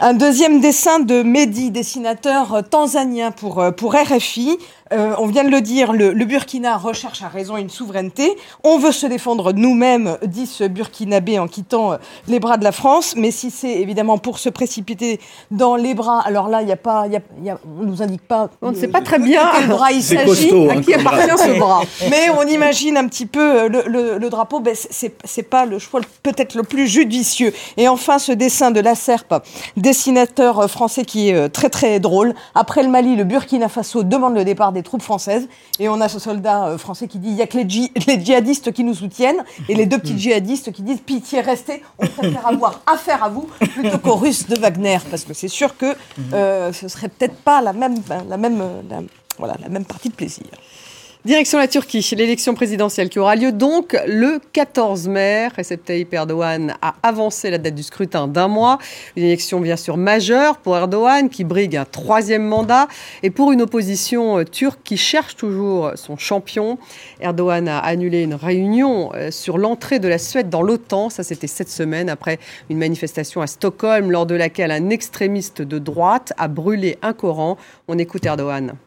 Un 0.00 0.14
deuxième 0.14 0.60
dessin 0.60 1.00
de 1.00 1.22
Mehdi, 1.22 1.70
dessinateur 1.70 2.62
tanzanien 2.70 3.32
pour, 3.32 3.58
euh, 3.58 3.70
pour 3.72 3.94
RFI. 3.94 4.58
Euh, 4.92 5.14
on 5.18 5.26
vient 5.26 5.44
de 5.44 5.50
le 5.50 5.60
dire, 5.60 5.92
le, 5.92 6.12
Burkina 6.24 6.76
recherche 6.76 7.22
à 7.22 7.28
raison 7.28 7.56
une 7.56 7.70
souveraineté. 7.70 8.36
On 8.64 8.78
veut 8.78 8.92
se 8.92 9.06
défendre 9.06 9.52
nous-mêmes, 9.52 10.18
dit 10.24 10.46
ce 10.46 10.64
Burkinabé 10.64 11.38
en 11.38 11.46
quittant 11.46 11.92
euh, 11.92 11.96
les 12.26 12.40
bras 12.40 12.56
de 12.56 12.64
la 12.64 12.72
France. 12.72 13.14
Mais 13.16 13.30
si 13.30 13.50
c'est 13.50 13.72
évidemment 13.72 14.18
pour 14.18 14.38
se 14.38 14.48
précipiter 14.48 15.20
dans 15.50 15.76
les 15.76 15.94
bras, 15.94 16.20
alors 16.20 16.48
là, 16.48 16.62
il 16.62 16.68
y 16.68 16.72
a 16.72 16.76
pas, 16.76 17.06
y 17.06 17.18
y 17.42 17.50
a, 17.50 17.58
on 17.80 17.84
nous 17.84 18.02
indique 18.02 18.26
pas. 18.26 18.50
On 18.62 18.70
ne 18.70 18.76
sait 18.76 18.88
pas 18.88 19.00
très 19.00 19.18
bien 19.18 19.50
quel 19.56 19.68
bras 19.68 19.92
il 19.92 20.02
s'agit, 20.02 20.68
à 20.68 20.80
qui 20.80 20.94
hein, 20.94 20.98
appartient 21.00 21.38
ce 21.38 21.58
bras. 21.58 21.82
Mais 22.10 22.30
on 22.38 22.46
imagine 22.46 22.96
un 22.96 23.06
petit 23.08 23.26
peu 23.26 23.62
euh, 23.62 23.68
le, 23.68 24.18
le, 24.18 24.30
drapeau. 24.30 24.60
Ben, 24.60 24.74
c'est 24.74 25.42
pas 25.42 25.66
le 25.66 25.78
choix 25.78 26.00
peut-être 26.22 26.54
le 26.54 26.62
plus 26.62 26.86
judicieux. 26.86 27.52
Et 27.76 27.88
enfin, 27.88 28.18
ce 28.18 28.32
dessin 28.32 28.70
de 28.70 28.80
la 28.80 28.94
Serpe, 28.94 29.34
dessinateur 29.76 30.68
français 30.70 31.04
qui 31.04 31.30
est 31.30 31.48
très 31.48 31.70
très 31.70 32.00
drôle. 32.00 32.34
Après 32.54 32.82
le 32.82 32.88
Mali, 32.88 33.16
le 33.16 33.24
Burkina 33.24 33.68
Faso 33.68 34.02
demande 34.02 34.34
le 34.34 34.44
départ 34.44 34.72
des 34.72 34.77
troupes 34.82 35.02
françaises. 35.02 35.48
Et 35.78 35.88
on 35.88 36.00
a 36.00 36.08
ce 36.08 36.18
soldat 36.18 36.66
euh, 36.66 36.78
français 36.78 37.08
qui 37.08 37.18
dit 37.18 37.28
il 37.28 37.36
y 37.36 37.42
a 37.42 37.46
que 37.46 37.56
les, 38.06 38.24
djihadistes 38.24 38.72
qui 38.72 38.84
nous 38.84 38.94
soutiennent 38.94 39.44
et 39.68 39.74
les 39.74 39.86
deux 39.86 39.98
petits 39.98 40.14
mm. 40.14 40.18
djihadistes 40.18 40.72
qui 40.72 40.82
disent 40.82 41.00
pitié, 41.00 41.40
restez, 41.40 41.82
on 41.98 42.06
préfère 42.06 42.46
avoir 42.46 42.80
affaire 42.86 43.22
à 43.22 43.28
vous 43.28 43.48
plutôt 43.74 43.98
qu'aux 43.98 44.16
Russes 44.16 44.46
de 44.46 44.58
Wagner. 44.58 44.98
Parce 45.10 45.24
que 45.24 45.34
c'est 45.34 45.48
sûr 45.48 45.76
que 45.76 45.92
mm. 45.92 46.34
euh, 46.34 46.72
ce 46.72 46.88
serait 46.88 47.08
peut-être 47.08 47.36
pas 47.36 47.60
la 47.60 47.72
même, 47.72 48.00
la 48.28 48.36
même, 48.36 48.62
voilà, 49.38 49.54
la 49.60 49.68
même 49.68 49.84
partie 49.84 50.08
de 50.08 50.14
plaisir. 50.14 50.46
Direction 51.28 51.58
la 51.58 51.68
Turquie, 51.68 52.08
l'élection 52.16 52.54
présidentielle 52.54 53.10
qui 53.10 53.18
aura 53.18 53.36
lieu 53.36 53.52
donc 53.52 53.94
le 54.06 54.40
14 54.54 55.08
mai. 55.08 55.48
Recep 55.48 55.84
Tayyip 55.84 56.14
Erdogan 56.14 56.74
a 56.80 56.94
avancé 57.02 57.50
la 57.50 57.58
date 57.58 57.74
du 57.74 57.82
scrutin 57.82 58.26
d'un 58.26 58.48
mois. 58.48 58.78
Une 59.14 59.24
élection 59.24 59.60
bien 59.60 59.76
sûr 59.76 59.98
majeure 59.98 60.56
pour 60.56 60.74
Erdogan 60.74 61.28
qui 61.28 61.44
brigue 61.44 61.76
un 61.76 61.84
troisième 61.84 62.46
mandat 62.46 62.88
et 63.22 63.28
pour 63.28 63.52
une 63.52 63.60
opposition 63.60 64.38
euh, 64.38 64.44
turque 64.44 64.80
qui 64.82 64.96
cherche 64.96 65.36
toujours 65.36 65.92
son 65.96 66.16
champion. 66.16 66.78
Erdogan 67.20 67.68
a 67.68 67.80
annulé 67.80 68.22
une 68.22 68.32
réunion 68.32 69.10
euh, 69.14 69.30
sur 69.30 69.58
l'entrée 69.58 69.98
de 69.98 70.08
la 70.08 70.16
Suède 70.16 70.48
dans 70.48 70.62
l'OTAN. 70.62 71.10
Ça 71.10 71.24
c'était 71.24 71.46
cette 71.46 71.68
semaine 71.68 72.08
après 72.08 72.38
une 72.70 72.78
manifestation 72.78 73.42
à 73.42 73.46
Stockholm 73.46 74.10
lors 74.10 74.24
de 74.24 74.34
laquelle 74.34 74.70
un 74.70 74.88
extrémiste 74.88 75.60
de 75.60 75.78
droite 75.78 76.32
a 76.38 76.48
brûlé 76.48 76.96
un 77.02 77.12
Coran. 77.12 77.58
On 77.86 77.98
écoute 77.98 78.24
Erdogan. 78.24 78.78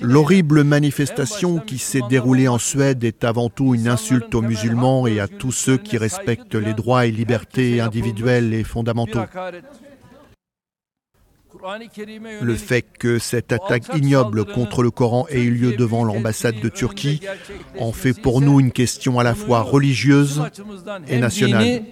L'horrible 0.00 0.64
manifestation 0.64 1.58
qui 1.58 1.78
s'est 1.78 2.02
déroulée 2.08 2.48
en 2.48 2.58
Suède 2.58 3.04
est 3.04 3.24
avant 3.24 3.48
tout 3.48 3.74
une 3.74 3.88
insulte 3.88 4.34
aux 4.34 4.42
musulmans 4.42 5.06
et 5.06 5.20
à 5.20 5.28
tous 5.28 5.52
ceux 5.52 5.76
qui 5.76 5.98
respectent 5.98 6.54
les 6.54 6.74
droits 6.74 7.06
et 7.06 7.10
libertés 7.10 7.80
individuelles 7.80 8.54
et 8.54 8.64
fondamentaux. 8.64 9.20
Le 12.42 12.54
fait 12.54 12.84
que 12.98 13.18
cette 13.18 13.52
attaque 13.52 13.94
ignoble 13.94 14.44
contre 14.44 14.82
le 14.82 14.90
Coran 14.90 15.26
ait 15.28 15.42
eu 15.42 15.50
lieu 15.50 15.72
devant 15.76 16.04
l'ambassade 16.04 16.60
de 16.60 16.68
Turquie 16.68 17.20
en 17.78 17.92
fait 17.92 18.12
pour 18.12 18.40
nous 18.40 18.60
une 18.60 18.70
question 18.70 19.18
à 19.18 19.24
la 19.24 19.34
fois 19.34 19.62
religieuse 19.62 20.42
et 21.08 21.18
nationale. 21.18 21.82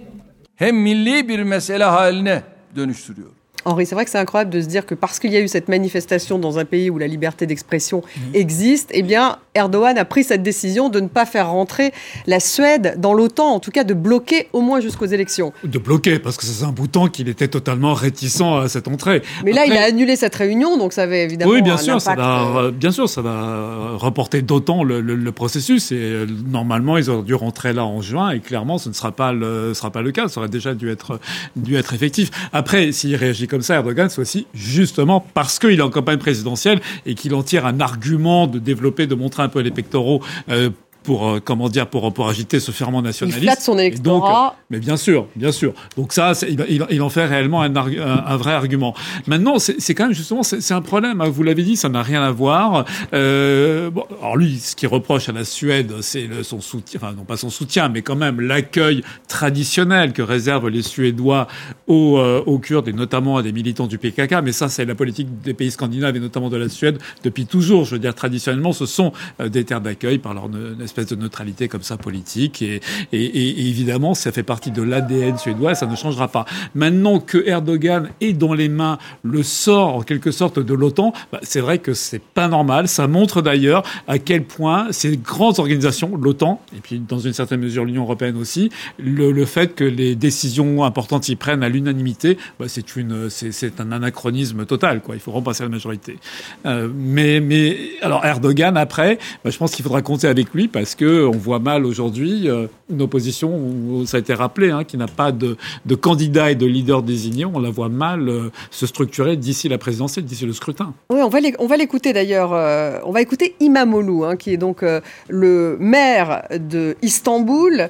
Henri, 3.67 3.85
c'est 3.85 3.97
vrai 3.97 4.05
que 4.05 4.11
c'est 4.13 4.19
incroyable 4.19 4.51
de 4.51 4.61
se 4.61 4.67
dire 4.67 4.87
que 4.87 4.95
parce 4.95 5.19
qu'il 5.19 5.33
y 5.33 5.37
a 5.37 5.41
eu 5.41 5.49
cette 5.49 5.69
manifestation 5.69 6.39
dans 6.39 6.59
un 6.59 6.65
pays 6.65 6.89
où 6.89 6.99
la 6.99 7.09
liberté 7.09 7.47
d'expression 7.47 8.03
mhm. 8.17 8.35
existe, 8.35 8.91
eh 8.93 9.03
bien, 9.03 9.39
Erdogan 9.57 9.99
a 9.99 10.05
pris 10.05 10.23
cette 10.23 10.45
décision 10.45 10.89
de 10.89 11.01
ne 11.01 11.09
pas 11.09 11.27
faire 11.27 11.51
rentrer 11.51 11.93
la 12.29 12.39
Suède 12.39 12.95
dans 12.99 13.13
l'OTAN, 13.13 13.55
en 13.55 13.59
tout 13.59 13.73
cas 13.73 13.83
de 13.83 13.93
bloquer 13.93 14.49
au 14.53 14.61
moins 14.61 14.81
jusqu'aux 14.81 15.07
élections. 15.07 15.53
De 15.65 15.79
bloquer, 15.81 16.21
parce 16.21 16.37
que 16.37 16.45
c'est 16.45 16.65
un 16.65 16.71
bouton 16.71 17.09
qu'il 17.09 17.29
était 17.29 17.49
totalement 17.49 17.93
réticent 17.93 18.41
à 18.41 18.69
cette 18.69 18.87
entrée. 18.87 19.23
Mais 19.45 19.53
là, 19.53 19.67
il 19.67 19.73
a 19.73 19.83
annulé 19.83 20.15
cette 20.15 20.37
réunion, 20.37 20.79
donc 20.79 20.93
ça 20.93 21.03
avait 21.03 21.25
évidemment 21.25 21.51
oui, 21.51 21.61
bien 21.61 21.77
sûr, 21.77 22.01
ça 22.01 22.15
va, 22.15 22.47
euh, 22.57 22.71
bien 22.71 22.93
sûr, 22.93 23.09
ça 23.09 23.21
va 23.21 23.97
reporter 23.97 24.43
d'autant 24.43 24.85
le, 24.85 25.33
processus. 25.33 25.91
Et 25.91 25.97
euh, 25.97 26.27
normalement, 26.47 26.99
ils 26.99 27.11
auraient 27.11 27.25
dû 27.25 27.35
rentrer 27.35 27.73
là 27.73 27.85
en 27.85 28.01
juin, 28.01 28.31
et 28.31 28.39
clairement, 28.39 28.79
ce 28.79 28.89
ne 28.89 28.95
sera 28.95 29.11
pas 29.11 29.33
le, 29.33 29.75
sera 29.75 29.91
pas 29.91 30.03
le 30.03 30.13
cas. 30.13 30.29
Ça 30.29 30.39
aurait 30.39 30.49
déjà 30.49 30.75
dû 30.75 30.89
être, 30.89 31.19
dû 31.57 31.75
être 31.77 31.95
effectif. 31.95 32.31
Après, 32.53 32.93
s'il 32.93 33.17
réagit 33.17 33.49
comme 33.49 33.56
comme 33.57 33.63
ça, 33.63 33.77
Erdogan, 33.77 34.11
c'est 34.11 34.45
justement 34.53 35.25
parce 35.33 35.59
qu'il 35.59 35.79
est 35.79 35.81
en 35.81 35.89
campagne 35.89 36.19
présidentielle 36.19 36.79
et 37.07 37.15
qu'il 37.15 37.35
en 37.35 37.43
tire 37.43 37.65
un 37.65 37.81
argument 37.81 38.47
de 38.47 38.59
développer, 38.59 39.07
de 39.07 39.15
montrer 39.15 39.45
un 39.45 39.49
peu 39.49 39.61
les 39.61 39.71
pectoraux 39.71 40.23
euh, 40.51 40.69
pour 41.07 41.29
euh, 41.29 41.41
comment 41.43 41.69
dire 41.69 41.87
pour 41.89 42.13
pour 42.13 42.29
agiter 42.29 42.59
ce 42.59 42.73
ferment 42.73 43.01
nationaliste. 43.01 43.41
Il 43.41 43.47
flatte 43.47 43.63
son 43.63 43.79
électorat. 43.79 44.57
mais 44.71 44.81
bien 44.81 44.97
sûr, 44.97 45.29
bien 45.37 45.53
sûr. 45.53 45.73
Donc 45.97 46.13
ça, 46.13 46.33
il, 46.43 46.63
il, 46.69 46.85
il, 46.91 47.01
en 47.01 47.09
fait 47.09 47.25
réellement 47.25 47.63
un, 47.63 47.75
un, 47.75 48.37
vrai 48.37 48.53
argument. 48.53 48.93
Maintenant, 49.29 49.59
c'est 49.59 49.95
quand 49.95 50.07
même 50.07 50.15
justement 50.15 50.43
c'est 50.43 50.75
un 50.75 50.83
problème. 50.83 51.21
Hein. 51.21 51.29
Vous 51.29 51.45
l'avez 51.45 51.63
dit, 51.63 51.77
ça 51.77 51.89
n'a 51.89 52.03
rien 52.03 52.23
à 52.23 52.33
voir. 52.33 52.85
Euh, 53.15 53.89
bon, 53.91 54.05
alors 54.21 54.37
lui, 54.37 54.59
ce 54.59 54.75
qu'il 54.75 54.89
reproche 54.89 55.29
à 55.29 55.33
la 55.33 55.45
Suède, 55.45 55.93
c'est 56.01 56.29
son 56.43 56.61
soutien, 56.61 56.99
enfin 57.01 57.15
non 57.17 57.25
pas 57.25 57.37
son 57.37 57.51
soutien, 57.51 57.89
mais 57.89 58.03
quand 58.03 58.17
même 58.17 58.41
l'accueil 58.41 59.03
traditionnel 59.29 60.13
que 60.13 60.23
réservent 60.23 60.69
les 60.69 60.83
Suédois 60.83 61.47
aux, 61.87 62.19
euh, 62.19 62.43
aux 62.47 62.59
Kurdes 62.59 62.89
et 62.89 62.93
notamment 62.93 63.37
à 63.37 63.45
des 63.45 63.53
militants 63.53 63.87
du 63.87 63.99
PKK. 63.99 64.43
Mais 64.43 64.53
ça, 64.53 64.69
c'est 64.69 64.85
la 64.85 64.97
politique 64.97 65.29
des 65.41 65.55
pays 65.55 65.71
scandinaves 65.71 66.17
et 66.17 66.21
notamment 66.21 66.51
de 66.51 66.57
la 66.57 66.69
Suède 66.69 66.99
depuis 67.23 67.47
toujours. 67.47 67.85
Je 67.85 67.93
veux 67.93 68.01
dire, 68.01 68.15
traditionnellement, 68.15 68.73
ce 68.73 68.87
sont 68.87 69.13
euh, 69.41 69.49
des 69.49 69.65
terres 69.65 69.81
d'accueil 69.81 70.19
par 70.19 70.35
leur 70.35 70.51
espèce 70.83 70.96
de 71.05 71.17
neutralité 71.17 71.69
comme 71.69 71.83
ça 71.83 71.97
politique. 71.97 72.63
Et, 72.63 72.81
et, 73.13 73.25
et 73.25 73.69
évidemment, 73.69 74.15
ça 74.15 74.33
fait 74.33 74.43
partie 74.43 74.71
de 74.71 74.83
l'ADN 74.83 75.39
suédois, 75.39 75.75
ça 75.75 75.87
ne 75.87 75.97
changera 75.97 76.29
pas. 76.29 76.45
Maintenant 76.75 77.21
que 77.21 77.47
Erdogan 77.47 78.11
est 78.21 78.33
dans 78.33 78.55
les 78.55 78.69
mains 78.69 78.99
le 79.23 79.43
sort, 79.43 79.97
en 79.97 80.03
quelque 80.03 80.31
sorte, 80.31 80.59
de 80.59 80.75
l'OTAN, 80.75 81.13
bah, 81.33 81.41
c'est 81.43 81.61
vrai 81.61 81.79
que 81.79 81.95
c'est 81.95 82.23
pas 82.23 82.49
normal. 82.49 82.89
Ça 82.89 83.07
montre 83.07 83.43
d'ailleurs 83.43 83.83
à 84.09 84.19
quel 84.19 84.45
point 84.45 84.89
ces 84.91 85.17
grandes 85.17 85.59
organisations, 85.59 86.17
l'OTAN, 86.17 86.61
et 86.77 86.81
puis 86.81 86.99
dans 86.99 87.19
une 87.19 87.33
certaine 87.33 87.61
mesure 87.61 87.85
l'Union 87.85 88.03
européenne 88.03 88.37
aussi, 88.37 88.71
le, 88.99 89.45
fait 89.45 89.75
que 89.75 89.85
les 89.85 90.15
décisions 90.15 90.85
importantes 90.85 91.29
y 91.29 91.37
prennent 91.37 91.63
à 91.63 91.69
l'unanimité, 91.69 92.39
bah, 92.59 92.67
c'est 92.69 93.81
un 93.81 93.93
anachronisme 93.93 94.67
total. 94.67 95.01
Quoi. 95.01 95.15
Il 95.15 95.21
faut 95.21 95.33
repasser 95.33 95.63
à 95.63 95.67
la 95.67 95.71
majorité. 95.71 96.19
Euh, 96.65 96.89
mais, 96.95 97.41
mais 97.41 97.77
alors 98.03 98.25
Erdogan 98.25 98.77
après, 98.77 99.19
bah, 99.45 99.51
je 99.51 99.59
pense 99.59 99.73
qu'il 99.73 99.83
faudra 99.83 100.03
compter 100.03 100.29
avec 100.29 100.53
lui 100.55 100.69
parce 100.69 100.86
parce 100.87 100.95
qu'on 100.95 101.37
voit 101.37 101.59
mal 101.59 101.85
aujourd'hui 101.85 102.49
euh, 102.49 102.69
une 102.89 103.03
opposition, 103.03 104.07
ça 104.07 104.19
a 104.19 104.21
été 104.21 104.35
rappelé, 104.35 104.71
hein, 104.71 104.85
qui 104.85 104.97
n'a 104.97 105.09
pas 105.09 105.33
de, 105.33 105.57
candidat 106.01 106.53
et 106.53 106.55
de 106.55 106.65
leader 106.65 107.03
désigné. 107.03 107.45
On 107.45 107.59
la 107.59 107.71
voit 107.71 107.89
mal 107.89 108.29
euh, 108.29 108.51
se 108.71 108.87
structurer 108.87 109.37
d'ici 109.37 109.69
la 109.69 109.79
présidentielle, 109.79 110.25
d'ici 110.25 110.47
le 110.47 110.53
scrutin? 110.53 110.95
Oui, 111.11 111.19
on 111.59 111.67
va 111.67 111.77
l'écouter 111.77 112.13
d'ailleurs. 112.13 112.53
Euh, 112.53 113.01
on 113.03 113.11
va 113.11 113.21
écouter 113.21 113.57
Imamoglu, 113.59 114.25
hein, 114.25 114.37
qui 114.37 114.53
est 114.53 114.57
donc 114.59 114.85
le 115.29 115.77
maire 115.81 116.45
de 116.57 116.97
Istanbul. 117.03 117.89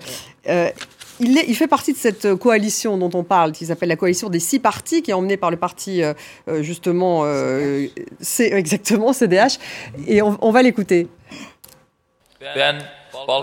il, 1.20 1.55
fait 1.55 1.68
partie 1.68 1.92
de 1.92 1.99
cette 1.99 2.34
coalition 2.36 2.97
dont 2.97 3.11
on 3.12 3.24
parle, 3.24 3.53
qui 3.53 3.66
s'appelle 3.66 3.90
la 3.90 3.97
coalition 3.97 4.30
des 4.30 4.40
six 4.40 4.59
partis, 4.59 5.03
qui 5.03 5.11
est 5.11 5.14
emmenée 5.14 5.36
par 5.36 5.51
le 5.51 5.59
parti, 5.59 6.01
justement, 6.62 7.26
c'est 8.20 8.53
exactement, 8.53 9.12
CDH. 9.12 9.59
Et 10.07 10.22
on, 10.22 10.38
on 10.40 10.51
va 10.51 10.62
l'écouter. 10.62 11.09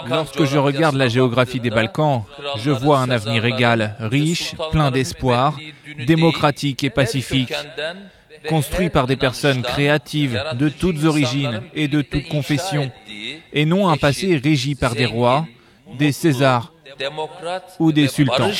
Lorsque 0.07 0.43
je 0.45 0.57
regarde 0.57 0.95
la 0.95 1.07
géographie 1.07 1.59
des 1.59 1.69
Balkans, 1.69 2.23
je 2.57 2.71
vois 2.71 2.99
un 2.99 3.09
avenir 3.09 3.45
égal, 3.45 3.95
riche, 3.99 4.55
plein 4.71 4.91
d'espoir, 4.91 5.57
démocratique 6.05 6.83
et 6.83 6.89
pacifique, 6.89 7.53
construit 8.47 8.89
par 8.89 9.07
des 9.07 9.15
personnes 9.15 9.61
créatives 9.61 10.41
de 10.53 10.69
toutes 10.69 11.03
origines 11.05 11.61
et 11.73 11.87
de 11.87 12.01
toutes 12.01 12.27
confessions, 12.27 12.91
et 13.51 13.65
non 13.65 13.89
un 13.89 13.97
passé 13.97 14.39
régi 14.41 14.75
par 14.75 14.95
des 14.95 15.05
rois, 15.05 15.45
des 15.97 16.11
Césars 16.11 16.73
ou 17.79 17.91
des 17.91 18.07
sultans. 18.07 18.51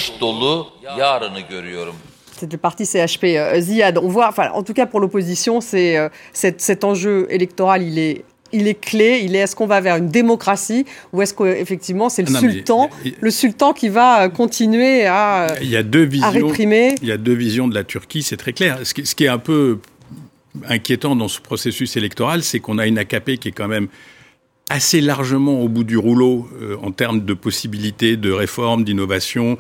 C'est 2.36 2.52
le 2.52 2.58
parti 2.58 2.86
CHP. 2.86 3.24
Euh, 3.24 3.62
Ziad, 3.62 3.98
on 4.00 4.08
voit, 4.08 4.28
enfin, 4.28 4.50
en 4.52 4.64
tout 4.64 4.74
cas 4.74 4.86
pour 4.86 5.00
l'opposition, 5.00 5.62
c'est 5.62 5.98
euh, 5.98 6.10
cet 6.34 6.84
enjeu 6.84 7.28
électoral, 7.30 7.84
il 7.84 8.00
est 8.00 8.26
il 8.54 8.68
est 8.68 8.80
clé. 8.80 9.22
Il 9.24 9.36
est 9.36 9.40
est-ce 9.40 9.56
qu'on 9.56 9.68
va 9.68 9.82
vers 9.82 9.98
une 9.98 10.10
démocratie 10.10 10.86
ou 11.12 11.22
est-ce 11.22 11.34
qu'effectivement 11.34 12.10
c'est 12.10 12.28
le 12.28 12.34
sultan, 12.34 12.90
le 13.20 13.32
sultan 13.32 13.74
qui 13.74 13.90
va 13.90 14.24
euh, 14.24 14.30
continuer 14.30 15.06
à, 15.06 15.56
il 15.62 15.70
y 15.70 15.76
a 15.76 15.84
deux 15.84 16.04
visions, 16.04 16.30
réprimer 16.30 16.96
Il 17.02 17.08
y 17.08 17.12
a 17.12 17.18
deux 17.18 17.34
visions 17.34 17.68
de 17.68 17.76
la 17.76 17.84
Turquie, 17.84 18.24
c'est 18.24 18.38
très 18.38 18.54
clair. 18.54 18.80
Ce 18.84 18.94
qui, 18.94 19.06
ce 19.06 19.16
qui 19.16 19.26
est 19.26 19.30
un 19.30 19.40
peu 19.40 19.80
inquiétant 20.68 21.16
dans 21.16 21.28
ce 21.28 21.42
processus 21.42 21.98
électoral, 21.98 22.44
c'est 22.44 22.60
qu'on 22.60 22.78
a 22.78 22.88
une 22.88 22.98
AKP 22.98 23.38
qui 23.40 23.50
est 23.50 23.54
quand 23.54 23.68
même 23.68 23.88
assez 24.70 25.02
largement 25.02 25.62
au 25.62 25.68
bout 25.68 25.84
du 25.84 25.98
rouleau 25.98 26.48
euh, 26.62 26.78
en 26.82 26.92
termes 26.92 27.26
de 27.26 27.34
possibilités 27.34 28.18
de 28.18 28.32
réforme, 28.32 28.84
d'innovation, 28.84 29.58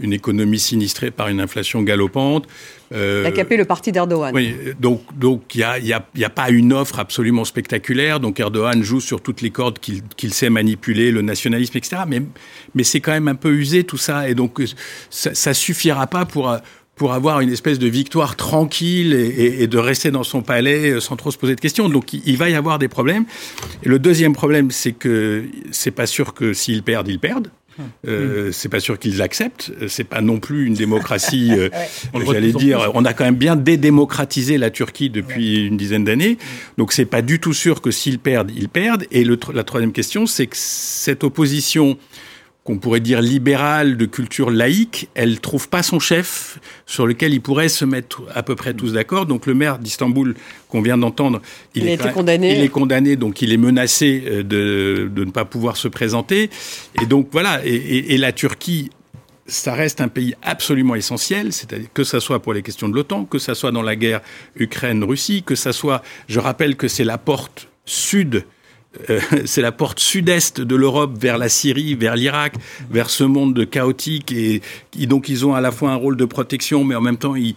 une 0.00 0.12
économie 0.12 0.60
sinistrée 0.60 1.10
par 1.10 1.28
une 1.28 1.40
inflation 1.40 1.82
galopante. 1.82 2.46
Euh, 2.92 3.22
L'AKP, 3.24 3.56
le 3.56 3.64
parti 3.64 3.90
d'Erdogan. 3.90 4.32
Oui, 4.34 4.54
donc 4.78 5.02
donc 5.18 5.54
il 5.54 5.60
y 5.60 5.64
a, 5.64 5.78
y, 5.78 5.92
a, 5.92 6.06
y 6.14 6.24
a 6.24 6.30
pas 6.30 6.50
une 6.50 6.72
offre 6.72 7.00
absolument 7.00 7.44
spectaculaire. 7.44 8.20
Donc 8.20 8.38
Erdogan 8.38 8.82
joue 8.82 9.00
sur 9.00 9.20
toutes 9.20 9.40
les 9.40 9.50
cordes 9.50 9.78
qu'il 9.78 10.34
sait 10.34 10.50
manipuler, 10.50 11.10
le 11.10 11.22
nationalisme, 11.22 11.76
etc. 11.76 12.02
Mais 12.06 12.22
mais 12.74 12.84
c'est 12.84 13.00
quand 13.00 13.12
même 13.12 13.28
un 13.28 13.34
peu 13.34 13.52
usé 13.52 13.84
tout 13.84 13.96
ça, 13.96 14.28
et 14.28 14.34
donc 14.34 14.62
ça, 15.10 15.34
ça 15.34 15.52
suffira 15.52 16.06
pas 16.06 16.24
pour 16.24 16.48
pour 16.98 17.14
avoir 17.14 17.40
une 17.40 17.50
espèce 17.50 17.78
de 17.78 17.86
victoire 17.86 18.36
tranquille 18.36 19.14
et, 19.14 19.62
et, 19.62 19.66
de 19.66 19.78
rester 19.78 20.10
dans 20.10 20.24
son 20.24 20.42
palais 20.42 20.90
euh, 20.90 21.00
sans 21.00 21.16
trop 21.16 21.30
se 21.30 21.38
poser 21.38 21.54
de 21.54 21.60
questions. 21.60 21.88
Donc 21.88 22.12
il, 22.12 22.36
va 22.36 22.50
y 22.50 22.54
avoir 22.54 22.78
des 22.78 22.88
problèmes. 22.88 23.24
Et 23.84 23.88
le 23.88 23.98
deuxième 23.98 24.34
problème, 24.34 24.70
c'est 24.70 24.92
que 24.92 25.44
c'est 25.70 25.92
pas 25.92 26.06
sûr 26.06 26.34
que 26.34 26.52
s'ils 26.52 26.82
perdent, 26.82 27.08
ils 27.08 27.20
perdent. 27.20 27.48
Euh, 28.06 28.50
c'est 28.52 28.68
pas 28.68 28.80
sûr 28.80 28.98
qu'ils 28.98 29.22
acceptent. 29.22 29.72
C'est 29.88 30.04
pas 30.04 30.20
non 30.20 30.40
plus 30.40 30.66
une 30.66 30.74
démocratie. 30.74 31.52
Euh, 32.14 32.20
J'allais 32.32 32.52
dire, 32.52 32.90
on 32.94 33.04
a 33.04 33.12
quand 33.12 33.24
même 33.24 33.36
bien 33.36 33.56
dédémocratisé 33.56 34.58
la 34.58 34.70
Turquie 34.70 35.10
depuis 35.10 35.66
une 35.66 35.76
dizaine 35.76 36.04
d'années. 36.04 36.38
Donc 36.76 36.92
c'est 36.92 37.04
pas 37.04 37.22
du 37.22 37.40
tout 37.40 37.52
sûr 37.52 37.80
que 37.80 37.90
s'ils 37.90 38.18
perdent, 38.18 38.50
ils 38.54 38.68
perdent. 38.68 39.04
Et 39.10 39.24
le, 39.24 39.38
la 39.52 39.64
troisième 39.64 39.92
question, 39.92 40.26
c'est 40.26 40.46
que 40.46 40.56
cette 40.56 41.24
opposition 41.24 41.98
qu'on 42.68 42.76
pourrait 42.76 43.00
dire 43.00 43.22
libérale, 43.22 43.96
de 43.96 44.04
culture 44.04 44.50
laïque, 44.50 45.08
elle 45.14 45.40
trouve 45.40 45.70
pas 45.70 45.82
son 45.82 45.98
chef 45.98 46.58
sur 46.84 47.06
lequel 47.06 47.32
ils 47.32 47.40
pourraient 47.40 47.70
se 47.70 47.86
mettre 47.86 48.24
à 48.34 48.42
peu 48.42 48.56
près 48.56 48.74
tous 48.74 48.92
d'accord. 48.92 49.24
Donc 49.24 49.46
le 49.46 49.54
maire 49.54 49.78
d'Istanbul 49.78 50.34
qu'on 50.68 50.82
vient 50.82 50.98
d'entendre, 50.98 51.40
il, 51.74 51.88
est 51.88 52.12
condamné. 52.12 52.58
Il 52.58 52.62
est 52.62 52.68
condamné, 52.68 53.16
donc 53.16 53.40
il 53.40 53.54
est 53.54 53.56
menacé 53.56 54.22
euh, 54.26 54.42
de, 54.42 55.10
de 55.10 55.24
ne 55.24 55.30
pas 55.30 55.46
pouvoir 55.46 55.78
se 55.78 55.88
présenter. 55.88 56.50
Et 57.00 57.06
donc 57.06 57.28
voilà. 57.32 57.64
Et, 57.64 57.74
et, 57.74 58.12
et 58.12 58.18
la 58.18 58.32
Turquie 58.32 58.90
ça 59.46 59.72
reste 59.72 60.02
un 60.02 60.08
pays 60.08 60.34
absolument 60.42 60.94
essentiel, 60.94 61.54
c'est-à-dire 61.54 61.88
que 61.94 62.04
ça 62.04 62.20
soit 62.20 62.42
pour 62.42 62.52
les 62.52 62.60
questions 62.60 62.90
de 62.90 62.94
l'OTAN, 62.94 63.24
que 63.24 63.38
ça 63.38 63.54
soit 63.54 63.72
dans 63.72 63.80
la 63.80 63.96
guerre 63.96 64.20
Ukraine-Russie, 64.56 65.42
que 65.42 65.54
ça 65.54 65.72
soit, 65.72 66.02
je 66.28 66.38
rappelle 66.38 66.76
que 66.76 66.86
c'est 66.86 67.04
la 67.04 67.16
porte 67.16 67.68
sud 67.86 68.44
euh, 69.10 69.20
c'est 69.44 69.60
la 69.60 69.72
porte 69.72 70.00
sud-est 70.00 70.60
de 70.60 70.74
l'Europe 70.74 71.18
vers 71.20 71.36
la 71.36 71.48
Syrie, 71.48 71.94
vers 71.94 72.16
l'Irak, 72.16 72.54
vers 72.90 73.10
ce 73.10 73.22
monde 73.22 73.68
chaotique 73.68 74.32
et, 74.32 74.62
donc 75.06 75.28
ils 75.28 75.46
ont 75.46 75.54
à 75.54 75.60
la 75.60 75.70
fois 75.70 75.90
un 75.90 75.94
rôle 75.94 76.16
de 76.16 76.24
protection, 76.24 76.84
mais 76.84 76.94
en 76.94 77.00
même 77.00 77.18
temps 77.18 77.34
ils, 77.36 77.54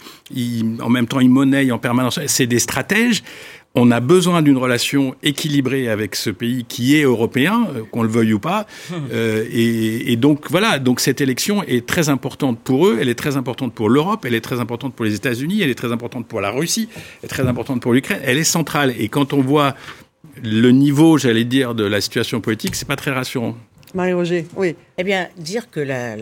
en 0.81 0.89
même 0.89 1.07
temps 1.07 1.19
ils 1.19 1.29
monnaient 1.29 1.71
en 1.71 1.79
permanence. 1.79 2.19
C'est 2.27 2.47
des 2.47 2.59
stratèges. 2.59 3.23
On 3.73 3.89
a 3.91 4.01
besoin 4.01 4.41
d'une 4.41 4.57
relation 4.57 5.15
équilibrée 5.23 5.87
avec 5.87 6.15
ce 6.15 6.29
pays 6.29 6.65
qui 6.65 6.97
est 6.97 7.03
européen, 7.03 7.69
euh, 7.73 7.83
qu'on 7.89 8.03
le 8.03 8.09
veuille 8.09 8.33
ou 8.33 8.39
pas. 8.39 8.67
Euh, 9.13 9.45
et, 9.51 10.11
et, 10.11 10.15
donc 10.15 10.49
voilà, 10.49 10.79
donc 10.79 10.99
cette 10.99 11.21
élection 11.21 11.63
est 11.63 11.85
très 11.85 12.09
importante 12.09 12.59
pour 12.59 12.87
eux, 12.87 12.97
elle 13.01 13.09
est 13.09 13.15
très 13.15 13.35
importante 13.35 13.73
pour 13.73 13.89
l'Europe, 13.89 14.25
elle 14.25 14.35
est 14.35 14.41
très 14.41 14.59
importante 14.59 14.93
pour 14.93 15.05
les 15.05 15.15
États-Unis, 15.15 15.61
elle 15.61 15.69
est 15.69 15.75
très 15.75 15.91
importante 15.91 16.27
pour 16.27 16.39
la 16.39 16.49
Russie, 16.49 16.87
elle 16.93 17.25
est 17.25 17.27
très 17.27 17.47
importante 17.47 17.81
pour 17.81 17.93
l'Ukraine, 17.93 18.19
elle 18.23 18.37
est 18.37 18.45
centrale. 18.45 18.93
Et 18.97 19.09
quand 19.09 19.33
on 19.33 19.41
voit 19.41 19.75
le 20.41 20.71
niveau, 20.71 21.17
j'allais 21.17 21.45
dire, 21.45 21.75
de 21.75 21.83
la 21.83 22.01
situation 22.01 22.41
politique, 22.41 22.75
c'est 22.75 22.87
pas 22.87 22.95
très 22.95 23.11
rassurant. 23.11 23.55
Marie-Roger, 23.93 24.47
oui. 24.55 24.75
Eh 24.97 25.03
bien, 25.03 25.27
dire 25.37 25.69
que 25.69 25.79
la, 25.79 26.15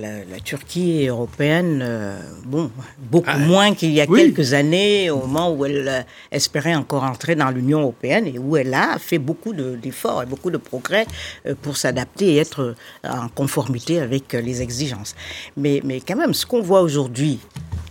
Turquie 0.43 1.03
est 1.03 1.07
européenne, 1.07 1.81
euh, 1.83 2.19
bon, 2.45 2.71
beaucoup 3.11 3.29
ah, 3.31 3.37
moins 3.37 3.75
qu'il 3.75 3.91
y 3.91 4.01
a 4.01 4.07
quelques 4.07 4.53
années, 4.53 5.11
au 5.11 5.17
moment 5.17 5.51
où 5.51 5.65
elle 5.65 5.87
euh, 5.87 6.01
espérait 6.31 6.73
encore 6.73 7.03
entrer 7.03 7.35
dans 7.35 7.51
l'Union 7.51 7.81
européenne 7.81 8.25
et 8.25 8.39
où 8.39 8.57
elle 8.57 8.73
a 8.73 8.97
fait 8.97 9.19
beaucoup 9.19 9.53
d'efforts 9.53 10.23
et 10.23 10.25
beaucoup 10.25 10.49
de 10.49 10.57
progrès 10.57 11.05
euh, 11.45 11.53
pour 11.61 11.77
s'adapter 11.77 12.33
et 12.33 12.37
être 12.37 12.75
en 13.03 13.27
conformité 13.29 13.99
avec 13.99 14.33
les 14.33 14.61
exigences. 14.61 15.15
Mais, 15.55 15.81
mais 15.83 16.01
quand 16.01 16.15
même, 16.15 16.33
ce 16.33 16.45
qu'on 16.45 16.61
voit 16.61 16.81
aujourd'hui, 16.81 17.39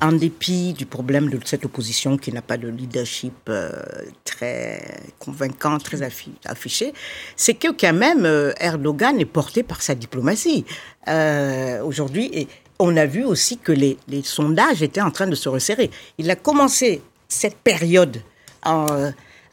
en 0.01 0.13
dépit 0.13 0.73
du 0.73 0.87
problème 0.87 1.29
de 1.29 1.39
cette 1.45 1.65
opposition 1.65 2.17
qui 2.17 2.33
n'a 2.33 2.43
pas 2.43 2.57
de 2.57 2.69
leadership 2.69 3.35
euh, 3.49 3.71
très 4.25 5.01
convaincant, 5.19 5.79
très 5.79 6.03
affiché, 6.45 6.93
c'est 7.37 7.55
que 7.55 7.69
quand 7.73 7.93
même 7.93 8.25
euh, 8.25 8.53
Erdogan 8.61 9.19
est 9.19 9.25
porté 9.25 9.63
par 9.63 9.83
sa 9.83 9.95
diplomatie. 9.95 10.65
Euh, 11.09 11.83
Aujourd'hui, 11.83 12.49
on 12.79 12.97
a 12.97 13.07
vu 13.07 13.25
aussi 13.25 13.59
que 13.59 13.73
les, 13.73 13.99
les, 14.09 14.23
sondages 14.23 14.83
étaient 14.83 15.01
en 15.01 15.11
train 15.11 15.27
de 15.27 15.35
se 15.35 15.49
resserrer. 15.49 15.91
Il 16.19 16.31
a 16.31 16.37
commencé 16.37 17.03
cette 17.29 17.57
période 17.57 18.23
en 18.65 18.87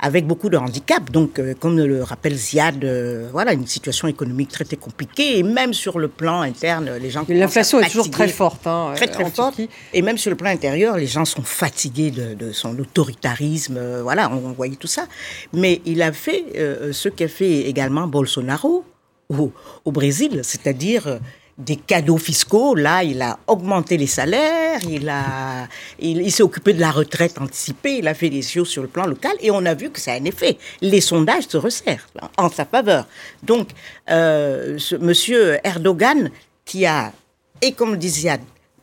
avec 0.06 0.28
beaucoup 0.28 0.50
de 0.50 0.58
handicaps. 0.58 1.12
Donc, 1.12 1.40
euh, 1.40 1.56
comme 1.60 1.80
le 1.80 2.04
rappelle 2.04 2.36
Ziad, 2.36 2.84
euh, 2.84 3.28
voilà, 3.32 3.54
une 3.54 3.66
situation 3.66 4.08
économique 4.08 4.50
très, 4.50 4.64
très 4.64 4.76
compliquée. 4.76 5.40
Et 5.40 5.44
même 5.44 5.74
sur 5.74 5.98
le 5.98 6.10
plan 6.10 6.42
interne, 6.42 6.92
les 7.02 7.10
gens... 7.10 7.26
L'inflation 7.28 7.80
est 7.80 7.88
toujours 7.90 8.12
très 8.12 8.28
forte. 8.28 8.68
Hein, 8.68 8.94
très, 8.96 9.08
très 9.08 9.28
forte. 9.32 9.60
Et 9.94 10.04
même 10.04 10.20
sur 10.20 10.30
le 10.30 10.38
plan 10.38 10.52
intérieur, 10.52 10.96
les 10.96 11.08
gens 11.08 11.26
sont 11.26 11.42
fatigués 11.42 12.12
de, 12.12 12.52
son 12.52 12.78
autoritarisme. 12.78 13.78
Euh, 13.78 14.04
voilà, 14.04 14.32
on, 14.32 14.52
voyait 14.52 14.76
tout 14.76 14.86
ça. 14.86 15.08
Mais 15.54 15.82
il 15.86 16.04
a 16.04 16.12
fait 16.12 16.46
ce 16.92 17.10
qu'a 17.10 17.28
fait 17.28 17.62
également 17.62 18.06
Bolsonaro 18.06 18.86
au, 19.30 19.52
au 19.86 19.92
Brésil, 19.92 20.42
c'est-à-dire 20.44 21.20
des 21.58 21.78
cadeaux 21.78 22.18
fiscaux. 22.18 22.76
Là, 22.76 23.04
il 23.04 23.22
a 23.22 23.40
augmenté 23.48 23.98
les 23.98 24.08
salaires, 24.08 24.80
il 24.90 25.08
a, 25.10 25.68
il, 26.00 26.32
s'est 26.32 26.44
occupé 26.44 26.74
de 26.74 26.80
la 26.80 26.92
retraite 26.92 27.40
anticipée, 27.40 27.98
il 28.00 28.08
a 28.08 28.14
fait 28.14 28.30
des 28.30 28.42
choses 28.42 28.68
sur 28.68 28.82
le 28.82 28.88
plan 28.88 29.06
local 29.06 29.34
et 29.40 29.52
on 29.52 29.66
a 29.66 29.74
vu 29.74 29.90
que 29.90 30.00
ça 30.00 30.12
a 30.12 30.16
un 30.16 30.26
effet. 30.26 30.58
Les 30.82 31.02
sondages 31.02 31.48
se 31.48 31.58
resserrent 31.58 32.08
en 32.38 32.50
sa 32.50 32.66
faveur. 32.66 33.08
Donc, 33.44 33.70
euh, 34.10 34.78
ce 34.78 34.96
monsieur 34.96 35.60
Erdogan, 35.64 36.30
qui 36.66 36.86
a, 36.86 37.14
et 37.62 37.72
comme 37.72 37.96
disait, 37.98 38.30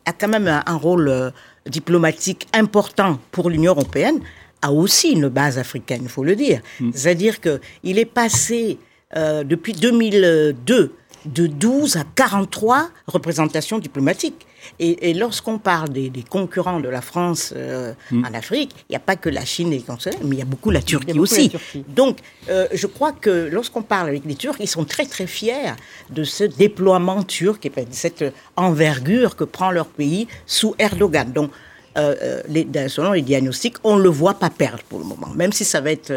a 0.05 0.13
quand 0.13 0.27
même 0.27 0.47
un, 0.47 0.75
rôle 0.75 1.07
euh, 1.09 1.29
diplomatique 1.67 2.47
important 2.53 3.19
pour 3.31 3.49
l'Union 3.49 3.73
européenne, 3.73 4.19
a 4.61 4.71
aussi 4.71 5.11
une 5.11 5.27
base 5.27 5.59
africaine, 5.59 6.01
il 6.03 6.09
faut 6.09 6.23
le 6.23 6.35
dire. 6.35 6.61
Mm. 6.79 6.91
C'est-à-dire 6.93 7.39
qu'il 7.39 7.99
est 7.99 8.05
passé 8.05 8.79
euh, 9.15 9.43
depuis 9.43 9.73
2002 9.73 10.93
de 11.25 11.47
12 11.47 11.97
à 11.97 12.03
43 12.15 12.89
représentations 13.07 13.79
diplomatiques. 13.79 14.45
Et, 14.79 15.13
lorsqu'on 15.13 15.57
parle 15.57 15.89
des, 15.89 16.11
concurrents 16.29 16.79
de 16.79 16.87
la 16.87 17.01
France 17.01 17.53
euh, 17.55 17.93
mm. 18.11 18.25
en 18.25 18.33
Afrique, 18.33 18.71
il 18.89 18.93
n'y 18.93 18.95
a 18.95 18.99
pas 18.99 19.17
que 19.17 19.29
la 19.29 19.43
Chine 19.43 19.73
et 19.73 19.77
les 19.77 19.83
mais 20.23 20.35
il 20.35 20.39
y 20.39 20.41
a 20.41 20.45
beaucoup 20.45 20.71
la 20.71 20.81
Turquie 20.81 21.19
aussi. 21.19 21.51
Donc, 21.89 22.19
euh, 22.49 22.67
je 22.71 22.87
crois 22.87 23.11
que 23.11 23.49
lorsqu'on 23.51 23.81
parle 23.81 24.07
avec 24.07 24.23
les 24.25 24.35
Turcs, 24.35 24.55
ils 24.59 24.67
sont 24.67 24.85
très 24.85 25.05
très 25.05 25.27
fiers 25.27 25.73
de 26.09 26.23
ce 26.23 26.45
déploiement 26.45 27.23
turc 27.23 27.65
et 27.65 27.69
de 27.69 27.85
cette 27.91 28.23
envergure 28.55 29.35
que 29.35 29.43
prend 29.43 29.71
leur 29.71 29.87
pays 29.87 30.27
sous 30.45 30.75
Erdogan. 30.79 31.31
Donc, 31.31 31.51
euh, 31.97 32.41
les, 32.47 32.67
selon 32.87 33.11
les 33.11 33.21
diagnostics, 33.21 33.75
on 33.83 33.97
ne 33.97 34.01
le 34.01 34.09
voit 34.09 34.35
pas 34.35 34.49
perdre 34.49 34.83
pour 34.89 34.99
le 34.99 35.05
moment. 35.05 35.27
Même 35.35 35.51
si 35.51 35.63
ça 35.65 35.81
va 35.81 35.91
être, 35.91 36.13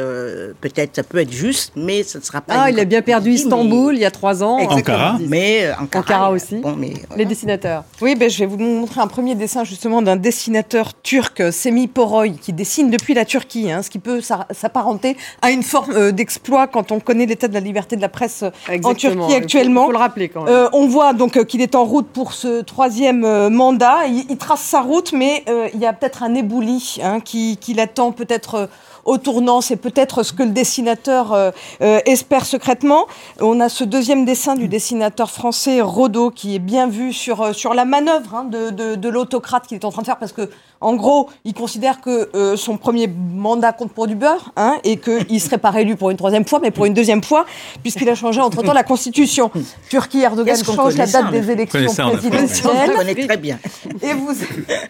peut-être, 0.60 0.96
ça 0.96 1.02
peut 1.02 1.18
être 1.18 1.32
juste, 1.32 1.72
mais 1.76 2.02
ce 2.02 2.18
ne 2.18 2.22
sera 2.22 2.40
pas. 2.40 2.54
Ah, 2.56 2.70
il 2.70 2.78
a 2.80 2.84
bien 2.84 3.02
perdu 3.02 3.30
Istanbul 3.30 3.94
il 3.94 4.00
y 4.00 4.04
a 4.04 4.10
trois 4.10 4.42
ans. 4.42 4.58
Ankara. 4.58 5.18
Mais 5.20 5.70
Ankara, 5.78 6.00
Ankara 6.00 6.30
aussi. 6.30 6.56
Bon, 6.56 6.74
mais, 6.76 6.94
Les 7.16 7.24
dessinateurs. 7.24 7.84
Oui, 8.00 8.14
ben, 8.14 8.30
je 8.30 8.38
vais 8.38 8.46
vous 8.46 8.58
montrer 8.58 9.00
un 9.00 9.06
premier 9.06 9.34
dessin 9.34 9.64
justement 9.64 10.02
d'un 10.02 10.16
dessinateur 10.16 10.92
turc, 11.02 11.42
Semi 11.52 11.88
Poroy, 11.88 12.32
qui 12.40 12.52
dessine 12.52 12.90
depuis 12.90 13.14
la 13.14 13.24
Turquie, 13.24 13.70
hein, 13.70 13.82
ce 13.82 13.90
qui 13.90 13.98
peut 13.98 14.20
s'apparenter 14.20 15.16
à 15.42 15.50
une 15.50 15.62
forme 15.62 16.12
d'exploit 16.12 16.66
quand 16.66 16.92
on 16.92 17.00
connaît 17.00 17.26
l'état 17.26 17.48
de 17.48 17.54
la 17.54 17.60
liberté 17.60 17.96
de 17.96 18.00
la 18.00 18.08
presse 18.08 18.44
en 18.84 18.94
Turquie 18.94 19.34
actuellement. 19.34 19.84
Il 19.84 19.86
faut, 19.86 19.92
le 19.92 19.98
rappeler 19.98 20.28
quand 20.28 20.44
même. 20.44 20.68
on 20.72 20.86
voit 20.86 21.12
donc 21.12 21.44
qu'il 21.44 21.60
est 21.60 21.74
en 21.74 21.84
route 21.84 22.08
pour 22.08 22.32
ce 22.32 22.62
troisième 22.62 23.48
mandat. 23.48 24.06
Il, 24.06 24.36
trace 24.36 24.60
sa 24.60 24.80
route, 24.80 25.12
mais 25.12 25.44
il 25.74 25.80
y 25.80 25.86
a 25.86 25.92
peut-être 25.92 26.22
un 26.22 26.34
ébouli 26.34 26.98
hein, 27.02 27.20
qui, 27.20 27.56
qui 27.56 27.74
l'attend 27.74 28.12
peut-être 28.12 28.54
euh, 28.54 28.66
au 29.04 29.18
tournant. 29.18 29.60
C'est 29.60 29.76
peut-être 29.76 30.22
ce 30.22 30.32
que 30.32 30.42
le 30.42 30.50
dessinateur 30.50 31.32
euh, 31.32 31.50
euh, 31.80 32.00
espère 32.06 32.44
secrètement. 32.44 33.06
On 33.40 33.60
a 33.60 33.68
ce 33.68 33.84
deuxième 33.84 34.24
dessin 34.24 34.54
du 34.54 34.68
dessinateur 34.68 35.30
français 35.30 35.80
Rodot 35.80 36.30
qui 36.30 36.54
est 36.54 36.60
bien 36.60 36.86
vu 36.88 37.12
sur, 37.12 37.54
sur 37.54 37.74
la 37.74 37.84
manœuvre 37.84 38.34
hein, 38.34 38.44
de, 38.44 38.70
de, 38.70 38.94
de 38.94 39.08
l'autocrate 39.08 39.66
qu'il 39.66 39.76
est 39.76 39.84
en 39.84 39.92
train 39.92 40.02
de 40.02 40.06
faire 40.06 40.18
parce 40.18 40.32
que 40.32 40.50
en 40.80 40.94
gros, 40.94 41.28
il 41.44 41.54
considère 41.54 42.00
que 42.00 42.28
euh, 42.34 42.56
son 42.56 42.76
premier 42.76 43.08
mandat 43.08 43.72
compte 43.72 43.92
pour 43.92 44.06
du 44.06 44.14
beurre 44.14 44.52
hein, 44.56 44.76
et 44.84 44.98
qu'il 44.98 45.40
serait 45.40 45.58
pas 45.58 45.70
réélu 45.70 45.96
pour 45.96 46.10
une 46.10 46.16
troisième 46.16 46.46
fois, 46.46 46.60
mais 46.62 46.70
pour 46.70 46.86
une 46.86 46.94
deuxième 46.94 47.22
fois, 47.22 47.46
puisqu'il 47.82 48.08
a 48.08 48.14
changé 48.14 48.40
entre-temps 48.40 48.72
la 48.72 48.82
Constitution. 48.82 49.50
Turquie, 49.88 50.22
Erdogan 50.22 50.56
change 50.62 50.96
la 50.96 51.06
date 51.06 51.30
des 51.30 51.50
élections 51.50 51.80
présidentielles. 51.94 52.90
On 52.92 52.98
connaît 52.98 53.26
très 53.26 53.36
bien. 53.36 53.58
Et 54.02 54.12
vous, 54.12 54.34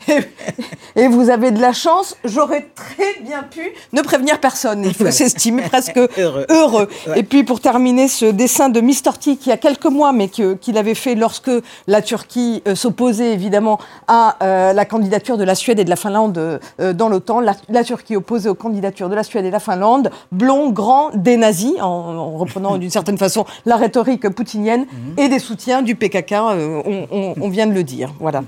et 0.96 1.08
vous 1.08 1.30
avez 1.30 1.50
de 1.50 1.60
la 1.60 1.72
chance, 1.72 2.16
j'aurais 2.24 2.68
très 2.74 3.22
bien 3.22 3.42
pu 3.42 3.72
ne 3.92 4.02
prévenir 4.02 4.40
personne. 4.40 4.82
Il 4.84 4.94
faut 4.94 5.10
s'estimer 5.10 5.62
presque 5.62 6.00
heureux. 6.48 6.88
Et 7.14 7.22
puis 7.22 7.44
pour 7.44 7.60
terminer, 7.60 8.08
ce 8.08 8.26
dessin 8.26 8.68
de 8.68 8.80
Mr. 8.80 9.18
T, 9.20 9.36
qui 9.36 9.52
a 9.52 9.56
quelques 9.56 9.86
mois, 9.86 10.12
mais 10.12 10.28
qu'il 10.28 10.78
avait 10.78 10.94
fait 10.94 11.14
lorsque 11.14 11.50
la 11.86 12.02
Turquie 12.02 12.62
euh, 12.66 12.74
s'opposait 12.74 13.32
évidemment 13.32 13.78
à 14.08 14.36
euh, 14.42 14.72
la 14.72 14.84
candidature 14.84 15.36
de 15.36 15.44
la 15.44 15.54
Suède 15.54 15.75
et 15.78 15.84
de 15.84 15.90
la 15.90 15.96
Finlande 15.96 16.38
euh, 16.38 16.92
dans 16.92 17.08
l'OTAN. 17.08 17.40
La, 17.40 17.84
Turquie 17.84 18.16
opposée 18.16 18.48
aux 18.48 18.54
candidatures 18.54 19.08
de 19.08 19.14
la 19.14 19.22
Suède 19.22 19.44
et 19.44 19.48
de 19.48 19.52
la 19.52 19.60
Finlande, 19.60 20.10
blond, 20.32 20.70
grand, 20.70 21.10
des 21.14 21.36
nazis, 21.36 21.80
en, 21.80 22.36
reprenant 22.36 22.78
d'une 22.78 22.90
certaine 22.90 23.18
façon 23.18 23.44
la 23.64 23.76
rhétorique 23.76 24.28
poutinienne, 24.30 24.86
mhm. 24.90 25.18
et 25.18 25.28
des 25.28 25.38
soutiens 25.38 25.82
du 25.82 25.94
PKK, 25.94 26.32
on, 26.32 27.34
on, 27.40 27.48
vient 27.48 27.66
de 27.66 27.72
le 27.72 27.84
dire. 27.84 28.12
Voilà. 28.20 28.42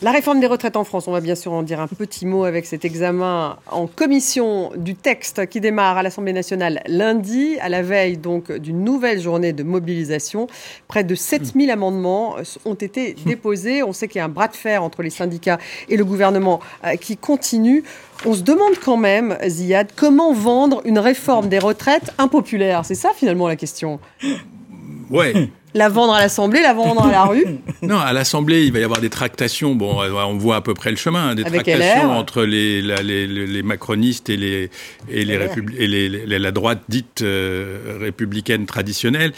La 0.00 0.12
réforme 0.12 0.38
des 0.38 0.46
retraites 0.46 0.76
en 0.76 0.84
France, 0.84 1.08
on 1.08 1.12
va 1.12 1.20
bien 1.20 1.34
sûr 1.34 1.52
en 1.52 1.64
dire 1.64 1.80
un 1.80 1.88
petit 1.88 2.24
mot 2.24 2.44
avec 2.44 2.66
cet 2.66 2.84
examen 2.84 3.56
en 3.68 3.88
commission 3.88 4.70
du 4.76 4.94
texte 4.94 5.48
qui 5.48 5.60
démarre 5.60 5.96
à 5.96 6.04
l'Assemblée 6.04 6.32
nationale 6.32 6.82
lundi, 6.86 7.56
à 7.60 7.68
la 7.68 7.82
veille 7.82 8.16
donc 8.16 8.52
d'une 8.52 8.84
nouvelle 8.84 9.20
journée 9.20 9.52
de 9.52 9.64
mobilisation. 9.64 10.46
Près 10.86 11.02
de 11.02 11.16
7000 11.16 11.68
amendements 11.72 12.36
ont 12.64 12.74
été 12.74 13.16
déposés. 13.26 13.82
On 13.82 13.92
sait 13.92 14.06
qu'il 14.06 14.20
y 14.20 14.22
a 14.22 14.26
un 14.26 14.28
bras 14.28 14.46
de 14.46 14.54
fer 14.54 14.84
entre 14.84 15.02
les 15.02 15.10
syndicats 15.10 15.58
et 15.88 15.96
le 15.96 16.04
gouvernement 16.04 16.60
euh, 16.84 16.94
qui 16.94 17.16
continue. 17.16 17.82
On 18.24 18.34
se 18.34 18.42
demande 18.42 18.78
quand 18.80 18.98
même, 18.98 19.36
Ziad, 19.48 19.88
comment 19.96 20.32
vendre 20.32 20.80
une 20.84 21.00
réforme 21.00 21.48
des 21.48 21.58
retraites 21.58 22.12
impopulaire 22.18 22.84
C'est 22.84 22.94
ça 22.94 23.10
finalement 23.16 23.48
la 23.48 23.56
question. 23.56 23.98
Ouais. 25.10 25.50
La 25.78 25.88
vendre 25.88 26.14
à 26.14 26.20
l'Assemblée, 26.20 26.60
la 26.60 26.74
vendre 26.74 27.06
à 27.06 27.12
la 27.12 27.22
rue 27.22 27.46
Non, 27.82 27.98
à 28.00 28.12
l'Assemblée, 28.12 28.64
il 28.64 28.72
va 28.72 28.80
y 28.80 28.82
avoir 28.82 29.00
des 29.00 29.10
tractations. 29.10 29.76
Bon, 29.76 30.02
euh, 30.02 30.10
on 30.10 30.36
voit 30.36 30.56
à 30.56 30.60
peu 30.60 30.74
près 30.74 30.90
le 30.90 30.96
chemin. 30.96 31.28
Hein, 31.28 31.34
des 31.36 31.44
tractations 31.44 32.10
entre 32.10 32.42
les, 32.42 32.82
les, 32.82 33.62
macronistes 33.62 34.28
et, 34.28 34.36
les, 34.36 34.70
et, 35.08 35.24
les, 35.24 35.36
et 35.78 36.38
la 36.40 36.50
droite 36.50 36.80
dite 36.88 37.22
euh, 37.22 37.96
républicaine 38.00 38.66
traditionnelle. 38.66 39.32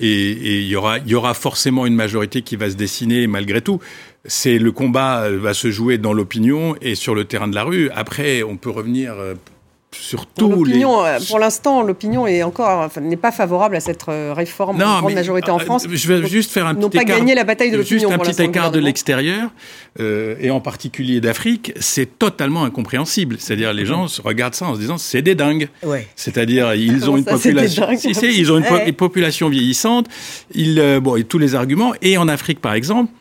Et, 0.00 0.30
il, 0.62 0.66
y 0.66 0.76
aura, 0.76 0.96
y 0.98 1.14
aura 1.14 1.34
forcément 1.34 1.84
une 1.84 1.94
majorité 1.94 2.40
qui 2.40 2.56
va 2.56 2.70
se 2.70 2.76
dessiner 2.76 3.26
malgré 3.26 3.60
tout. 3.60 3.78
C'est 4.24 4.56
le 4.56 4.72
combat 4.72 5.24
euh, 5.24 5.38
va 5.38 5.52
se 5.52 5.70
jouer 5.70 5.98
dans 5.98 6.14
l'opinion 6.14 6.74
et 6.80 6.94
sur 6.94 7.14
le 7.14 7.26
terrain 7.26 7.48
de 7.48 7.54
la 7.54 7.64
rue. 7.64 7.90
Après, 7.94 8.42
on 8.42 8.56
peut 8.56 8.70
revenir 8.70 9.14
surtout 9.94 10.64
les... 10.64 10.84
Euh, 10.84 11.18
pour 11.28 11.38
l'instant, 11.38 11.82
l'opinion 11.82 12.26
est 12.26 12.42
encore 12.42 12.88
n'est 13.00 13.16
pas 13.16 13.32
favorable 13.32 13.76
à 13.76 13.80
cette 13.80 14.08
euh, 14.08 14.32
réforme 14.34 14.78
non, 14.78 15.00
grande 15.00 15.14
majorité 15.14 15.50
en 15.50 15.58
euh, 15.58 15.64
France. 15.64 15.86
Je 15.90 16.12
vais 16.12 16.26
juste 16.26 16.50
faire 16.50 16.66
un 16.66 16.74
petit 16.74 16.86
écart. 16.86 17.04
pas 17.04 17.18
gagné 17.18 17.34
la 17.34 17.44
bataille 17.44 17.70
de 17.70 17.76
l'opinion. 17.76 18.08
Juste 18.08 18.12
un 18.12 18.18
petit 18.18 18.42
écart 18.42 18.70
de 18.70 18.78
l'extérieur 18.78 19.50
et 19.98 20.50
en 20.50 20.60
particulier 20.60 21.20
d'Afrique, 21.20 21.72
c'est 21.78 22.18
totalement 22.18 22.64
incompréhensible. 22.64 23.36
C'est-à-dire 23.38 23.72
les 23.72 23.86
gens 23.86 24.06
regardent 24.24 24.54
ça 24.54 24.66
en 24.66 24.74
se 24.74 24.80
disant 24.80 24.98
c'est 24.98 25.22
des 25.22 25.34
dingues. 25.34 25.68
Ouais. 25.82 26.08
C'est-à-dire 26.16 26.74
ils 26.74 27.10
ont 27.10 27.16
une 27.16 27.24
population, 27.24 27.86
ils 28.22 28.52
ont 28.52 28.58
une, 28.58 28.92
population 28.94 29.48
vieillissante. 29.48 30.06
Ils 30.54 31.00
bon 31.02 31.16
et 31.16 31.24
tous 31.24 31.38
les 31.38 31.54
arguments 31.54 31.92
et 32.00 32.16
en 32.16 32.28
Afrique 32.28 32.60
par 32.60 32.74
exemple 32.74 33.12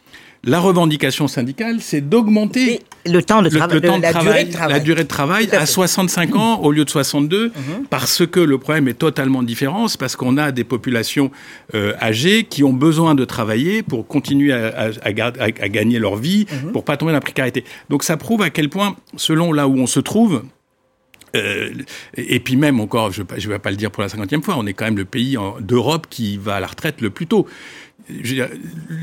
la 0.44 0.60
revendication 0.60 1.28
syndicale, 1.28 1.78
c'est 1.82 2.02
d'augmenter 2.02 2.80
le 3.06 3.22
temps 3.22 3.42
de, 3.42 3.50
travail, 3.50 4.50
la, 4.70 4.80
durée 4.80 5.04
de 5.04 5.08
travail 5.08 5.50
à, 5.52 5.66
65 5.66 6.36
ans 6.36 6.60
au 6.62 6.72
lieu 6.72 6.84
de 6.84 6.90
62, 6.90 7.48
mhm. 7.48 7.54
parce 7.90 8.26
que 8.26 8.40
le 8.40 8.58
problème 8.58 8.88
est 8.88 8.96
totalement 8.96 9.44
différent. 9.44 9.88
C'est 9.88 10.00
parce 10.00 10.16
qu'on 10.16 10.38
a 10.38 10.52
des 10.52 10.64
populations 10.64 11.32
euh, 11.76 11.94
âgées 12.02 12.46
qui 12.46 12.64
ont 12.64 12.74
besoin 12.74 13.14
de 13.14 13.26
travailler 13.26 13.84
pour 13.84 14.08
continuer 14.08 14.52
à, 14.52 14.90
à, 15.04 15.12
gagner 15.12 16.00
leur 16.00 16.16
vie, 16.16 16.48
mhm. 16.52 16.72
pour 16.72 16.86
pas 16.86 16.98
tomber 16.98 17.12
dans 17.12 17.18
la 17.18 17.22
précarité. 17.22 17.64
Donc 17.90 18.04
ça 18.04 18.18
prouve 18.18 18.42
à 18.42 18.50
quel 18.50 18.70
point, 18.70 18.96
selon 19.18 19.54
là 19.54 19.68
où 19.68 19.78
on 19.78 19.88
se 19.88 20.00
trouve, 20.00 20.44
euh, 21.36 21.72
et 22.16 22.40
puis 22.40 22.56
même 22.56 22.80
encore, 22.80 23.12
je 23.12 23.22
ne 23.22 23.48
vais 23.48 23.60
pas 23.60 23.72
le 23.72 23.78
dire 23.78 23.92
pour 23.92 24.04
la 24.04 24.10
cinquantième 24.10 24.44
fois, 24.44 24.56
on 24.58 24.66
est 24.66 24.74
quand 24.74 24.86
même 24.86 24.98
le 24.98 25.06
pays 25.06 25.38
d'Europe 25.60 26.08
qui 26.10 26.38
va 26.38 26.56
à 26.56 26.60
la 26.60 26.68
retraite 26.68 27.00
le 27.02 27.10
plus 27.10 27.28
tôt 27.28 27.48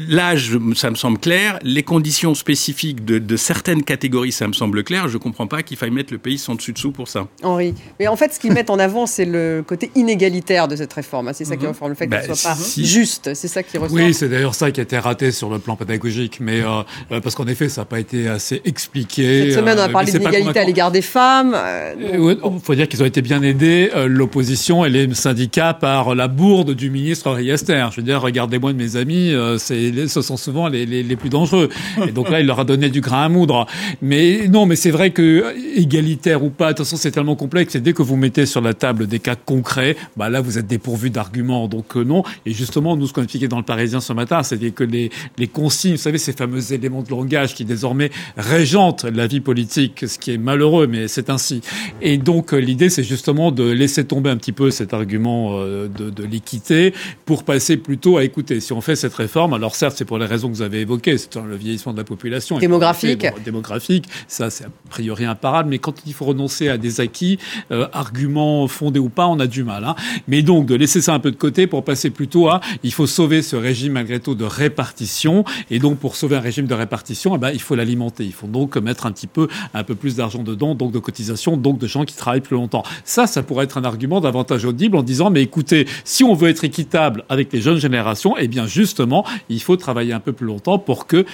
l'âge, 0.09 0.57
ça 0.75 0.91
me 0.91 0.97
semble 0.97 1.19
clair. 1.19 1.59
Les 1.63 1.83
conditions 1.83 2.35
spécifiques 2.35 3.05
de, 3.05 3.37
certaines 3.37 3.83
catégories, 3.83 4.33
ça 4.33 4.49
me 4.49 4.53
semble 4.53 4.85
clair. 4.85 5.09
Je 5.09 5.15
ne 5.15 5.19
comprends 5.19 5.47
pas 5.47 5.63
qu'il 5.63 5.77
faille 5.77 5.91
mettre 5.91 6.13
le 6.13 6.19
pays 6.19 6.39
sans 6.39 6.55
dessus-dessous 6.55 6.93
pour 6.93 7.09
ça. 7.09 7.27
Henri. 7.43 7.75
Mais 7.99 8.09
en 8.09 8.17
fait, 8.17 8.35
ce 8.35 8.41
qu'ils 8.41 8.53
mettent 8.53 8.71
en 8.71 8.79
avant, 8.79 9.07
c'est 9.07 9.25
le 9.25 9.63
côté 9.67 9.91
inégalitaire 9.95 10.69
de 10.69 10.77
cette 10.77 10.93
réforme. 10.93 11.31
C'est 11.33 11.45
ça 11.45 11.57
qui 11.57 11.65
mhm. 11.65 11.71
ressort, 11.71 11.89
le 11.89 11.95
fait 11.95 12.09
qu'elle 12.09 12.23
ne 12.23 12.29
bah, 12.29 12.35
soit 12.35 12.51
pas 12.51 12.83
juste. 12.83 13.35
C'est 13.35 13.49
ça 13.49 13.63
qui 13.63 13.79
ressort. 13.79 13.97
Oui, 13.97 14.15
c'est 14.15 14.29
d'ailleurs 14.29 14.55
ça 14.55 14.71
qui 14.71 14.81
a 14.81 14.83
été 14.83 14.99
raté 14.99 15.31
sur 15.31 15.51
le 15.51 15.59
plan 15.59 15.77
pédagogique. 15.77 16.39
Mais 16.41 16.61
euh, 16.61 16.83
euh, 17.13 17.21
parce 17.21 17.35
qu'en 17.35 17.47
effet, 17.47 17.69
ça 17.69 17.83
n'a 17.83 17.85
pas 17.87 18.01
été 18.01 18.29
assez 18.29 18.61
expliqué. 18.65 19.51
Cette 19.51 19.61
semaine, 19.61 19.79
on 19.79 19.83
a 19.83 19.89
euh, 19.89 19.93
parlé 19.93 20.13
d'inégalité 20.13 20.59
à 20.59 20.65
l'égard 20.65 20.91
des 20.91 21.03
femmes. 21.03 21.57
Il 22.01 22.39
faut 22.63 22.75
dire 22.75 22.89
qu'ils 22.89 23.03
ont 23.03 23.07
été 23.07 23.23
bien 23.23 23.43
aidés, 23.43 23.91
l'opposition 24.07 24.85
et 24.85 24.91
les 24.91 25.13
syndicats, 25.15 25.75
par 25.75 26.15
la 26.15 26.29
bourde 26.29 26.73
du 26.73 26.91
ministre 26.91 27.31
Riester. 27.31 27.87
Je 27.93 27.97
veux 27.97 28.03
dire, 28.03 28.21
regardez-moi 28.21 28.73
de 28.73 28.79
mes 28.79 28.88
amis, 28.97 29.33
euh, 29.33 29.59
ce 29.59 30.23
sont 30.23 30.37
souvent 30.37 30.69
les, 30.69 31.17
plus 31.17 31.29
dangereux. 31.29 31.69
Et 32.07 32.13
donc 32.13 32.31
là, 32.31 32.41
il 32.41 32.47
leur 32.47 32.61
a 32.61 32.65
donné 32.65 32.91
du 32.91 33.01
grain 33.01 33.25
à 33.25 33.29
moudre. 33.29 33.67
Mais 34.03 34.49
non, 34.49 34.67
mais 34.67 34.77
c'est 34.77 34.91
vrai 34.91 35.11
que 35.11 35.55
égalitaire 35.77 36.45
ou 36.45 36.51
pas, 36.51 36.73
de 36.73 36.79
toute 36.79 36.87
façon, 36.87 36.97
c'est 36.97 37.11
tellement 37.11 37.37
complexe. 37.37 37.75
Et 37.75 37.81
dès 37.81 37.93
que 37.93 38.03
vous 38.03 38.17
mettez 38.17 38.47
sur 38.47 38.61
la 38.61 38.75
table 38.75 39.07
des 39.07 39.19
cas 39.19 39.37
concrets, 39.37 39.97
bah 40.17 40.29
là, 40.31 40.41
vous 40.41 40.59
êtes 40.59 40.67
dépourvu 40.67 41.11
d'arguments. 41.11 41.69
Donc 41.69 41.97
euh, 41.97 42.05
non. 42.05 42.23
Et 42.47 42.53
justement, 42.53 42.97
nous, 42.97 43.07
ce 43.07 43.13
qu'on 43.13 43.23
expliquait 43.23 43.49
dans 43.49 43.59
le 43.59 43.65
Parisien 43.65 44.01
ce 44.01 44.13
matin, 44.13 44.43
c'est 44.43 44.59
que 44.71 44.85
les, 44.85 45.11
consignes, 45.53 45.93
vous 45.93 45.99
savez, 45.99 46.19
ces 46.19 46.33
fameux 46.33 46.73
éléments 46.73 47.03
de 47.03 47.11
langage 47.11 47.55
qui 47.55 47.65
désormais 47.65 48.11
régentent 48.37 49.05
la 49.05 49.27
vie 49.27 49.41
politique, 49.41 50.05
ce 50.07 50.19
qui 50.19 50.33
est 50.33 50.39
malheureux, 50.39 50.87
mais 50.87 51.09
c'est 51.09 51.31
ainsi. 51.31 51.63
Et 52.03 52.19
donc 52.19 52.53
euh, 52.53 52.59
l'idée, 52.59 52.91
c'est 52.91 53.03
justement 53.03 53.51
de 53.51 53.65
laisser 53.65 54.05
tomber 54.05 54.31
un 54.31 54.37
petit 54.37 54.53
peu 54.53 54.71
cet 54.71 54.95
argument 54.95 55.59
de, 55.61 56.11
de 56.11 56.25
l'équité 56.25 56.93
pour 57.25 57.45
passer 57.45 57.77
plutôt 57.77 58.17
à 58.17 58.25
écouter. 58.25 58.61
Si 58.61 58.73
on 58.73 58.78
fait 58.81 58.97
cette 58.97 59.15
réforme. 59.15 59.55
Alors 59.55 59.75
certes, 59.75 59.97
c'est 59.97 60.05
pour 60.05 60.19
les 60.19 60.27
raisons 60.27 60.49
que 60.49 60.55
vous 60.55 60.63
avez 60.63 60.81
évoquées, 60.81 61.19
c'est 61.19 61.35
le 61.37 61.57
vieillissement 61.57 61.93
de 61.93 61.99
la 61.99 62.05
population. 62.05 62.59
Démographique. 62.59 63.27
démographique, 63.45 64.05
ça 64.27 64.51
c'est 64.51 64.65
a 64.65 64.71
priori 64.91 65.25
imparable, 65.25 65.71
mais 65.71 65.79
quand 65.79 65.95
il 66.07 66.13
faut 66.13 66.25
renoncer 66.25 66.69
à 66.69 66.79
des 66.79 67.01
acquis, 67.01 67.39
euh, 67.71 67.87
arguments 67.93 68.67
fondés 68.69 69.01
ou 69.01 69.09
pas, 69.09 69.27
on 69.27 69.41
a 69.41 69.47
du 69.47 69.65
mal. 69.65 69.85
Hein. 69.85 69.95
Mais 70.27 70.43
donc 70.43 70.67
de 70.67 70.75
laisser 70.75 71.01
ça 71.01 71.15
un 71.15 71.19
peu 71.19 71.31
de 71.31 71.37
côté 71.37 71.67
pour 71.67 71.85
passer 71.85 72.11
plutôt 72.11 72.49
à, 72.49 72.61
il 72.83 72.93
faut 72.93 73.07
sauver 73.07 73.43
ce 73.43 73.57
régime 73.57 73.93
malgré 73.93 74.21
tout 74.21 74.35
de 74.35 74.45
répartition, 74.45 75.45
et 75.71 75.79
donc 75.79 75.99
pour 75.99 76.17
sauver 76.17 76.37
un 76.37 76.41
régime 76.41 76.67
de 76.67 76.75
répartition, 76.75 77.35
eh 77.37 77.39
ben, 77.39 77.51
il 77.53 77.61
faut 77.61 77.75
l'alimenter. 77.75 78.25
Il 78.25 78.33
faut 78.33 78.47
donc 78.47 78.77
mettre 78.77 79.07
un 79.07 79.13
petit 79.13 79.27
peu, 79.27 79.49
un 79.75 79.85
peu 79.85 79.95
plus 79.95 80.17
d'argent 80.17 80.43
dedans, 80.43 80.75
donc 80.75 80.93
de 80.93 80.99
cotisations, 80.99 81.57
donc 81.57 81.79
de 81.79 81.87
gens 81.87 82.05
qui 82.05 82.17
travaillent 82.17 82.41
plus 82.41 82.57
longtemps. 82.57 82.83
Ça, 83.05 83.27
ça 83.27 83.43
pourrait 83.43 83.65
être 83.65 83.79
un 83.79 83.85
argument 83.85 84.21
davantage 84.21 84.65
audible 84.65 84.97
en 84.97 85.03
disant, 85.03 85.31
mais 85.31 85.43
écoutez, 85.43 85.87
si 86.05 86.25
on 86.25 86.35
veut 86.35 86.49
être 86.49 86.65
équitable 86.65 87.25
avec 87.29 87.53
les 87.53 87.61
jeunes 87.61 87.79
générations, 87.79 88.37
eh 88.39 88.49
bien 88.49 88.67
justement, 88.69 89.25
il 89.49 89.61
faut 89.61 89.77
travailler 89.77 90.13
un 90.13 90.21
peu 90.21 90.33
plus 90.33 90.47
longtemps 90.47 90.79
pour 90.79 91.07
qu'elles 91.07 91.25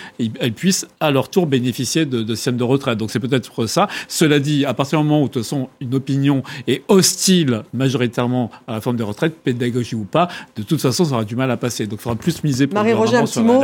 puissent 0.55 0.87
à 1.01 1.11
leur 1.11 1.29
tour 1.29 1.47
bénéficier 1.47 2.07
de, 2.07 2.23
de 2.23 2.35
systèmes 2.35 2.57
de 2.57 2.65
retraite. 2.65 2.99
Donc 2.99 3.11
c'est 3.11 3.21
peut-être 3.21 3.67
ça. 3.67 3.89
Cela 4.09 4.39
dit, 4.39 4.65
à 4.65 4.75
partir 4.75 5.01
du 5.01 5.05
moment 5.05 5.23
où, 5.23 5.29
de 5.29 5.33
toute 5.33 5.43
façon, 5.43 5.69
une 5.81 5.95
opinion 5.95 6.43
est 6.67 6.83
hostile 6.89 7.63
majoritairement 7.73 8.51
à 8.67 8.75
la 8.75 8.81
forme 8.81 8.97
des 8.97 9.05
retraites, 9.05 9.37
pédagogie 9.37 9.95
ou 9.95 10.05
pas, 10.05 10.29
de 10.57 10.63
toute 10.63 10.81
façon, 10.81 11.05
ça 11.05 11.15
aura 11.15 11.25
du 11.25 11.37
mal 11.37 11.51
à 11.51 11.57
passer. 11.57 11.87
Donc 11.87 12.01
il 12.01 12.03
faudra 12.03 12.19
plus 12.19 12.43
miser 12.45 12.67
pour 12.67 12.75
Marie-Roger, 12.75 13.19
un 13.19 13.25
petit 13.25 13.41
mot. 13.41 13.63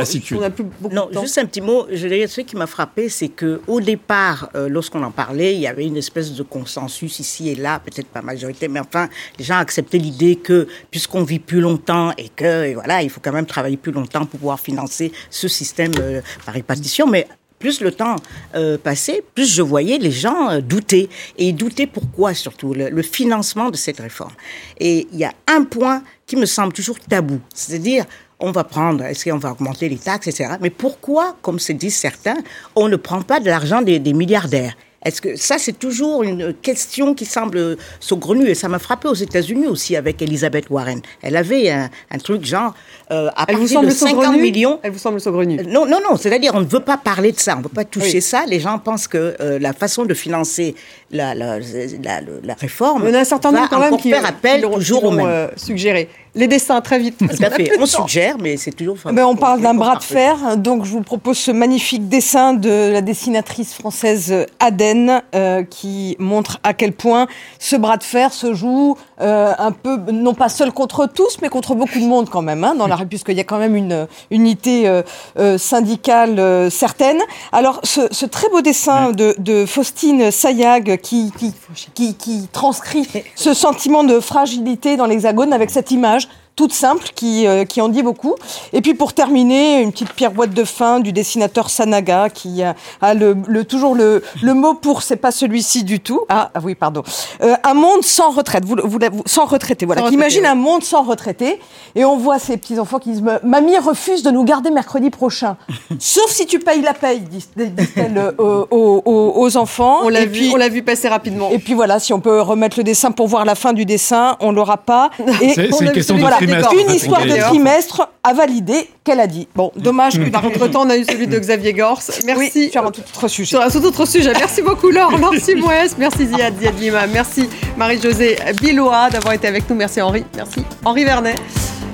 non, 0.91 1.09
juste 1.21 1.37
un 1.37 1.45
petit 1.45 1.61
mot. 1.61 1.87
Je 1.91 2.07
dirais, 2.07 2.27
ce 2.27 2.41
qui 2.41 2.55
m'a 2.55 2.67
frappé, 2.67 3.09
c'est 3.09 3.29
que 3.29 3.61
au 3.67 3.81
départ, 3.81 4.49
euh, 4.55 4.69
lorsqu'on 4.69 5.03
en 5.03 5.11
parlait, 5.11 5.55
il 5.55 5.61
y 5.61 5.67
avait 5.67 5.85
une 5.85 5.97
espèce 5.97 6.33
de 6.33 6.43
consensus 6.43 7.19
ici 7.19 7.49
et 7.49 7.55
là, 7.55 7.79
peut-être 7.79 8.07
pas 8.07 8.21
majorité, 8.21 8.67
mais 8.67 8.79
enfin, 8.79 9.09
les 9.37 9.45
gens 9.45 9.57
acceptaient 9.57 9.97
l'idée 9.97 10.35
que 10.35 10.67
puisqu'on 10.89 11.23
vit 11.23 11.39
plus 11.39 11.61
longtemps 11.61 12.11
et 12.17 12.29
que 12.29 12.73
voilà, 12.73 13.01
il 13.01 13.09
faut 13.09 13.21
quand 13.21 13.31
même 13.31 13.45
travailler 13.51 13.77
plus 13.77 13.91
longtemps 13.91 14.25
pour 14.25 14.39
pouvoir 14.39 14.59
financer 14.59 15.11
ce 15.29 15.47
système 15.47 15.91
euh, 15.99 16.21
par 16.45 16.53
répartition. 16.53 17.07
Mais 17.07 17.27
plus 17.59 17.81
le 17.81 17.91
temps 17.91 18.15
euh, 18.55 18.77
passait, 18.77 19.23
plus 19.35 19.53
je 19.53 19.61
voyais 19.61 19.97
les 19.97 20.11
gens 20.11 20.49
euh, 20.49 20.61
douter. 20.61 21.09
Et 21.37 21.53
doutaient 21.53 21.87
pourquoi 21.87 22.33
surtout 22.33 22.73
le, 22.73 23.01
financement 23.03 23.69
de 23.69 23.77
cette 23.77 23.99
réforme. 23.99 24.33
Et 24.79 25.07
il 25.11 25.19
y 25.19 25.25
a 25.25 25.33
un 25.47 25.63
point 25.63 26.03
qui 26.25 26.35
me 26.35 26.45
semble 26.45 26.73
toujours 26.73 26.99
tabou, 26.99 27.39
c'est-à-dire 27.53 28.05
on 28.43 28.51
va 28.51 28.63
prendre, 28.63 29.03
est-ce 29.03 29.29
qu'on 29.29 29.37
va 29.37 29.51
augmenter 29.51 29.87
les 29.87 29.99
taxes, 29.99 30.27
etc. 30.27 30.55
Mais 30.59 30.71
pourquoi, 30.71 31.37
comme 31.43 31.59
se 31.59 31.73
disent 31.73 31.97
certains, 31.97 32.37
on 32.75 32.87
ne 32.87 32.95
prend 32.95 33.21
pas 33.21 33.39
de 33.39 33.45
l'argent 33.45 33.83
des 33.83 34.13
milliardaires? 34.13 34.75
Est-ce 35.03 35.19
que 35.19 35.35
ça, 35.35 35.57
c'est 35.57 35.79
toujours 35.79 36.21
une 36.21 36.53
question 36.53 37.15
qui 37.15 37.25
semble 37.25 37.77
saugrenue 37.99 38.47
et 38.47 38.53
ça 38.53 38.67
m'a 38.67 38.77
frappé 38.77 39.07
aux 39.07 39.15
États-Unis 39.15 39.65
aussi 39.65 39.95
avec 39.95 40.21
Elizabeth 40.21 40.69
Warren. 40.69 41.01
Elle 41.23 41.37
avait 41.37 41.71
un, 41.71 41.89
truc 42.19 42.45
genre 42.45 42.75
euh, 43.11 43.29
à 43.35 43.45
elle 43.47 43.57
partir 43.57 43.81
de 43.81 43.89
50 43.89 44.37
millions. 44.37 44.79
Elle 44.83 44.91
vous 44.91 44.99
semble 44.99 45.19
saugrenue 45.19 45.59
euh, 45.59 45.63
Non, 45.63 45.85
non, 45.85 45.99
non. 46.07 46.15
C'est-à-dire, 46.15 46.53
on 46.55 46.61
ne 46.61 46.65
veut 46.65 46.79
pas 46.79 46.97
parler 46.97 47.31
de 47.31 47.39
ça, 47.39 47.55
on 47.55 47.59
ne 47.59 47.63
veut 47.63 47.69
pas 47.69 47.83
toucher 47.83 48.21
ça. 48.21 48.45
Les 48.47 48.59
gens 48.59 48.79
pensent 48.79 49.07
que 49.07 49.35
euh, 49.39 49.59
la 49.59 49.73
façon 49.73 50.05
de 50.05 50.13
financer 50.13 50.75
la, 51.11 51.35
la, 51.35 51.59
la, 51.59 52.21
la 52.43 52.53
réforme. 52.53 53.09
Y 53.09 53.15
a 53.15 53.19
un 53.19 53.23
certain 53.23 53.51
nombre 53.51 53.69
quand 53.69 53.79
même 53.79 53.97
qui 53.97 54.11
faire 54.11 54.25
appel 54.25 54.61
toujours 54.61 55.03
au 55.05 55.11
même. 55.11 55.49
suggéré. 55.57 56.09
Les 56.33 56.47
dessins, 56.47 56.79
très 56.79 56.97
vite. 56.97 57.17
Tout 57.17 57.43
à 57.43 57.49
fait. 57.49 57.71
On 57.79 57.85
suggère, 57.85 58.37
mais 58.39 58.55
c'est 58.55 58.71
toujours. 58.71 58.95
Ben, 59.05 59.25
on 59.25 59.35
parle 59.35 59.61
d'un 59.61 59.73
bras 59.73 59.97
de 59.97 60.03
fer. 60.03 60.55
Donc, 60.55 60.85
je 60.85 60.91
vous 60.91 61.01
propose 61.01 61.37
ce 61.37 61.51
magnifique 61.51 62.07
dessin 62.07 62.53
de 62.53 62.91
la 62.91 63.01
dessinatrice 63.01 63.73
française 63.73 64.45
Aden, 64.59 65.21
euh, 65.35 65.63
qui 65.63 66.15
montre 66.19 66.59
à 66.63 66.73
quel 66.73 66.93
point 66.93 67.27
ce 67.59 67.75
bras 67.75 67.97
de 67.97 68.03
fer 68.03 68.31
se 68.31 68.53
joue 68.53 68.95
euh, 69.19 69.53
un 69.57 69.71
peu, 69.71 69.97
non 70.11 70.33
pas 70.33 70.47
seul 70.47 70.71
contre 70.71 71.05
tous, 71.05 71.39
mais 71.41 71.49
contre 71.49 71.75
beaucoup 71.75 71.99
de 71.99 72.05
monde 72.05 72.29
quand 72.29 72.41
même, 72.41 72.63
hein, 72.63 72.75
dans 72.75 72.87
la 72.87 72.95
puisqu'il 73.09 73.37
y 73.37 73.39
a 73.39 73.43
quand 73.43 73.59
même 73.59 73.75
une 73.75 74.07
unité 74.29 74.87
euh, 74.87 75.57
syndicale 75.57 76.69
certaine. 76.71 77.19
Alors, 77.51 77.79
ce, 77.83 78.25
très 78.25 78.49
beau 78.49 78.61
dessin 78.61 79.11
de, 79.11 79.35
de, 79.37 79.65
Faustine 79.65 80.31
Sayag 80.31 80.99
qui, 81.01 81.31
qui, 81.37 81.53
qui, 81.93 82.15
qui 82.15 82.47
transcrit 82.51 83.07
ce 83.35 83.53
sentiment 83.53 84.03
de 84.03 84.19
fragilité 84.19 84.97
dans 84.97 85.05
l'Hexagone 85.05 85.53
avec 85.53 85.69
cette 85.69 85.91
image 85.91 86.27
toute 86.61 86.73
simple 86.73 87.07
qui, 87.15 87.47
euh, 87.47 87.65
qui 87.65 87.81
en 87.81 87.89
dit 87.89 88.03
beaucoup. 88.03 88.35
Et 88.71 88.81
puis 88.81 88.93
pour 88.93 89.13
terminer, 89.13 89.81
une 89.81 89.91
petite 89.91 90.13
pirouette 90.13 90.53
de 90.53 90.63
fin 90.63 90.99
du 90.99 91.11
dessinateur 91.11 91.71
Sanaga 91.71 92.29
qui 92.29 92.61
a, 92.61 92.75
le, 93.15 93.35
le, 93.47 93.65
toujours 93.65 93.95
le, 93.95 94.21
le 94.43 94.53
mot 94.53 94.75
pour, 94.75 95.01
c'est 95.01 95.15
pas 95.15 95.31
celui-ci 95.31 95.83
du 95.83 95.99
tout. 95.99 96.21
Ah, 96.29 96.51
ah 96.53 96.59
oui, 96.63 96.75
pardon. 96.75 97.01
Euh, 97.41 97.55
un 97.63 97.73
monde 97.73 98.03
sans 98.03 98.29
retraite, 98.29 98.63
vous, 98.63 98.75
vous, 98.83 98.99
sans 99.25 99.45
retraité, 99.45 99.87
voilà. 99.87 100.07
Imagine 100.11 100.45
un 100.45 100.53
monde 100.53 100.83
sans 100.83 101.01
retraité 101.01 101.59
et 101.95 102.05
on 102.05 102.15
voit 102.15 102.37
ces 102.37 102.57
petits-enfants 102.57 102.99
qui 102.99 103.09
disent 103.09 103.23
Mamie 103.41 103.79
refuse 103.79 104.21
de 104.21 104.29
nous 104.29 104.43
garder 104.43 104.69
mercredi 104.69 105.09
prochain. 105.09 105.57
Sauf 105.97 106.29
si 106.29 106.45
tu 106.45 106.59
payes 106.59 106.83
la 106.83 106.93
paye, 106.93 107.21
disent-elles 107.21 108.35
euh, 108.39 108.65
aux, 108.69 109.01
aux, 109.03 109.33
aux, 109.35 109.57
enfants. 109.57 110.01
On 110.03 110.09
l'a 110.09 110.25
vu, 110.25 110.51
on 110.53 110.69
vu 110.69 110.83
passer 110.83 111.07
rapidement. 111.07 111.49
Et 111.49 111.57
puis 111.57 111.73
voilà, 111.73 111.97
si 111.97 112.13
on 112.13 112.19
peut 112.19 112.39
remettre 112.39 112.77
le 112.77 112.83
dessin 112.83 113.09
pour 113.09 113.27
voir 113.27 113.45
la 113.45 113.55
fin 113.55 113.73
du 113.73 113.85
dessin, 113.85 114.37
on 114.41 114.51
l'aura 114.51 114.77
pas. 114.77 115.09
C'est 115.39 115.81
une 115.81 115.91
question 115.91 116.17
de 116.17 116.21
une 116.53 116.91
histoire 116.91 117.25
de 117.25 117.35
trimestre 117.35 118.09
à 118.23 118.33
valider 118.33 118.89
qu'elle 119.03 119.19
a 119.19 119.27
dit. 119.27 119.47
Bon, 119.55 119.71
dommage 119.75 120.19
que 120.19 120.29
par 120.29 120.41
contre 120.41 120.67
temps 120.67 120.85
on 120.85 120.89
a 120.89 120.97
eu 120.97 121.03
celui 121.03 121.27
de 121.27 121.37
Xavier 121.37 121.73
Gors. 121.73 122.01
Merci. 122.25 122.51
Oui, 122.55 122.69
sur 122.71 122.85
un 122.85 122.91
tout 122.91 123.01
autre 123.01 123.27
sujet. 123.27 123.49
Sur 123.49 123.61
un 123.61 123.69
tout 123.69 123.85
autre 123.85 124.05
sujet. 124.05 124.33
Merci 124.33 124.61
beaucoup 124.61 124.89
Laure, 124.89 125.17
merci 125.17 125.55
Moès, 125.55 125.95
merci 125.97 126.27
Ziad, 126.27 126.53
Ziad 126.59 126.79
Lima, 126.79 127.07
merci 127.07 127.49
Marie-Josée 127.77 128.37
Biloa 128.61 129.09
d'avoir 129.09 129.33
été 129.33 129.47
avec 129.47 129.69
nous, 129.69 129.75
merci 129.75 130.01
Henri, 130.01 130.23
merci 130.35 130.63
Henri 130.85 131.03
Vernet 131.03 131.35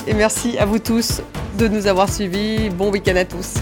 et 0.08 0.14
merci 0.14 0.58
à 0.58 0.66
vous 0.66 0.80
tous 0.80 1.22
de 1.58 1.68
nous 1.68 1.88
avoir 1.88 2.12
suivis. 2.12 2.70
Bon 2.70 2.91
week-end 2.91 3.16
à 3.16 3.26
tous. 3.26 3.53